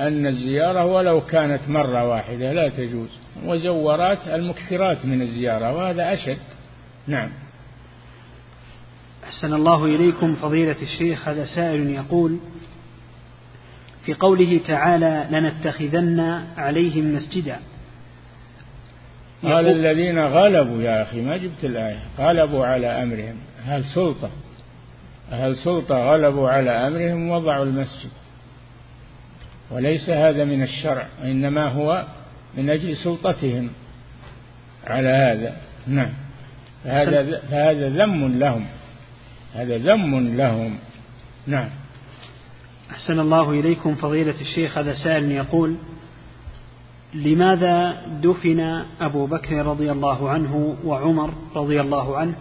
أن 0.00 0.26
الزيارة 0.26 0.84
ولو 0.84 1.20
كانت 1.20 1.68
مرة 1.68 2.08
واحدة 2.08 2.52
لا 2.52 2.68
تجوز. 2.68 3.08
وزورات 3.44 4.28
المكثرات 4.28 5.04
من 5.04 5.22
الزيارة 5.22 5.72
وهذا 5.72 6.12
أشد. 6.12 6.38
نعم. 7.06 7.30
أحسن 9.24 9.54
الله 9.54 9.84
إليكم 9.84 10.34
فضيلة 10.34 10.76
الشيخ 10.82 11.28
هذا 11.28 11.46
سائل 11.46 11.90
يقول 11.90 12.38
في 14.08 14.14
قوله 14.14 14.60
تعالى 14.66 15.26
لنتخذن 15.30 16.44
عليهم 16.56 17.14
مسجدا. 17.14 17.58
قال 19.42 19.66
الذين 19.66 20.18
غلبوا 20.18 20.82
يا 20.82 21.02
أخي 21.02 21.20
ما 21.20 21.36
جبت 21.36 21.64
الآية. 21.64 21.98
غلبوا 22.18 22.66
على 22.66 23.02
أمرهم. 23.02 23.36
هل 23.66 23.84
سلطة. 23.84 24.30
هل 25.30 25.56
سلطة 25.56 26.12
غلبوا 26.12 26.50
على 26.50 26.70
أمرهم 26.70 27.30
وضعوا 27.30 27.64
المسجد. 27.64 28.10
وليس 29.70 30.10
هذا 30.10 30.44
من 30.44 30.62
الشرع 30.62 31.06
إنما 31.24 31.68
هو 31.68 32.06
من 32.56 32.70
أجل 32.70 32.96
سلطتهم 32.96 33.70
على 34.86 35.08
هذا. 35.08 35.56
نعم. 35.86 36.12
فهذا, 36.84 37.40
فهذا 37.50 37.88
ذم 37.88 38.38
لهم. 38.38 38.66
هذا 39.54 39.78
ذم 39.78 40.36
لهم. 40.36 40.78
نعم. 41.46 41.68
أحسن 42.90 43.20
الله 43.20 43.50
إليكم 43.50 43.94
فضيلة 43.94 44.40
الشيخ 44.40 44.78
هذا 44.78 44.94
سائل 44.94 45.32
يقول 45.32 45.74
لماذا 47.14 48.02
دفن 48.22 48.60
أبو 49.00 49.26
بكر 49.26 49.66
رضي 49.66 49.92
الله 49.92 50.30
عنه 50.30 50.76
وعمر 50.84 51.34
رضي 51.56 51.80
الله 51.80 52.16
عنه 52.16 52.34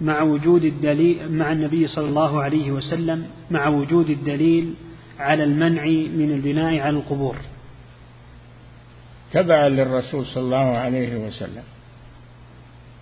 مع 0.00 0.22
وجود 0.22 0.64
الدليل 0.64 1.32
مع 1.32 1.52
النبي 1.52 1.86
صلى 1.88 2.08
الله 2.08 2.42
عليه 2.42 2.70
وسلم 2.72 3.26
مع 3.50 3.68
وجود 3.68 4.10
الدليل 4.10 4.74
على 5.18 5.44
المنع 5.44 5.84
من 6.16 6.30
البناء 6.30 6.78
على 6.78 6.96
القبور؟ 6.96 7.36
تبعا 9.32 9.68
للرسول 9.68 10.26
صلى 10.26 10.42
الله 10.42 10.76
عليه 10.78 11.16
وسلم. 11.16 11.62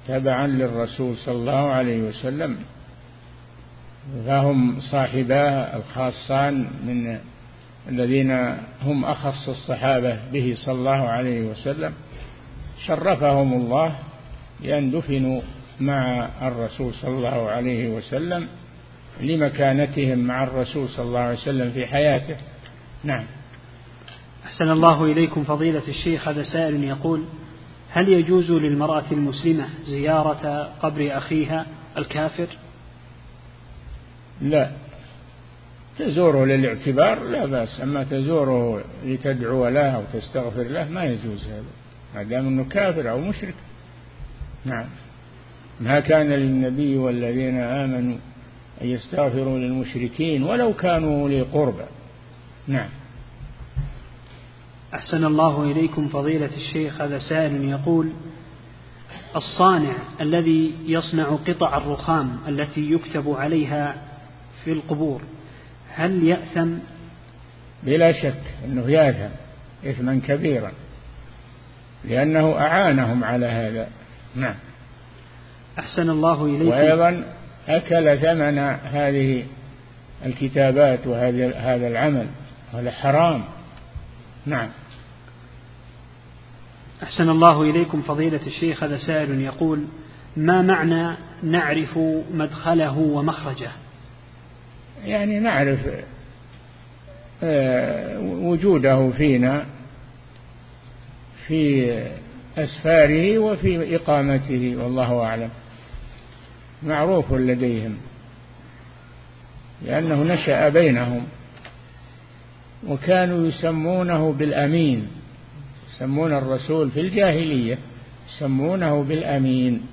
تبعا 0.08 0.46
للرسول 0.46 1.16
صلى 1.16 1.34
الله 1.34 1.70
عليه 1.70 2.02
وسلم. 2.02 2.56
فهم 4.26 4.80
صاحباه 4.80 5.76
الخاصان 5.76 6.66
من 6.84 7.18
الذين 7.88 8.30
هم 8.82 9.04
أخص 9.04 9.48
الصحابة 9.48 10.18
به 10.32 10.54
صلى 10.56 10.74
الله 10.74 11.08
عليه 11.08 11.40
وسلم. 11.40 11.92
شرفهم 12.86 13.52
الله 13.52 13.96
بأن 14.60 14.90
دفنوا 14.90 15.40
مع 15.80 16.28
الرسول 16.42 16.94
صلى 16.94 17.10
الله 17.10 17.50
عليه 17.50 17.88
وسلم 17.88 18.48
لمكانتهم 19.20 20.18
مع 20.18 20.44
الرسول 20.44 20.88
صلى 20.88 21.04
الله 21.04 21.20
عليه 21.20 21.38
وسلم 21.38 21.70
في 21.70 21.86
حياته. 21.86 22.36
نعم. 23.04 23.24
أحسن 24.44 24.70
الله 24.70 25.04
إليكم 25.04 25.44
فضيلة 25.44 25.82
الشيخ. 25.88 26.28
هذا 26.28 26.42
سائل 26.42 26.84
يقول 26.84 27.24
هل 27.90 28.08
يجوز 28.08 28.50
للمرأة 28.50 29.04
المسلمة 29.12 29.68
زيارة 29.86 30.72
قبر 30.82 31.16
أخيها 31.18 31.66
الكافر؟ 31.98 32.46
لا. 34.40 34.70
تزوره 35.98 36.44
للاعتبار 36.44 37.22
لا 37.22 37.46
بأس 37.46 37.80
أما 37.80 38.04
تزوره 38.04 38.84
لتدعو 39.04 39.68
له 39.68 39.90
أو 39.90 40.02
تستغفر 40.12 40.62
له 40.62 40.88
ما 40.88 41.04
يجوز 41.04 41.44
هذا. 41.44 41.62
ما 42.14 42.22
دام 42.22 42.46
أنه 42.46 42.64
كافر 42.64 43.10
أو 43.10 43.20
مشرك. 43.20 43.54
نعم. 44.64 44.86
ما 45.80 46.00
كان 46.00 46.28
للنبي 46.28 46.96
والذين 46.96 47.60
آمنوا 47.60 48.16
أن 48.82 48.86
يستغفروا 48.86 49.58
للمشركين 49.58 50.42
ولو 50.42 50.72
كانوا 50.72 51.22
أولي 51.22 51.40
قربى. 51.40 51.84
نعم. 52.68 52.88
أحسن 54.94 55.24
الله 55.24 55.62
إليكم 55.62 56.08
فضيلة 56.08 56.56
الشيخ 56.56 57.00
هذا 57.00 57.18
سائل 57.18 57.64
يقول 57.64 58.08
الصانع 59.36 59.94
الذي 60.20 60.74
يصنع 60.86 61.24
قطع 61.24 61.76
الرخام 61.76 62.38
التي 62.48 62.92
يكتب 62.92 63.30
عليها 63.30 64.11
في 64.64 64.72
القبور 64.72 65.22
هل 65.94 66.24
يأثم؟ 66.24 66.74
بلا 67.82 68.12
شك 68.12 68.42
أنه 68.64 68.90
يأثم 68.90 69.34
إثما 69.86 70.20
كبيرا 70.28 70.72
لأنه 72.04 72.58
أعانهم 72.58 73.24
على 73.24 73.46
هذا. 73.46 73.88
نعم. 74.34 74.54
أحسن 75.78 76.10
الله 76.10 76.44
إليكم. 76.44 76.68
وأيضا 76.68 77.24
أكل 77.68 78.18
ثمن 78.18 78.58
هذه 78.84 79.44
الكتابات 80.26 81.06
وهذا 81.06 81.54
هذا 81.56 81.88
العمل 81.88 82.26
هذا 82.72 82.90
حرام. 82.90 83.44
نعم. 84.46 84.68
أحسن 87.02 87.28
الله 87.28 87.62
إليكم 87.62 88.02
فضيلة 88.02 88.40
الشيخ 88.46 88.82
هذا 88.82 88.96
سائل 88.96 89.40
يقول 89.40 89.84
ما 90.36 90.62
معنى 90.62 91.16
نعرف 91.42 91.98
مدخله 92.34 92.98
ومخرجه؟ 92.98 93.70
يعني 95.04 95.40
نعرف 95.40 95.78
آه، 97.42 98.20
وجوده 98.20 99.10
فينا 99.10 99.66
في 101.46 101.92
أسفاره 102.58 103.38
وفي 103.38 103.96
إقامته 103.96 104.76
والله 104.76 105.24
أعلم. 105.24 105.50
معروف 106.82 107.32
لديهم 107.32 107.96
لأنه 109.86 110.22
نشأ 110.22 110.68
بينهم 110.68 111.26
وكانوا 112.88 113.46
يسمونه 113.48 114.32
بالأمين. 114.32 115.08
يسمون 115.90 116.32
الرسول 116.32 116.90
في 116.90 117.00
الجاهلية 117.00 117.78
يسمونه 118.28 119.02
بالأمين 119.02 119.86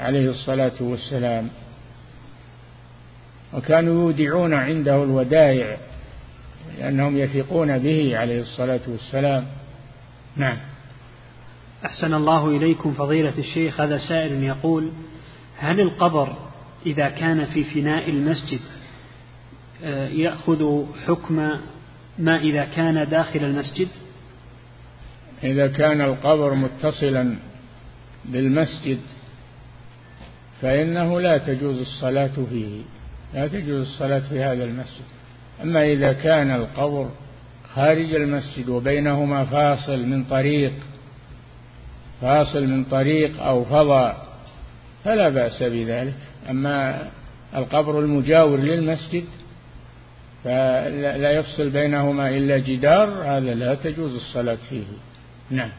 عليه 0.00 0.30
الصلاة 0.30 0.72
والسلام. 0.80 1.48
وكانوا 3.54 3.94
يودعون 3.94 4.54
عنده 4.54 5.02
الودائع 5.02 5.76
لأنهم 6.78 7.16
يثقون 7.16 7.78
به 7.78 8.18
عليه 8.18 8.40
الصلاة 8.40 8.80
والسلام. 8.88 9.46
نعم. 10.36 10.56
أحسن 11.84 12.14
الله 12.14 12.48
إليكم 12.48 12.92
فضيلة 12.92 13.38
الشيخ 13.38 13.80
هذا 13.80 13.98
سائل 13.98 14.42
يقول 14.42 14.90
هل 15.58 15.80
القبر 15.80 16.36
إذا 16.86 17.08
كان 17.08 17.44
في 17.44 17.64
فناء 17.64 18.10
المسجد 18.10 18.60
آه، 19.84 20.08
يأخذ 20.08 20.84
حكم 21.06 21.50
ما 22.18 22.36
إذا 22.36 22.64
كان 22.64 23.08
داخل 23.08 23.44
المسجد؟ 23.44 23.88
إذا 25.42 25.66
كان 25.66 26.00
القبر 26.00 26.54
متصلا 26.54 27.36
بالمسجد 28.24 29.00
فإنه 30.62 31.20
لا 31.20 31.38
تجوز 31.38 31.78
الصلاة 31.78 32.32
فيه. 32.50 32.82
لا 33.34 33.46
تجوز 33.46 33.86
الصلاة 33.86 34.18
في 34.18 34.42
هذا 34.42 34.64
المسجد. 34.64 35.04
أما 35.62 35.84
إذا 35.84 36.12
كان 36.12 36.50
القبر 36.50 37.10
خارج 37.74 38.14
المسجد 38.14 38.68
وبينهما 38.68 39.44
فاصل 39.44 40.06
من 40.06 40.24
طريق 40.24 40.72
فاصل 42.20 42.66
من 42.66 42.84
طريق 42.84 43.42
أو 43.42 43.64
فضاء 43.64 44.26
فلا 45.04 45.28
بأس 45.28 45.62
بذلك. 45.62 46.14
أما 46.50 47.08
القبر 47.56 48.00
المجاور 48.00 48.58
للمسجد 48.58 49.24
فلا 50.44 51.30
يفصل 51.30 51.70
بينهما 51.70 52.28
إلا 52.28 52.58
جدار 52.58 53.08
هذا 53.08 53.54
لا 53.54 53.74
تجوز 53.74 54.14
الصلاة 54.14 54.58
فيه. 54.68 54.84
نعم. 55.50 55.70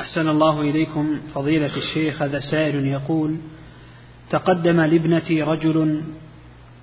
أحسن 0.00 0.28
الله 0.28 0.60
إليكم 0.60 1.20
فضيلة 1.34 1.76
الشيخ 1.76 2.22
هذا 2.22 2.40
سائل 2.40 2.86
يقول 2.86 3.36
تقدم 4.30 4.80
لابنتي 4.80 5.42
رجل 5.42 6.02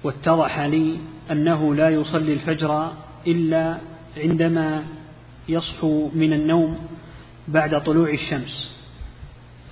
واتضح 0.03 0.59
لي 0.59 0.97
أنه 1.31 1.75
لا 1.75 1.89
يصلي 1.89 2.33
الفجر 2.33 2.91
إلا 3.27 3.77
عندما 4.17 4.83
يصحو 5.49 6.09
من 6.13 6.33
النوم 6.33 6.87
بعد 7.47 7.83
طلوع 7.83 8.09
الشمس. 8.09 8.71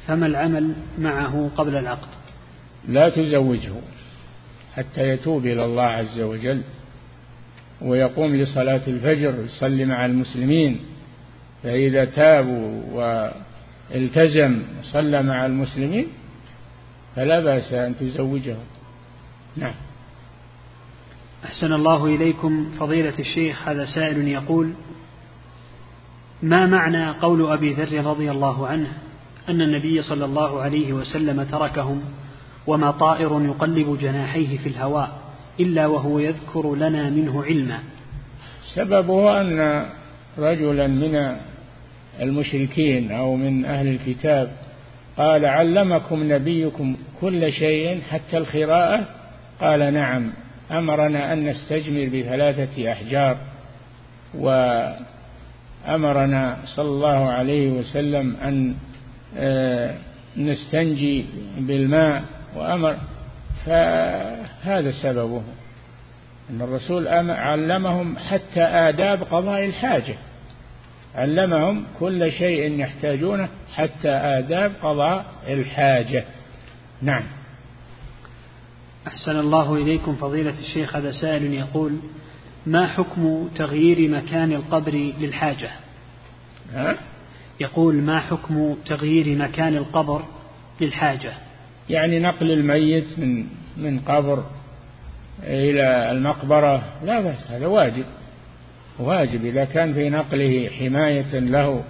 فما 0.07 0.25
العمل 0.27 0.73
معه 0.99 1.49
قبل 1.57 1.75
العقد؟ 1.75 2.07
لا 2.87 3.09
تزوجه 3.09 3.73
حتى 4.75 5.09
يتوب 5.09 5.45
إلى 5.45 5.65
الله 5.65 5.83
عز 5.83 6.19
وجل 6.19 6.61
ويقوم 7.81 8.35
لصلاة 8.35 8.81
الفجر 8.87 9.33
يصلي 9.45 9.85
مع 9.85 10.05
المسلمين. 10.05 10.79
فإذا 11.63 12.05
تابوا 12.05 12.81
والتزم 13.91 14.61
صلى 14.81 15.23
مع 15.23 15.45
المسلمين 15.45 16.07
فلا 17.15 17.39
بأس 17.39 17.73
أن 17.73 17.97
تزوجه 17.97 18.57
نعم. 19.55 19.73
أحسن 21.45 21.73
الله 21.73 22.05
إليكم 22.05 22.71
فضيلة 22.79 23.19
الشيخ 23.19 23.67
هذا 23.67 23.85
سائل 23.85 24.27
يقول 24.27 24.73
ما 26.43 26.65
معنى 26.65 27.09
قول 27.11 27.51
أبي 27.51 27.73
ذر 27.73 28.05
رضي 28.05 28.31
الله 28.31 28.67
عنه 28.67 28.87
أن 29.49 29.61
النبي 29.61 30.01
صلى 30.01 30.25
الله 30.25 30.61
عليه 30.61 30.93
وسلم 30.93 31.43
تركهم 31.43 32.01
وما 32.67 32.91
طائر 32.91 33.41
يقلب 33.45 33.97
جناحيه 34.01 34.57
في 34.57 34.69
الهواء 34.69 35.19
إلا 35.59 35.87
وهو 35.87 36.19
يذكر 36.19 36.75
لنا 36.75 37.09
منه 37.09 37.43
علما؟ 37.43 37.79
سببه 38.75 39.41
أن 39.41 39.85
رجلا 40.37 40.87
من 40.87 41.37
المشركين 42.21 43.11
أو 43.11 43.35
من 43.35 43.65
أهل 43.65 43.87
الكتاب 43.87 44.51
قال 45.17 45.45
علمكم 45.45 46.33
نبيكم 46.33 46.95
كل 47.21 47.51
شيء 47.51 48.01
حتى 48.01 48.37
الخراءة؟ 48.37 49.05
قال 49.61 49.93
نعم. 49.93 50.33
أمرنا 50.71 51.33
أن 51.33 51.49
نستجمر 51.49 52.05
بثلاثة 52.05 52.91
أحجار. 52.91 53.37
وأمرنا 55.87 56.57
صلى 56.75 56.89
الله 56.89 57.29
عليه 57.29 57.69
وسلم 57.69 58.35
أن 58.35 58.75
آه، 59.37 59.95
نستنجي 60.37 61.25
بالماء. 61.57 62.23
وأمر 62.55 62.97
فهذا 63.65 64.91
سببه. 65.03 65.43
أن 66.49 66.61
الرسول 66.61 67.07
علمهم 67.31 68.17
حتى 68.17 68.61
آداب 68.63 69.23
قضاء 69.23 69.65
الحاجة. 69.65 70.15
علمهم 71.15 71.85
كل 71.99 72.31
شيء 72.31 72.79
يحتاجونه 72.79 73.49
حتى 73.75 74.09
آداب 74.09 74.71
قضاء 74.81 75.25
الحاجة. 75.47 76.23
نعم. 77.01 77.23
أحسن 79.07 79.39
الله 79.39 79.75
إليكم 79.75 80.15
فضيلة 80.15 80.59
الشيخ 80.59 80.95
هذا 80.95 81.11
سائل 81.11 81.53
يقول 81.53 81.97
ما 82.65 82.87
حكم 82.87 83.49
تغيير 83.55 84.09
مكان 84.09 84.51
القبر 84.53 85.11
للحاجة؟ 85.19 85.69
ها؟ 86.73 86.97
يقول 87.59 87.95
ما 87.95 88.19
حكم 88.19 88.75
تغيير 88.85 89.37
مكان 89.37 89.75
القبر 89.75 90.21
للحاجة؟ 90.81 91.33
يعني 91.89 92.19
نقل 92.19 92.51
الميت 92.51 93.19
من 93.19 93.47
من 93.77 93.99
قبر 93.99 94.43
إلى 95.43 96.11
المقبرة 96.11 96.83
لا 97.03 97.21
بأس 97.21 97.51
هذا 97.51 97.67
واجب. 97.67 98.05
واجب 98.99 99.45
إذا 99.45 99.65
كان 99.65 99.93
في 99.93 100.09
نقله 100.09 100.69
حماية 100.79 101.39
له 101.39 101.83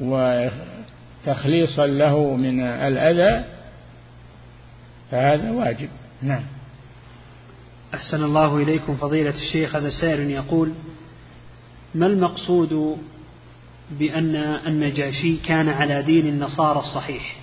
وتخليصا 0.00 1.86
له 1.86 2.36
من 2.36 2.60
الأذى 2.60 3.44
فهذا 5.10 5.50
واجب. 5.50 5.88
نعم. 6.22 6.44
أحسن 7.94 8.24
الله 8.24 8.56
إليكم 8.56 8.96
فضيلة 8.96 9.34
الشيخ 9.34 9.76
هذا 9.76 9.90
سائل 9.90 10.30
يقول 10.30 10.72
ما 11.94 12.06
المقصود 12.06 12.98
بأن 13.90 14.36
النجاشي 14.36 15.36
كان 15.36 15.68
على 15.68 16.02
دين 16.02 16.26
النصارى 16.26 16.78
الصحيح؟ 16.78 17.36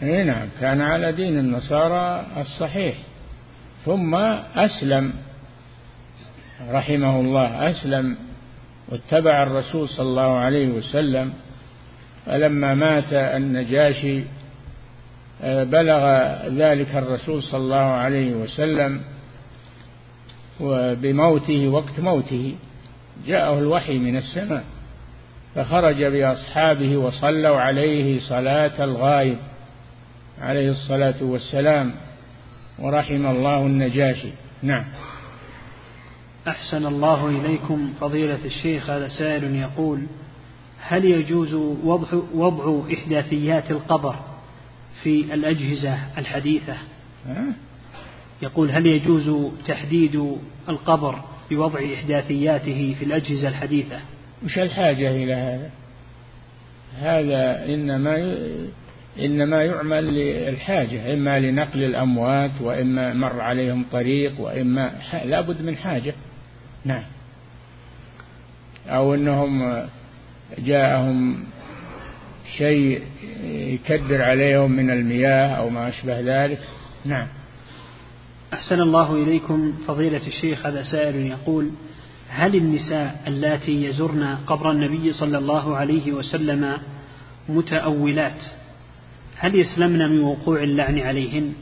نعم 0.00 0.48
كان 0.60 0.80
على 0.80 1.12
دين 1.12 1.38
النصارى 1.38 2.26
الصحيح 2.36 2.94
ثم 3.84 4.14
أسلم. 4.54 5.12
رحمه 6.70 7.20
الله 7.20 7.70
أسلم 7.70 8.16
واتبع 8.88 9.42
الرسول 9.42 9.88
صلى 9.88 10.08
الله 10.08 10.38
عليه 10.38 10.68
وسلم. 10.68 11.32
فلما 12.26 12.74
مات 12.74 13.12
النجاشي 13.12 14.22
آه، 15.42 15.64
بلغ 15.64 16.06
ذلك 16.48 16.96
الرسول 16.96 17.42
صلى 17.42 17.60
الله 17.60 17.76
عليه 17.76 18.34
وسلم 18.34 19.00
وبموته 20.60 21.68
وقت 21.68 22.00
موته 22.00 22.54
جاءه 23.26 23.58
الوحي 23.58 23.98
من 23.98 24.16
السماء 24.16 24.64
فخرج 25.54 26.04
بأصحابه 26.04 26.96
وصلوا 26.96 27.56
عليه 27.56 28.20
صلاة 28.28 28.84
الغائب 28.84 29.36
عليه 30.40 30.70
الصلاة 30.70 31.22
والسلام 31.22 31.92
ورحم 32.78 33.26
الله 33.26 33.66
النجاشي. 33.66 34.30
نعم. 34.62 34.84
أحسن 36.48 36.86
الله 36.86 37.28
إليكم 37.28 37.92
فضيلة 38.00 38.38
الشيخ 38.44 38.90
هذا 38.90 39.08
سائل 39.08 39.56
يقول 39.56 40.02
هل 40.80 41.04
يجوز 41.04 41.54
وضع, 41.84 42.08
وضع 42.34 42.80
إحداثيات 42.94 43.70
القبر 43.70 44.14
في 45.02 45.34
الأجهزة 45.34 45.98
الحديثة؟ 46.18 46.76
يقول 48.42 48.70
هل 48.70 48.86
يجوز 48.86 49.52
تحديد 49.66 50.36
القبر 50.68 51.20
بوضع 51.50 51.80
إحداثياته 51.94 52.96
في 52.98 53.04
الأجهزة 53.04 53.48
الحديثة؟ 53.48 54.00
مش 54.44 54.58
الحاجة 54.58 55.10
إلى 55.10 55.34
هذا؟ 55.34 55.70
هذا 56.98 57.64
إنما 57.74 58.36
إنما 59.20 59.64
يعمل 59.64 60.04
للحاجة 60.14 61.14
إما 61.14 61.40
لنقل 61.40 61.82
الأموات 61.82 62.50
وإما 62.60 63.12
مر 63.14 63.40
عليهم 63.40 63.84
طريق 63.92 64.40
وإما 64.40 64.92
لابد 65.24 65.62
من 65.62 65.76
حاجة. 65.76 66.14
نعم. 66.86 67.02
أو 68.86 69.14
أنهم 69.14 69.82
جاءهم 70.58 71.44
شيء 72.58 73.02
يكدر 73.44 74.22
عليهم 74.22 74.72
من 74.72 74.90
المياه 74.90 75.48
أو 75.48 75.70
ما 75.70 75.88
أشبه 75.88 76.20
ذلك. 76.20 76.60
نعم. 77.04 77.26
أحسن 78.52 78.80
الله 78.80 79.14
إليكم 79.14 79.72
فضيلة 79.86 80.26
الشيخ 80.26 80.66
هذا 80.66 80.82
سائل 80.82 81.16
يقول 81.16 81.70
هل 82.28 82.56
النساء 82.56 83.22
اللاتي 83.26 83.84
يزرن 83.84 84.38
قبر 84.46 84.70
النبي 84.70 85.12
صلى 85.12 85.38
الله 85.38 85.76
عليه 85.76 86.12
وسلم 86.12 86.78
متأولات 87.48 88.42
هل 89.36 89.54
يسلمن 89.54 90.10
من 90.10 90.20
وقوع 90.20 90.62
اللعن 90.62 90.98
عليهن؟ 90.98 91.52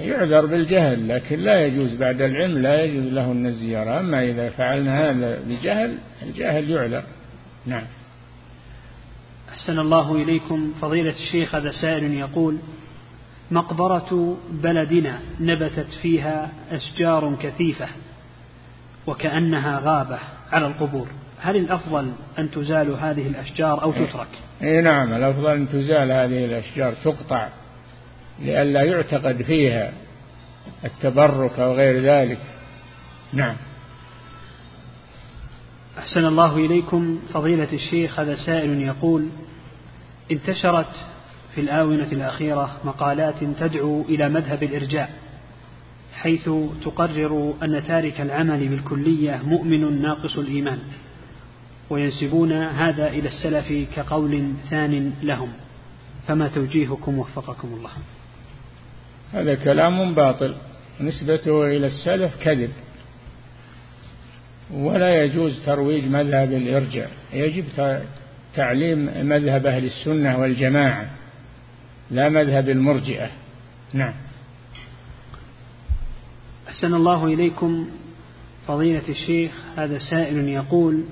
يعذر 0.00 0.46
بالجهل 0.46 1.08
لكن 1.08 1.38
لا 1.38 1.66
يجوز 1.66 1.94
بعد 1.94 2.22
العلم 2.22 2.58
لا 2.58 2.84
يجوز 2.84 3.12
لهن 3.12 3.46
الزيارة 3.46 4.00
أما 4.00 4.24
إذا 4.24 4.50
فعلنا 4.50 5.10
هذا 5.10 5.40
بجهل 5.46 5.98
الجاهل 6.22 6.70
يعذر. 6.70 7.02
نعم. 7.66 7.84
أحسن 9.48 9.78
الله 9.78 10.14
إليكم. 10.14 10.72
فضيلة 10.80 11.10
الشيخ 11.10 11.54
هذا 11.54 11.70
سائل 11.70 12.14
يقول 12.14 12.58
مقبرة 13.50 14.36
بلدنا 14.50 15.18
نبتت 15.40 15.92
فيها 16.02 16.50
أشجار 16.70 17.34
كثيفة 17.42 17.88
وكأنها 19.06 19.80
غابة 19.84 20.18
على 20.52 20.66
القبور. 20.66 21.08
هل 21.40 21.56
الأفضل 21.56 22.12
أن 22.38 22.50
تزال 22.50 22.90
هذه 23.00 23.26
الأشجار 23.26 23.82
أو 23.82 23.92
تترك؟ 23.92 24.28
إيه 24.62 24.80
نعم. 24.80 25.14
الأفضل 25.14 25.50
أن 25.50 25.68
تزال 25.68 26.12
هذه 26.12 26.44
الأشجار 26.44 26.92
تقطع. 27.04 27.48
لئلا 28.40 28.82
يعتقد 28.82 29.42
فيها 29.42 29.92
التبرك 30.84 31.58
أو 31.58 31.74
غير 31.74 32.02
ذلك. 32.02 32.40
نعم. 33.32 33.56
أحسن 35.98 36.24
الله 36.24 36.56
إليكم. 36.56 37.18
فضيلة 37.34 37.68
الشيخ 37.72 38.20
هذا 38.20 38.34
سائل 38.34 38.82
يقول 38.82 39.28
انتشرت 40.32 41.12
في 41.54 41.60
الآونة 41.60 42.12
الأخيرة 42.12 42.76
مقالات 42.84 43.44
تدعو 43.44 44.02
إلى 44.02 44.28
مذهب 44.28 44.62
الإرجاء 44.62 45.10
حيث 46.14 46.50
تقرر 46.84 47.54
أن 47.62 47.82
تارك 47.86 48.20
العمل 48.20 48.68
بالكلية 48.68 49.40
مؤمن 49.44 50.02
ناقص 50.02 50.38
الإيمان 50.38 50.78
وينسبون 51.90 52.52
هذا 52.52 53.08
إلى 53.08 53.28
السلف 53.28 53.88
كقول 53.96 54.52
ثان 54.70 55.12
لهم. 55.22 55.48
فما 56.28 56.48
توجيهكم 56.48 57.18
وفقكم 57.18 57.68
الله؟ 57.68 57.90
هذا 59.32 59.54
كلام 59.54 60.14
باطل. 60.14 60.54
نسبته 61.00 61.66
إلى 61.66 61.86
السلف 61.86 62.44
كذب. 62.44 62.70
ولا 64.70 65.24
يجوز 65.24 65.66
ترويج 65.66 66.04
مذهب 66.04 66.52
الإرجاء. 66.52 67.10
يجب 67.32 67.64
تعليم 68.54 69.28
مذهب 69.28 69.66
أهل 69.66 69.84
السنة 69.84 70.38
والجماعة 70.38 71.10
لا 72.10 72.28
مذهب 72.28 72.68
المرجئة. 72.68 73.30
نعم. 73.92 74.14
أحسن 76.68 76.94
الله 76.94 77.26
إليكم 77.26 77.88
فضيلة 78.66 79.08
الشيخ. 79.08 79.52
هذا 79.76 79.98
سائل 79.98 80.48
يقول 80.48 81.04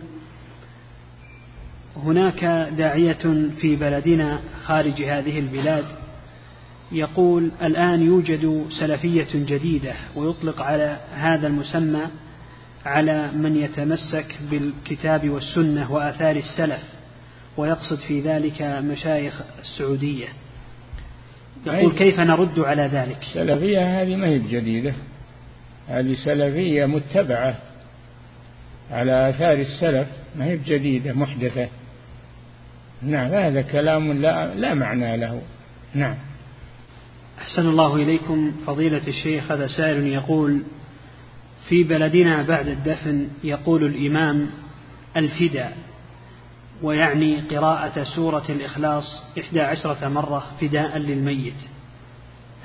هناك 1.96 2.44
داعية 2.78 3.50
في 3.60 3.76
بلدنا 3.76 4.40
خارج 4.64 5.02
هذه 5.02 5.38
البلاد 5.38 5.84
يقول 6.92 7.50
الآن 7.62 8.02
يوجد 8.02 8.66
سلفية 8.80 9.28
جديدة 9.34 9.94
ويطلق 10.16 10.62
على 10.62 10.96
هذا 11.14 11.46
المسمى 11.46 12.02
على 12.86 13.32
من 13.32 13.56
يتمسك 13.56 14.38
بالكتاب 14.50 15.30
والسنة 15.30 15.92
وآثار 15.92 16.36
السلف 16.36 16.82
ويقصد 17.56 17.98
في 17.98 18.20
ذلك 18.20 18.62
مشايخ 18.62 19.40
السعودية. 19.62 20.28
يقول 21.66 21.92
كيف 21.92 22.20
نرد 22.20 22.58
على 22.60 22.82
ذلك؟ 22.82 23.18
السلفية 23.22 24.02
هذه 24.02 24.16
ما 24.16 24.26
هي 24.26 24.38
بجديدة. 24.38 24.94
هذه 25.88 26.14
سلفية 26.14 26.86
متبعة 26.86 27.54
على 28.90 29.28
آثار 29.28 29.52
السلف 29.52 30.08
ما 30.38 30.44
هي 30.44 30.56
بجديدة 30.56 31.12
محدثة. 31.12 31.68
نعم 33.02 33.26
هذا 33.26 33.62
كلام 33.62 34.12
لا, 34.12 34.54
لا 34.54 34.74
معنى 34.74 35.16
له. 35.16 35.42
نعم. 35.94 36.14
أحسن 37.40 37.66
الله 37.66 37.96
إليكم 37.96 38.52
فضيلة 38.66 39.08
الشيخ. 39.08 39.52
هذا 39.52 39.66
سائل 39.66 40.06
يقول 40.06 40.62
في 41.68 41.82
بلدنا 41.84 42.42
بعد 42.42 42.68
الدفن 42.68 43.28
يقول 43.44 43.84
الإمام 43.84 44.50
الفداء 45.16 45.76
ويعني 46.82 47.40
قراءة 47.40 48.04
سورة 48.04 48.44
الإخلاص 48.48 49.04
إحدى 49.38 49.60
عشرة 49.60 50.08
مرة 50.08 50.46
فداء 50.60 50.98
للميت. 50.98 51.54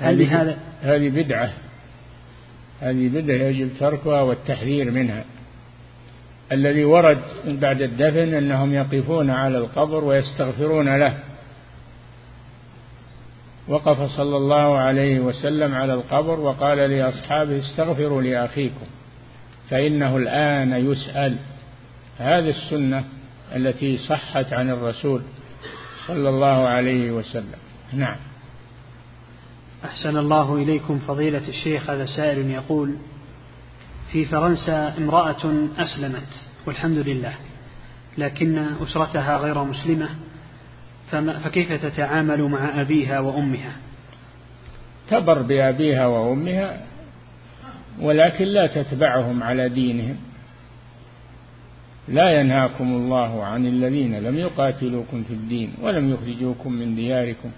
هل 0.00 0.22
هذا 0.22 0.58
هذه 0.80 1.08
بدعة. 1.08 1.52
هذه 2.80 3.08
بدعة 3.08 3.36
يجب 3.36 3.70
تركها 3.78 4.20
والتحذير 4.22 4.90
منها. 4.90 5.24
الذي 6.52 6.84
ورد 6.84 7.18
بعد 7.46 7.82
الدفن 7.82 8.34
أنهم 8.34 8.74
يقفون 8.74 9.30
على 9.30 9.58
القبر 9.58 10.04
ويستغفرون 10.04 10.96
له. 10.96 11.18
وقف 13.68 14.02
صلى 14.02 14.36
الله 14.36 14.78
عليه 14.78 15.20
وسلم 15.20 15.74
على 15.74 15.94
القبر 15.94 16.40
وقال 16.40 16.78
لأصحابه 16.78 17.58
استغفروا 17.58 18.22
لأخيكم 18.22 18.86
فإنه 19.70 20.16
الآن 20.16 20.72
يسأل. 20.72 21.36
هذه 22.18 22.48
السنة 22.48 23.04
التي 23.56 23.96
صحت 23.98 24.52
عن 24.52 24.70
الرسول 24.70 25.22
صلى 26.06 26.28
الله 26.28 26.68
عليه 26.68 27.10
وسلم. 27.10 27.58
نعم. 27.92 28.16
أحسن 29.84 30.16
الله 30.16 30.54
إليكم 30.54 30.98
فضيلة 30.98 31.48
الشيخ 31.48 31.90
هذا 31.90 32.06
سائل 32.06 32.50
يقول 32.50 32.96
في 34.12 34.24
فرنسا 34.24 34.96
امرأة 34.98 35.68
أسلمت 35.78 36.28
والحمد 36.66 36.98
لله 36.98 37.34
لكن 38.18 38.58
أسرتها 38.82 39.36
غير 39.38 39.64
مسلمة 41.08 41.38
فكيف 41.38 41.72
تتعامل 41.72 42.42
مع 42.42 42.80
أبيها 42.80 43.20
وأمها؟ 43.20 43.76
تبر 45.08 45.42
بأبيها 45.42 46.06
وأمها 46.06 46.80
ولكن 48.00 48.44
لا 48.44 48.66
تتبعهم 48.66 49.42
على 49.42 49.68
دينهم. 49.68 50.16
لا 52.08 52.40
ينهاكم 52.40 52.92
الله 52.92 53.44
عن 53.44 53.66
الذين 53.66 54.18
لم 54.18 54.38
يقاتلوكم 54.38 55.22
في 55.22 55.34
الدين 55.34 55.74
ولم 55.82 56.12
يخرجوكم 56.12 56.72
من 56.72 56.94
دياركم 56.94 57.50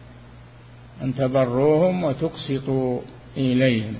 أن 1.03 1.15
تبروهم 1.15 2.05
وتقسطوا 2.05 3.01
إليهم. 3.37 3.95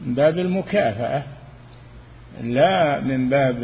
من 0.00 0.14
باب 0.14 0.38
المكافأة 0.38 1.22
لا 2.42 3.00
من 3.00 3.28
باب 3.28 3.62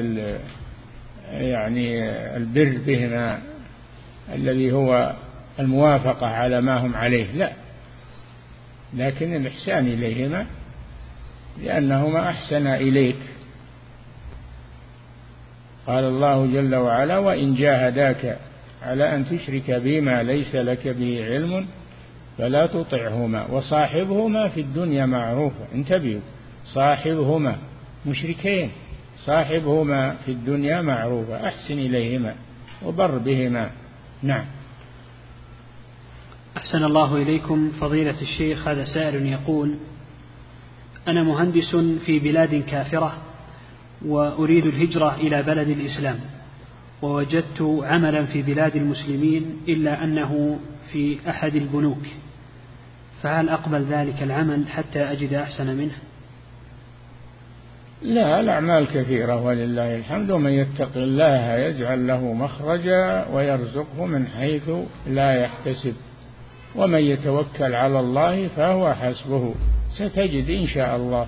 يعني 1.30 2.10
البر 2.36 2.78
بهما. 2.86 3.49
الذي 4.34 4.72
هو 4.72 5.12
الموافقة 5.58 6.26
على 6.26 6.60
ما 6.60 6.78
هم 6.78 6.94
عليه 6.94 7.32
لا. 7.32 7.52
لكن 8.94 9.36
الإحسان 9.36 9.86
إليهما 9.86 10.46
لأنهما 11.62 12.28
أحسن 12.30 12.66
إليك. 12.66 13.16
قال 15.86 16.04
الله 16.04 16.46
جل 16.46 16.74
وعلا 16.74 17.18
وإن 17.18 17.54
جاهداك 17.54 18.38
على 18.82 19.14
أن 19.14 19.26
تشرك 19.26 19.70
بما 19.70 20.22
ليس 20.22 20.54
لك 20.54 20.88
به 20.88 21.24
علم 21.24 21.66
فلا 22.38 22.66
تطعهما 22.66 23.46
وصاحبهما 23.46 24.48
في 24.48 24.60
الدنيا 24.60 25.06
معروفا 25.06 25.64
انتبهوا. 25.74 26.20
صاحبهما 26.64 27.56
مشركين 28.06 28.70
صاحبهما 29.24 30.16
في 30.26 30.32
الدنيا 30.32 30.80
معروفا 30.80 31.48
أحسن 31.48 31.74
إليهما 31.74 32.34
وبر 32.84 33.18
بهما. 33.18 33.70
نعم. 34.22 34.44
أحسن 36.56 36.84
الله 36.84 37.16
إليكم 37.16 37.72
فضيلة 37.80 38.20
الشيخ 38.22 38.68
هذا 38.68 38.84
سائل 38.84 39.26
يقول 39.26 39.74
أنا 41.08 41.22
مهندس 41.22 41.76
في 41.76 42.18
بلاد 42.18 42.54
كافرة 42.54 43.16
وأريد 44.04 44.66
الهجرة 44.66 45.14
إلى 45.14 45.42
بلد 45.42 45.68
الإسلام 45.68 46.20
ووجدت 47.02 47.80
عملا 47.82 48.26
في 48.26 48.42
بلاد 48.42 48.76
المسلمين 48.76 49.56
إلا 49.68 50.04
أنه 50.04 50.58
في 50.92 51.18
أحد 51.30 51.54
البنوك 51.56 52.06
فهل 53.22 53.48
أقبل 53.48 53.84
ذلك 53.84 54.22
العمل 54.22 54.68
حتى 54.68 55.00
أجد 55.00 55.34
أحسن 55.34 55.76
منه؟ 55.76 55.96
لا 58.02 58.40
الأعمال 58.40 58.86
كثيرة 58.86 59.42
ولله 59.42 59.96
الحمد 59.96 60.30
ومن 60.30 60.50
يتق 60.50 60.90
الله 60.96 61.54
يجعل 61.56 62.06
له 62.06 62.32
مخرجا 62.32 63.26
ويرزقه 63.32 64.06
من 64.06 64.26
حيث 64.26 64.70
لا 65.06 65.32
يحتسب. 65.32 65.94
ومن 66.76 66.98
يتوكل 66.98 67.74
على 67.74 68.00
الله 68.00 68.48
فهو 68.48 68.94
حسبه. 68.94 69.54
ستجد 69.94 70.50
إن 70.50 70.66
شاء 70.66 70.96
الله 70.96 71.26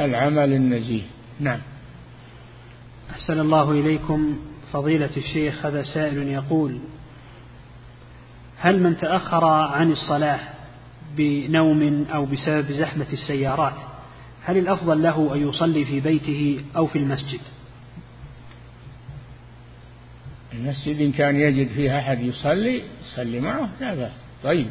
العمل 0.00 0.52
النزيه. 0.52 1.02
نعم. 1.40 1.60
أحسن 3.10 3.40
الله 3.40 3.70
إليكم 3.70 4.36
فضيلة 4.72 5.16
الشيخ 5.16 5.66
هذا 5.66 5.82
سائل 5.82 6.28
يقول 6.28 6.78
هل 8.58 8.80
من 8.82 8.96
تأخر 8.96 9.44
عن 9.44 9.90
الصلاة 9.92 10.40
بنوم 11.16 12.06
أو 12.14 12.24
بسبب 12.24 12.72
زحمة 12.72 13.06
السيارات؟ 13.12 13.91
هل 14.44 14.58
الأفضل 14.58 15.02
له 15.02 15.34
أن 15.34 15.48
يصلي 15.48 15.84
في 15.84 16.00
بيته 16.00 16.64
أو 16.76 16.86
في 16.86 16.98
المسجد؟ 16.98 17.40
المسجد 20.52 21.00
إن 21.00 21.12
كان 21.12 21.40
يجد 21.40 21.68
فيه 21.68 21.98
أحد 21.98 22.20
يصلي 22.20 22.82
يصلي 23.02 23.40
معه 23.40 23.68
لا 23.80 23.94
بأس. 23.94 24.12
طيب. 24.42 24.66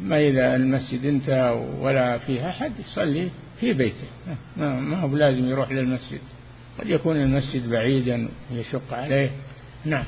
ما 0.00 0.20
إذا 0.20 0.56
المسجد 0.56 1.04
انتهى 1.04 1.66
ولا 1.80 2.18
فيه 2.18 2.48
أحد 2.50 2.72
يصلي 2.78 3.28
في 3.60 3.72
بيته. 3.72 4.06
ما 4.56 5.00
هو 5.00 5.16
لازم 5.16 5.48
يروح 5.48 5.70
للمسجد. 5.70 6.20
قد 6.80 6.86
يكون 6.86 7.16
المسجد 7.16 7.70
بعيدا 7.70 8.28
يشق 8.52 8.94
عليه. 8.94 9.30
نعم. 9.84 10.04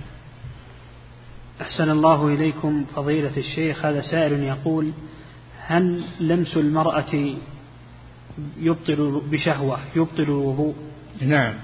أحسن 1.61 1.91
الله 1.91 2.29
إليكم 2.29 2.85
فضيلة 2.97 3.37
الشيخ. 3.37 3.85
هذا 3.85 4.01
سائل 4.01 4.43
يقول 4.43 4.93
هل 5.61 6.03
لمس 6.21 6.57
المرأة 6.57 7.37
يبطل 8.61 9.23
بشهوة 9.31 9.79
يبطل 9.97 10.23
الوضوء 10.23 10.75
نعم 11.21 11.55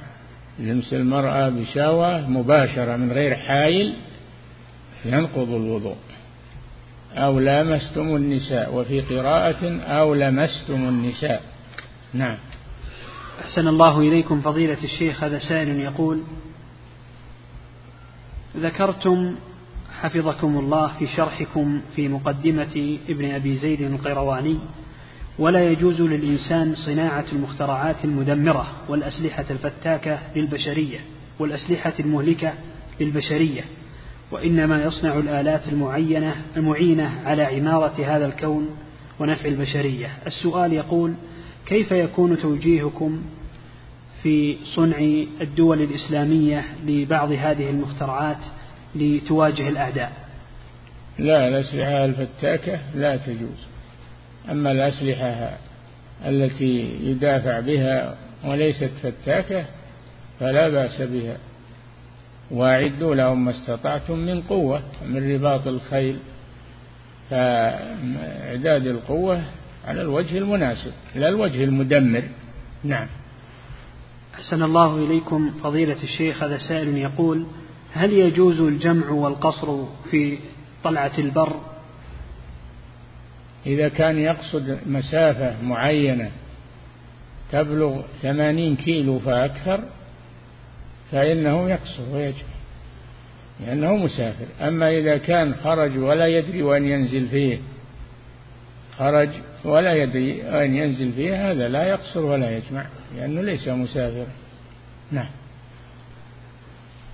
لمس 0.59 0.95
المرأة 0.95 1.49
بشهوة 1.49 2.29
مباشرة 2.29 2.97
من 2.97 3.13
غير 3.13 3.35
حايل 3.37 3.97
ينقض 5.05 5.51
الوضوء. 5.51 5.97
أو 7.15 7.41
لامستم 7.41 8.17
النساء 8.17 8.75
وفي 8.75 9.01
قراءة 9.01 9.81
أو 9.81 10.15
لمستم 10.15 10.89
النساء. 10.89 11.43
نعم. 12.15 12.37
أحسن 13.41 13.69
الله 13.69 14.01
إليكم 14.01 14.41
فضيلة 14.41 14.85
الشيخ 14.85 15.25
هذا 15.25 15.39
سائل 15.39 15.81
يقول 15.81 16.23
ذكرتم 18.57 19.35
حفظكم 20.01 20.59
الله 20.59 20.93
في 20.99 21.07
شرحكم 21.07 21.81
في 21.97 22.09
مقدمة 22.09 22.99
ابن 23.09 23.31
أبي 23.31 23.57
زيد 23.57 23.81
القيرواني 23.81 24.59
ولا 25.41 25.71
يجوز 25.71 26.01
للإنسان 26.01 26.75
صناعة 26.75 27.25
المخترعات 27.33 28.05
المدمرة 28.05 28.67
والأسلحة 28.89 29.45
الفتاكة 29.51 30.19
للبشرية 30.37 30.99
والأسلحة 31.39 31.93
المهلكة 32.01 32.53
للبشرية 33.01 33.65
وإنما 34.31 34.83
يصنع 34.85 35.15
الآلات 35.15 35.69
المعينة 35.69 36.35
المعينة 36.57 37.11
على 37.25 37.43
عمارة 37.43 38.17
هذا 38.17 38.27
الكون 38.27 38.69
ونفع 39.19 39.49
البشرية. 39.49 40.09
السؤال 40.27 40.73
يقول 40.73 41.15
كيف 41.67 41.93
يكون 41.93 42.39
توجيهكم 42.39 43.23
في 44.23 44.57
صنع 44.65 44.99
الدول 45.41 45.83
الإسلامية 45.83 46.65
لبعض 46.87 47.33
هذه 47.33 47.71
المخترعات 47.71 48.39
لتواجه 48.95 49.69
الأعداء؟ 49.69 50.13
لا 51.19 51.49
الأسلحة 51.49 52.05
الفتاكة 52.05 52.79
لا 52.95 53.17
تجوز. 53.17 53.70
أما 54.51 54.73
الأسلحة 54.73 55.59
التي 56.27 56.97
يدافع 57.03 57.61
بها 57.61 58.15
وليست 58.45 58.91
فتاكة 59.03 59.65
فلا 60.41 60.69
بأس 60.69 61.03
بها. 61.03 61.37
وأعدوا 62.51 63.15
لهم 63.15 63.45
ما 63.45 63.51
استطعتم 63.51 64.19
من 64.19 64.41
قوة 64.43 64.83
من 65.07 65.35
رباط 65.35 65.67
الخيل. 65.67 66.17
فإعداد 67.31 68.87
القوة 68.87 69.43
على 69.87 70.03
الوجه 70.03 70.39
المناسب 70.39 70.93
لا 71.15 71.29
الوجه 71.29 71.65
المدمر. 71.65 72.23
نعم. 72.85 73.07
أحسن 74.35 74.63
الله 74.63 74.97
إليكم 74.97 75.51
فضيلة 75.63 76.03
الشيخ 76.03 76.43
هذا 76.43 76.59
سائل 76.59 76.97
يقول 76.97 77.45
هل 77.93 78.13
يجوز 78.13 78.61
الجمع 78.61 79.11
والقصر 79.11 79.85
في 80.11 80.39
طلعة 80.85 81.13
البر 81.19 81.57
إذا 83.67 83.89
كان 83.89 84.19
يقصد 84.19 84.79
مسافة 84.87 85.63
معينة 85.63 86.31
تبلغ 87.53 88.03
ثمانين 88.23 88.77
كيلو 88.77 89.19
فأكثر 89.19 89.81
فإنه 91.13 91.71
يقصر 91.71 92.03
ويجمع 92.13 92.51
لأنه 93.61 93.97
مسافر. 93.97 94.47
أما 94.61 94.91
إذا 94.91 95.19
كان 95.19 95.55
خرج 95.55 95.99
ولا 95.99 96.27
يدري 96.27 96.63
وين 96.63 96.85
ينزل 96.85 97.29
فيه 97.29 97.59
خرج 98.99 99.29
ولا 99.65 99.95
يدري 99.95 100.43
وين 100.43 100.75
ينزل 100.75 101.13
فيه 101.13 101.51
هذا 101.51 101.69
لا 101.69 101.85
يقصر 101.85 102.21
ولا 102.21 102.57
يجمع 102.57 102.85
لأنه 103.17 103.43
ليس 103.43 103.69
مسافرا. 103.69 104.27
نعم. 105.13 105.31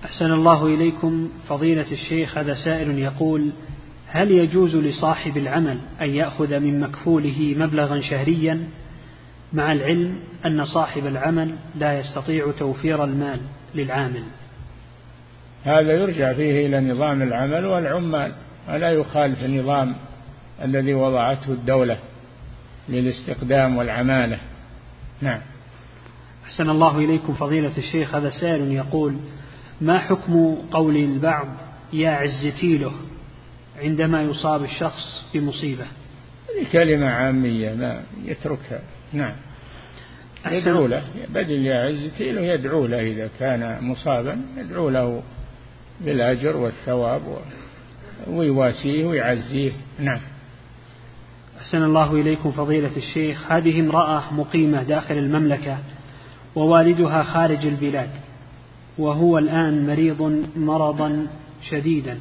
أحسن 0.05 0.31
الله 0.31 0.65
إليكم. 0.65 1.29
فضيلة 1.49 1.91
الشيخ 1.91 2.37
هذا 2.37 2.55
سائل 2.55 2.99
يقول 2.99 3.51
هل 4.07 4.31
يجوز 4.31 4.75
لصاحب 4.75 5.37
العمل 5.37 5.77
أن 6.01 6.09
يأخذ 6.09 6.59
من 6.59 6.79
مكفوله 6.79 7.55
مبلغا 7.57 8.01
شهريا 8.01 8.63
مع 9.53 9.71
العلم 9.71 10.19
أن 10.45 10.65
صاحب 10.65 11.05
العمل 11.05 11.55
لا 11.75 11.99
يستطيع 11.99 12.51
توفير 12.59 13.03
المال 13.03 13.39
للعامل؟ 13.75 14.23
هذا 15.63 15.93
يرجع 15.93 16.33
فيه 16.33 16.67
إلى 16.67 16.91
نظام 16.93 17.21
العمل 17.21 17.65
والعمال 17.65 18.33
ولا 18.69 18.91
يخالف 18.91 19.43
النظام 19.45 19.95
الذي 20.63 20.93
وضعته 20.93 21.51
الدولة 21.51 21.97
للاستقدام 22.89 23.77
والعمالة 23.77 24.39
نعم. 25.21 25.39
أحسن 26.45 26.69
الله 26.69 26.97
إليكم 26.97 27.33
فضيلة 27.33 27.77
الشيخ. 27.77 28.15
هذا 28.15 28.29
سائل 28.29 28.71
يقول 28.71 29.15
ما 29.81 29.99
حكم 29.99 30.55
قول 30.71 30.97
البعض 30.97 31.47
يا 31.93 32.09
عزتي 32.09 32.77
له 32.77 32.91
عندما 33.77 34.21
يصاب 34.21 34.63
الشخص 34.63 35.25
بمصيبة. 35.33 35.83
هذه 35.83 36.71
كلمة 36.71 37.07
عامية 37.07 37.73
ما 37.73 38.03
يتركها. 38.25 38.81
نعم. 39.13 39.35
يدعو 40.51 40.87
له. 40.87 41.03
بدل 41.29 41.65
يا 41.65 41.87
عزتي 41.87 42.31
له 42.31 42.41
يدعو 42.41 42.85
له 42.85 43.01
إذا 43.01 43.29
كان 43.39 43.83
مصابا 43.83 44.41
يدعو 44.57 44.89
له 44.89 45.23
بالأجر 46.01 46.57
والثواب 46.57 47.21
ويواسيه 48.27 49.05
ويعزيه. 49.05 49.71
نعم. 49.99 50.19
أحسن 51.57 51.83
الله 51.83 52.13
إليكم 52.13 52.51
فضيلة 52.51 52.97
الشيخ. 52.97 53.51
هذه 53.51 53.79
امرأة 53.79 54.33
مقيمة 54.33 54.83
داخل 54.83 55.17
المملكة 55.17 55.77
ووالدها 56.55 57.23
خارج 57.23 57.65
البلاد 57.65 58.09
وهو 58.97 59.37
الآن 59.37 59.87
مريض 59.87 60.45
مرضا 60.55 61.27
شديدا 61.69 62.19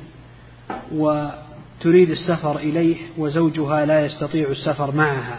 وتريد 1.80 2.10
السفر 2.10 2.58
إليه 2.58 2.96
وزوجها 3.18 3.86
لا 3.86 4.04
يستطيع 4.04 4.48
السفر 4.48 4.94
معها. 4.94 5.38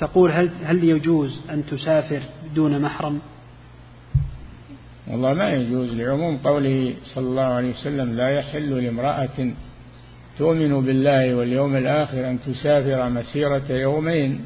تقول 0.00 0.32
هل, 0.32 0.50
هل 0.64 0.84
يجوز 0.84 1.40
أن 1.50 1.66
تسافر 1.66 2.20
دون 2.54 2.82
محرم؟ 2.82 3.18
والله 5.06 5.34
ما 5.34 5.52
يجوز. 5.52 5.94
لعموم 5.94 6.38
قوله 6.38 6.94
صلى 7.04 7.26
الله 7.26 7.42
عليه 7.42 7.70
وسلم 7.70 8.16
لا 8.16 8.28
يحل 8.28 8.84
لامرأة 8.84 9.52
تؤمن 10.38 10.84
بالله 10.86 11.34
واليوم 11.34 11.76
الآخر 11.76 12.30
أن 12.30 12.38
تسافر 12.46 13.08
مسيرة 13.08 13.72
يومين 13.72 14.40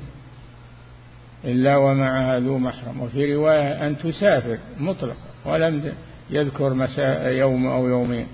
إلا 1.44 1.76
ومعها 1.76 2.40
ذو 2.40 2.58
محرم. 2.58 3.00
وفي 3.00 3.34
رواية 3.34 3.86
أن 3.86 3.98
تسافر 3.98 4.58
مطلق 4.80 5.16
ولم 5.46 5.92
يذكر 6.30 6.74
مساء 6.74 7.32
يوم 7.32 7.66
أو 7.66 7.88
يومين. 7.88 8.26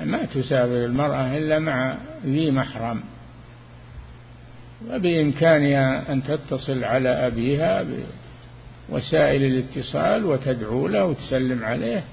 فما 0.00 0.24
تسافر 0.24 0.84
المرأة 0.84 1.36
إلا 1.36 1.58
مع 1.58 1.94
ذي 2.24 2.50
محرم. 2.50 3.00
وبإمكانها 4.90 6.12
أن 6.12 6.22
تتصل 6.22 6.84
على 6.84 7.08
أبيها 7.08 7.86
بوسائل 8.88 9.42
الاتصال 9.42 10.24
وتدعو 10.24 10.88
له 10.88 11.04
وتسلم 11.04 11.64
عليه. 11.64 12.04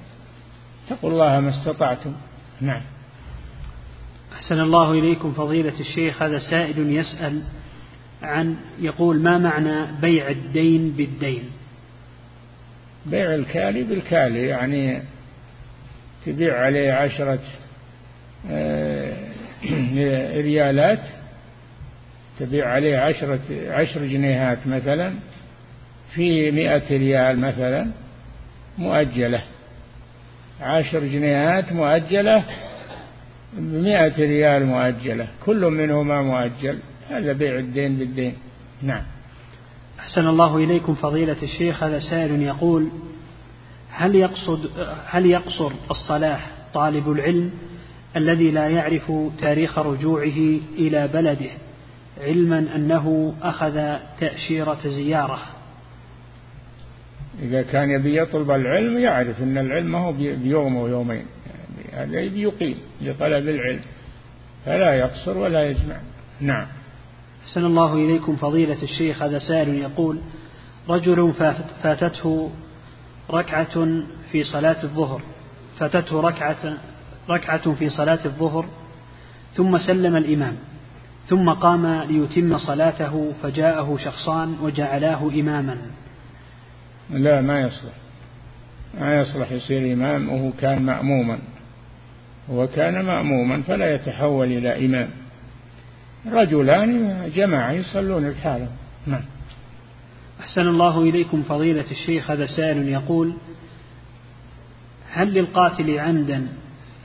اتقوا 0.88 1.10
الله 1.10 1.40
ما 1.40 1.50
استطعتم. 1.50 2.14
نعم. 2.62 2.82
أحسن 4.34 4.60
الله 4.60 4.92
إليكم 4.92 5.32
فضيلة 5.32 5.80
الشيخ. 5.80 6.22
هذا 6.22 6.40
سائل 6.40 6.92
يسأل 6.92 7.42
عن 8.22 8.56
يقول 8.80 9.20
ما 9.20 9.38
معنى 9.38 9.86
بيع 10.02 10.30
الدين 10.30 10.92
بالدين؟ 10.92 11.44
بيع 13.06 13.36
الكالي 13.36 13.84
بالكالي 13.84 14.48
يعني 14.48 15.02
تبيع 16.26 16.60
عليه 16.60 16.94
عشرة 16.94 17.40
ريالات 20.42 21.00
تبيع 22.40 22.70
عليه 22.70 22.98
عشرة 22.98 23.40
عشر 23.68 24.06
جنيهات 24.06 24.68
مثلا 24.68 25.14
في 26.14 26.52
مئة 26.52 26.98
ريال 26.98 27.40
مثلا 27.40 27.88
مؤجلة. 28.78 29.42
عشر 30.62 31.00
جنيهات 31.00 31.72
مؤجلة 31.74 32.44
بمئة 33.54 34.18
ريال 34.20 34.66
مؤجلة. 34.66 35.28
كل 35.46 35.66
منهما 35.66 36.22
مؤجل. 36.22 36.80
هذا 37.10 37.34
بيع 37.34 37.56
الدين 37.56 37.98
بالدين. 37.98 38.34
نعم. 38.82 39.04
أحسن 40.00 40.28
الله 40.28 40.58
إليكم 40.58 40.96
فضيلة 40.96 41.38
الشيخ. 41.44 41.84
هذا 41.84 42.00
سائل 42.00 42.42
يقول 42.42 42.90
هل 43.92 44.16
يقصد 44.16 44.70
هل 45.08 45.26
يقصر 45.26 45.72
الصلاح 45.92 46.50
طالب 46.74 47.12
العلم 47.12 47.52
الذي 48.18 48.52
لا 48.52 48.68
يعرف 48.68 49.12
تاريخ 49.40 49.80
رجوعه 49.80 50.60
إلى 50.78 51.08
بلده 51.08 51.50
علما 52.22 52.76
أنه 52.76 53.34
أخذ 53.42 53.98
تأشيرة 54.20 54.80
زيارة. 54.88 55.40
إذا 57.42 57.62
كان 57.62 57.90
يبي 57.90 58.22
يطلب 58.22 58.52
العلم 58.52 58.98
يعرف 58.98 59.42
أن 59.42 59.58
العلم 59.58 59.96
هو 59.96 60.12
بيوم 60.12 60.78
أو 60.78 60.88
يومين 60.88 61.26
هذا 61.94 62.20
يعني 62.20 62.42
يقيم 62.42 62.78
لطلب 63.02 63.50
العلم 63.50 63.82
فلا 64.66 64.94
يقصر 64.94 65.38
ولا 65.38 65.70
يجمع. 65.70 65.96
نعم. 66.42 66.68
أحسن 67.48 67.66
الله 67.66 67.94
إليكم 67.94 68.36
فضيلة 68.36 68.84
الشيخ 68.84 69.24
هذا 69.24 69.40
سائل 69.40 69.76
يقول 69.76 70.20
رجل 70.90 71.34
فاتته 71.84 72.52
ركعة 73.32 74.02
في 74.32 74.44
صلاة 74.44 74.84
الظهر 74.84 75.22
فاتته 75.80 76.22
ركعة 76.22 76.78
ركعة 77.30 77.74
في 77.74 77.90
صلاة 77.90 78.20
الظهر 78.26 78.66
ثم 79.54 79.78
سلم 79.78 80.16
الإمام 80.16 80.56
ثم 81.28 81.50
قام 81.50 82.02
ليتم 82.02 82.58
صلاته 82.58 83.34
فجاءه 83.44 83.98
شخصان 84.04 84.58
وجعلاه 84.62 85.30
إماما. 85.30 85.78
لا 87.10 87.42
ما 87.42 87.62
يصلح. 87.62 87.94
ما 89.00 89.22
يصلح 89.22 89.52
يصير 89.52 89.94
إمام 89.94 90.30
وهو 90.30 90.52
كان 90.52 90.82
مأموما. 90.82 91.40
هو 92.52 92.68
كان 92.68 93.06
مأموما 93.06 93.62
فلا 93.62 93.96
يتحول 93.96 94.48
إلى 94.48 94.86
إمام. 94.86 95.10
رجلان 96.32 97.32
جماعة 97.36 97.72
يصلون 97.72 98.32
بحالهم 98.32 98.72
نعم. 99.08 99.22
أحسن 100.40 100.68
الله 100.68 101.02
إليكم 101.02 101.44
فضيلة 101.44 101.92
الشيخ 101.92 102.32
هذا 102.32 102.46
سائل 102.46 102.88
يقول 102.88 103.34
هل 105.12 105.34
للقاتل 105.34 106.00
عمدا 106.00 106.48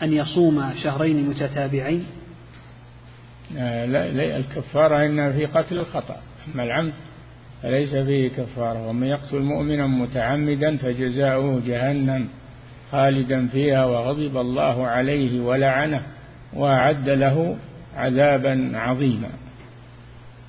أن 0.03 0.13
يصوم 0.13 0.71
شهرين 0.83 1.29
متتابعين؟ 1.29 2.07
لا, 3.55 3.87
لا 3.87 4.37
الكفارة 4.37 5.07
إنها 5.07 5.33
في 5.33 5.47
قتل 5.47 5.79
الخطأ. 5.79 6.17
أما 6.55 6.63
العمد 6.63 6.93
فليس 7.63 7.95
فيه 7.95 8.29
كفارة. 8.29 8.89
ومن 8.89 9.07
يقتل 9.07 9.39
مؤمنا 9.39 9.87
متعمدا 9.87 10.77
فجزاؤه 10.77 11.63
جهنم 11.67 12.29
خالدا 12.93 13.47
فيها 13.47 13.85
وغضب 13.85 14.37
الله 14.37 14.87
عليه 14.87 15.41
ولعنه 15.41 16.03
وأعد 16.55 17.09
له 17.09 17.57
عذابا 17.97 18.71
عظيما. 18.75 19.29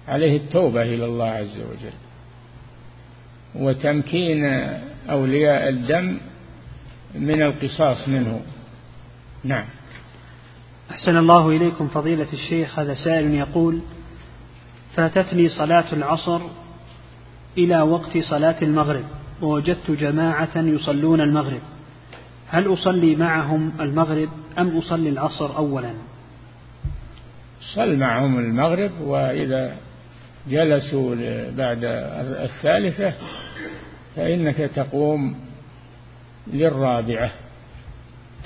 عليه 0.07 0.37
التوبة 0.37 0.81
إلى 0.81 1.05
الله 1.05 1.29
عز 1.29 1.57
وجل. 1.57 1.93
وتمكين 3.55 4.45
أولياء 5.09 5.69
الدم 5.69 6.17
من 7.15 7.41
القصاص 7.41 8.07
منه. 8.09 8.41
نعم. 9.43 9.65
أحسن 10.91 11.17
الله 11.17 11.49
إليكم 11.49 11.87
فضيلة 11.87 12.27
الشيخ 12.33 12.79
هذا 12.79 12.93
سائل 12.93 13.33
يقول 13.33 13.79
فاتتني 14.95 15.49
صلاة 15.49 15.93
العصر 15.93 16.41
إلى 17.57 17.81
وقت 17.81 18.17
صلاة 18.17 18.55
المغرب 18.61 19.03
ووجدت 19.41 19.91
جماعة 19.91 20.57
يصلون 20.57 21.21
المغرب. 21.21 21.61
هل 22.47 22.73
أصلي 22.73 23.15
معهم 23.15 23.71
المغرب 23.79 24.29
أم 24.57 24.77
أصلي 24.77 25.09
العصر 25.09 25.57
أولا؟ 25.57 25.93
صل 27.75 27.97
معهم 27.97 28.39
المغرب 28.39 28.91
وإذا 29.01 29.77
جلسوا 30.47 31.15
بعد 31.51 31.79
الثالثة 31.83 33.13
فإنك 34.15 34.57
تقوم 34.57 35.35
للرابعة. 36.47 37.31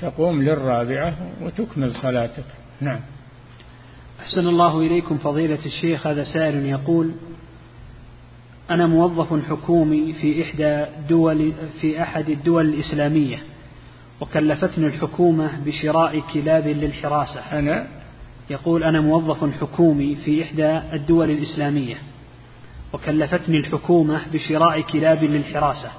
تقوم 0.00 0.42
للرابعة 0.42 1.14
وتكمل 1.42 1.94
صلاتك. 1.94 2.44
نعم. 2.80 3.00
أحسن 4.20 4.48
الله 4.48 4.80
إليكم 4.80 5.18
فضيلة 5.18 5.66
الشيخ 5.66 6.06
هذا 6.06 6.24
سائل 6.24 6.66
يقول 6.66 7.12
أنا 8.70 8.86
موظف 8.86 9.48
حكومي 9.50 10.12
في 10.12 10.42
إحدى 10.42 10.86
دول 11.08 11.52
في 11.80 12.02
أحد 12.02 12.28
الدول 12.28 12.68
الإسلامية 12.68 13.38
وكلفتني 14.20 14.86
الحكومة 14.86 15.50
بشراء 15.66 16.20
كلاب 16.34 16.66
للحراسة. 16.66 17.40
أنا؟ 17.40 17.86
يقول 18.50 18.84
أنا 18.84 19.00
موظف 19.00 19.60
حكومي 19.60 20.16
في 20.16 20.42
إحدى 20.42 20.78
الدول 20.92 21.30
الإسلامية 21.30 21.96
وكلفتني 22.92 23.56
الحكومة 23.58 24.20
بشراء 24.32 24.80
كلاب 24.80 25.24
للحراسة 25.24 25.90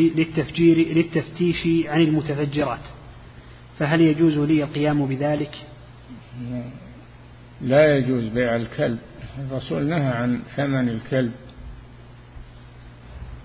للتفجير 0.00 0.78
للتفتيش 0.78 1.68
عن 1.86 2.00
المتفجرات. 2.00 2.97
فهل 3.78 4.00
يجوز 4.00 4.38
لي 4.38 4.62
القيام 4.62 5.06
بذلك؟ 5.06 5.54
لا 7.60 7.96
يجوز 7.96 8.24
بيع 8.24 8.56
الكلب. 8.56 8.98
الرسول 9.38 9.86
نهى 9.86 10.06
عن 10.06 10.40
ثمن 10.56 10.88
الكلب 10.88 11.32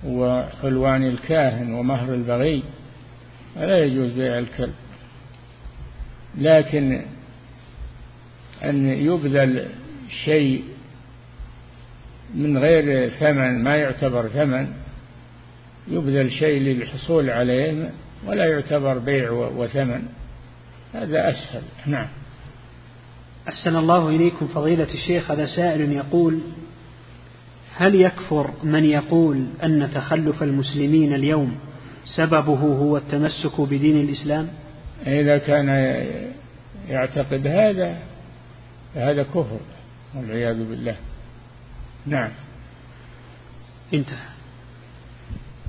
وحلوان 0.06 1.04
الكاهن 1.04 1.74
ومهر 1.74 2.14
البغي. 2.14 2.64
لا 3.56 3.84
يجوز 3.86 4.12
بيع 4.12 4.40
الكلب. 4.40 4.74
لكن 6.38 7.06
أن 8.64 8.88
يبذل 8.88 9.66
شيء 10.26 10.64
من 12.36 12.58
غير 12.58 13.10
ثمن 13.10 13.64
ما 13.64 13.76
يعتبر 13.76 14.28
ثمن 14.28 14.74
يبذل 15.88 16.32
شيء 16.32 16.62
للحصول 16.62 17.30
عليه 17.30 17.92
ولا 18.26 18.46
يعتبر 18.46 18.98
بيع 18.98 19.32
وثمن. 19.32 20.08
هذا 20.94 21.30
أسهل. 21.30 21.62
نعم. 21.86 22.08
أحسن 23.48 23.76
الله 23.76 24.10
إليكم 24.10 24.48
فضيلة 24.48 24.94
الشيخ 24.94 25.32
هذا 25.32 25.46
سائل 25.46 25.92
يقول 25.92 26.40
هل 27.76 27.96
يكفر 27.96 28.52
من 28.64 28.86
يقول 28.86 29.46
أن 29.64 29.90
تخلف 29.94 30.44
المسلمين 30.44 31.14
اليوم 31.14 31.56
سببه 32.06 32.54
هو 32.54 32.98
التمسك 32.98 33.62
بدين 33.62 34.00
الإسلام؟ 34.00 34.50
إذا 35.08 35.38
كان 35.38 35.68
يعتقد 36.90 37.48
هذا 37.48 38.00
فهذا 38.96 39.24
كفر 39.24 39.60
والعياذ 40.16 40.70
بالله. 40.70 40.96
نعم. 42.06 42.30
انتهى. 43.94 44.33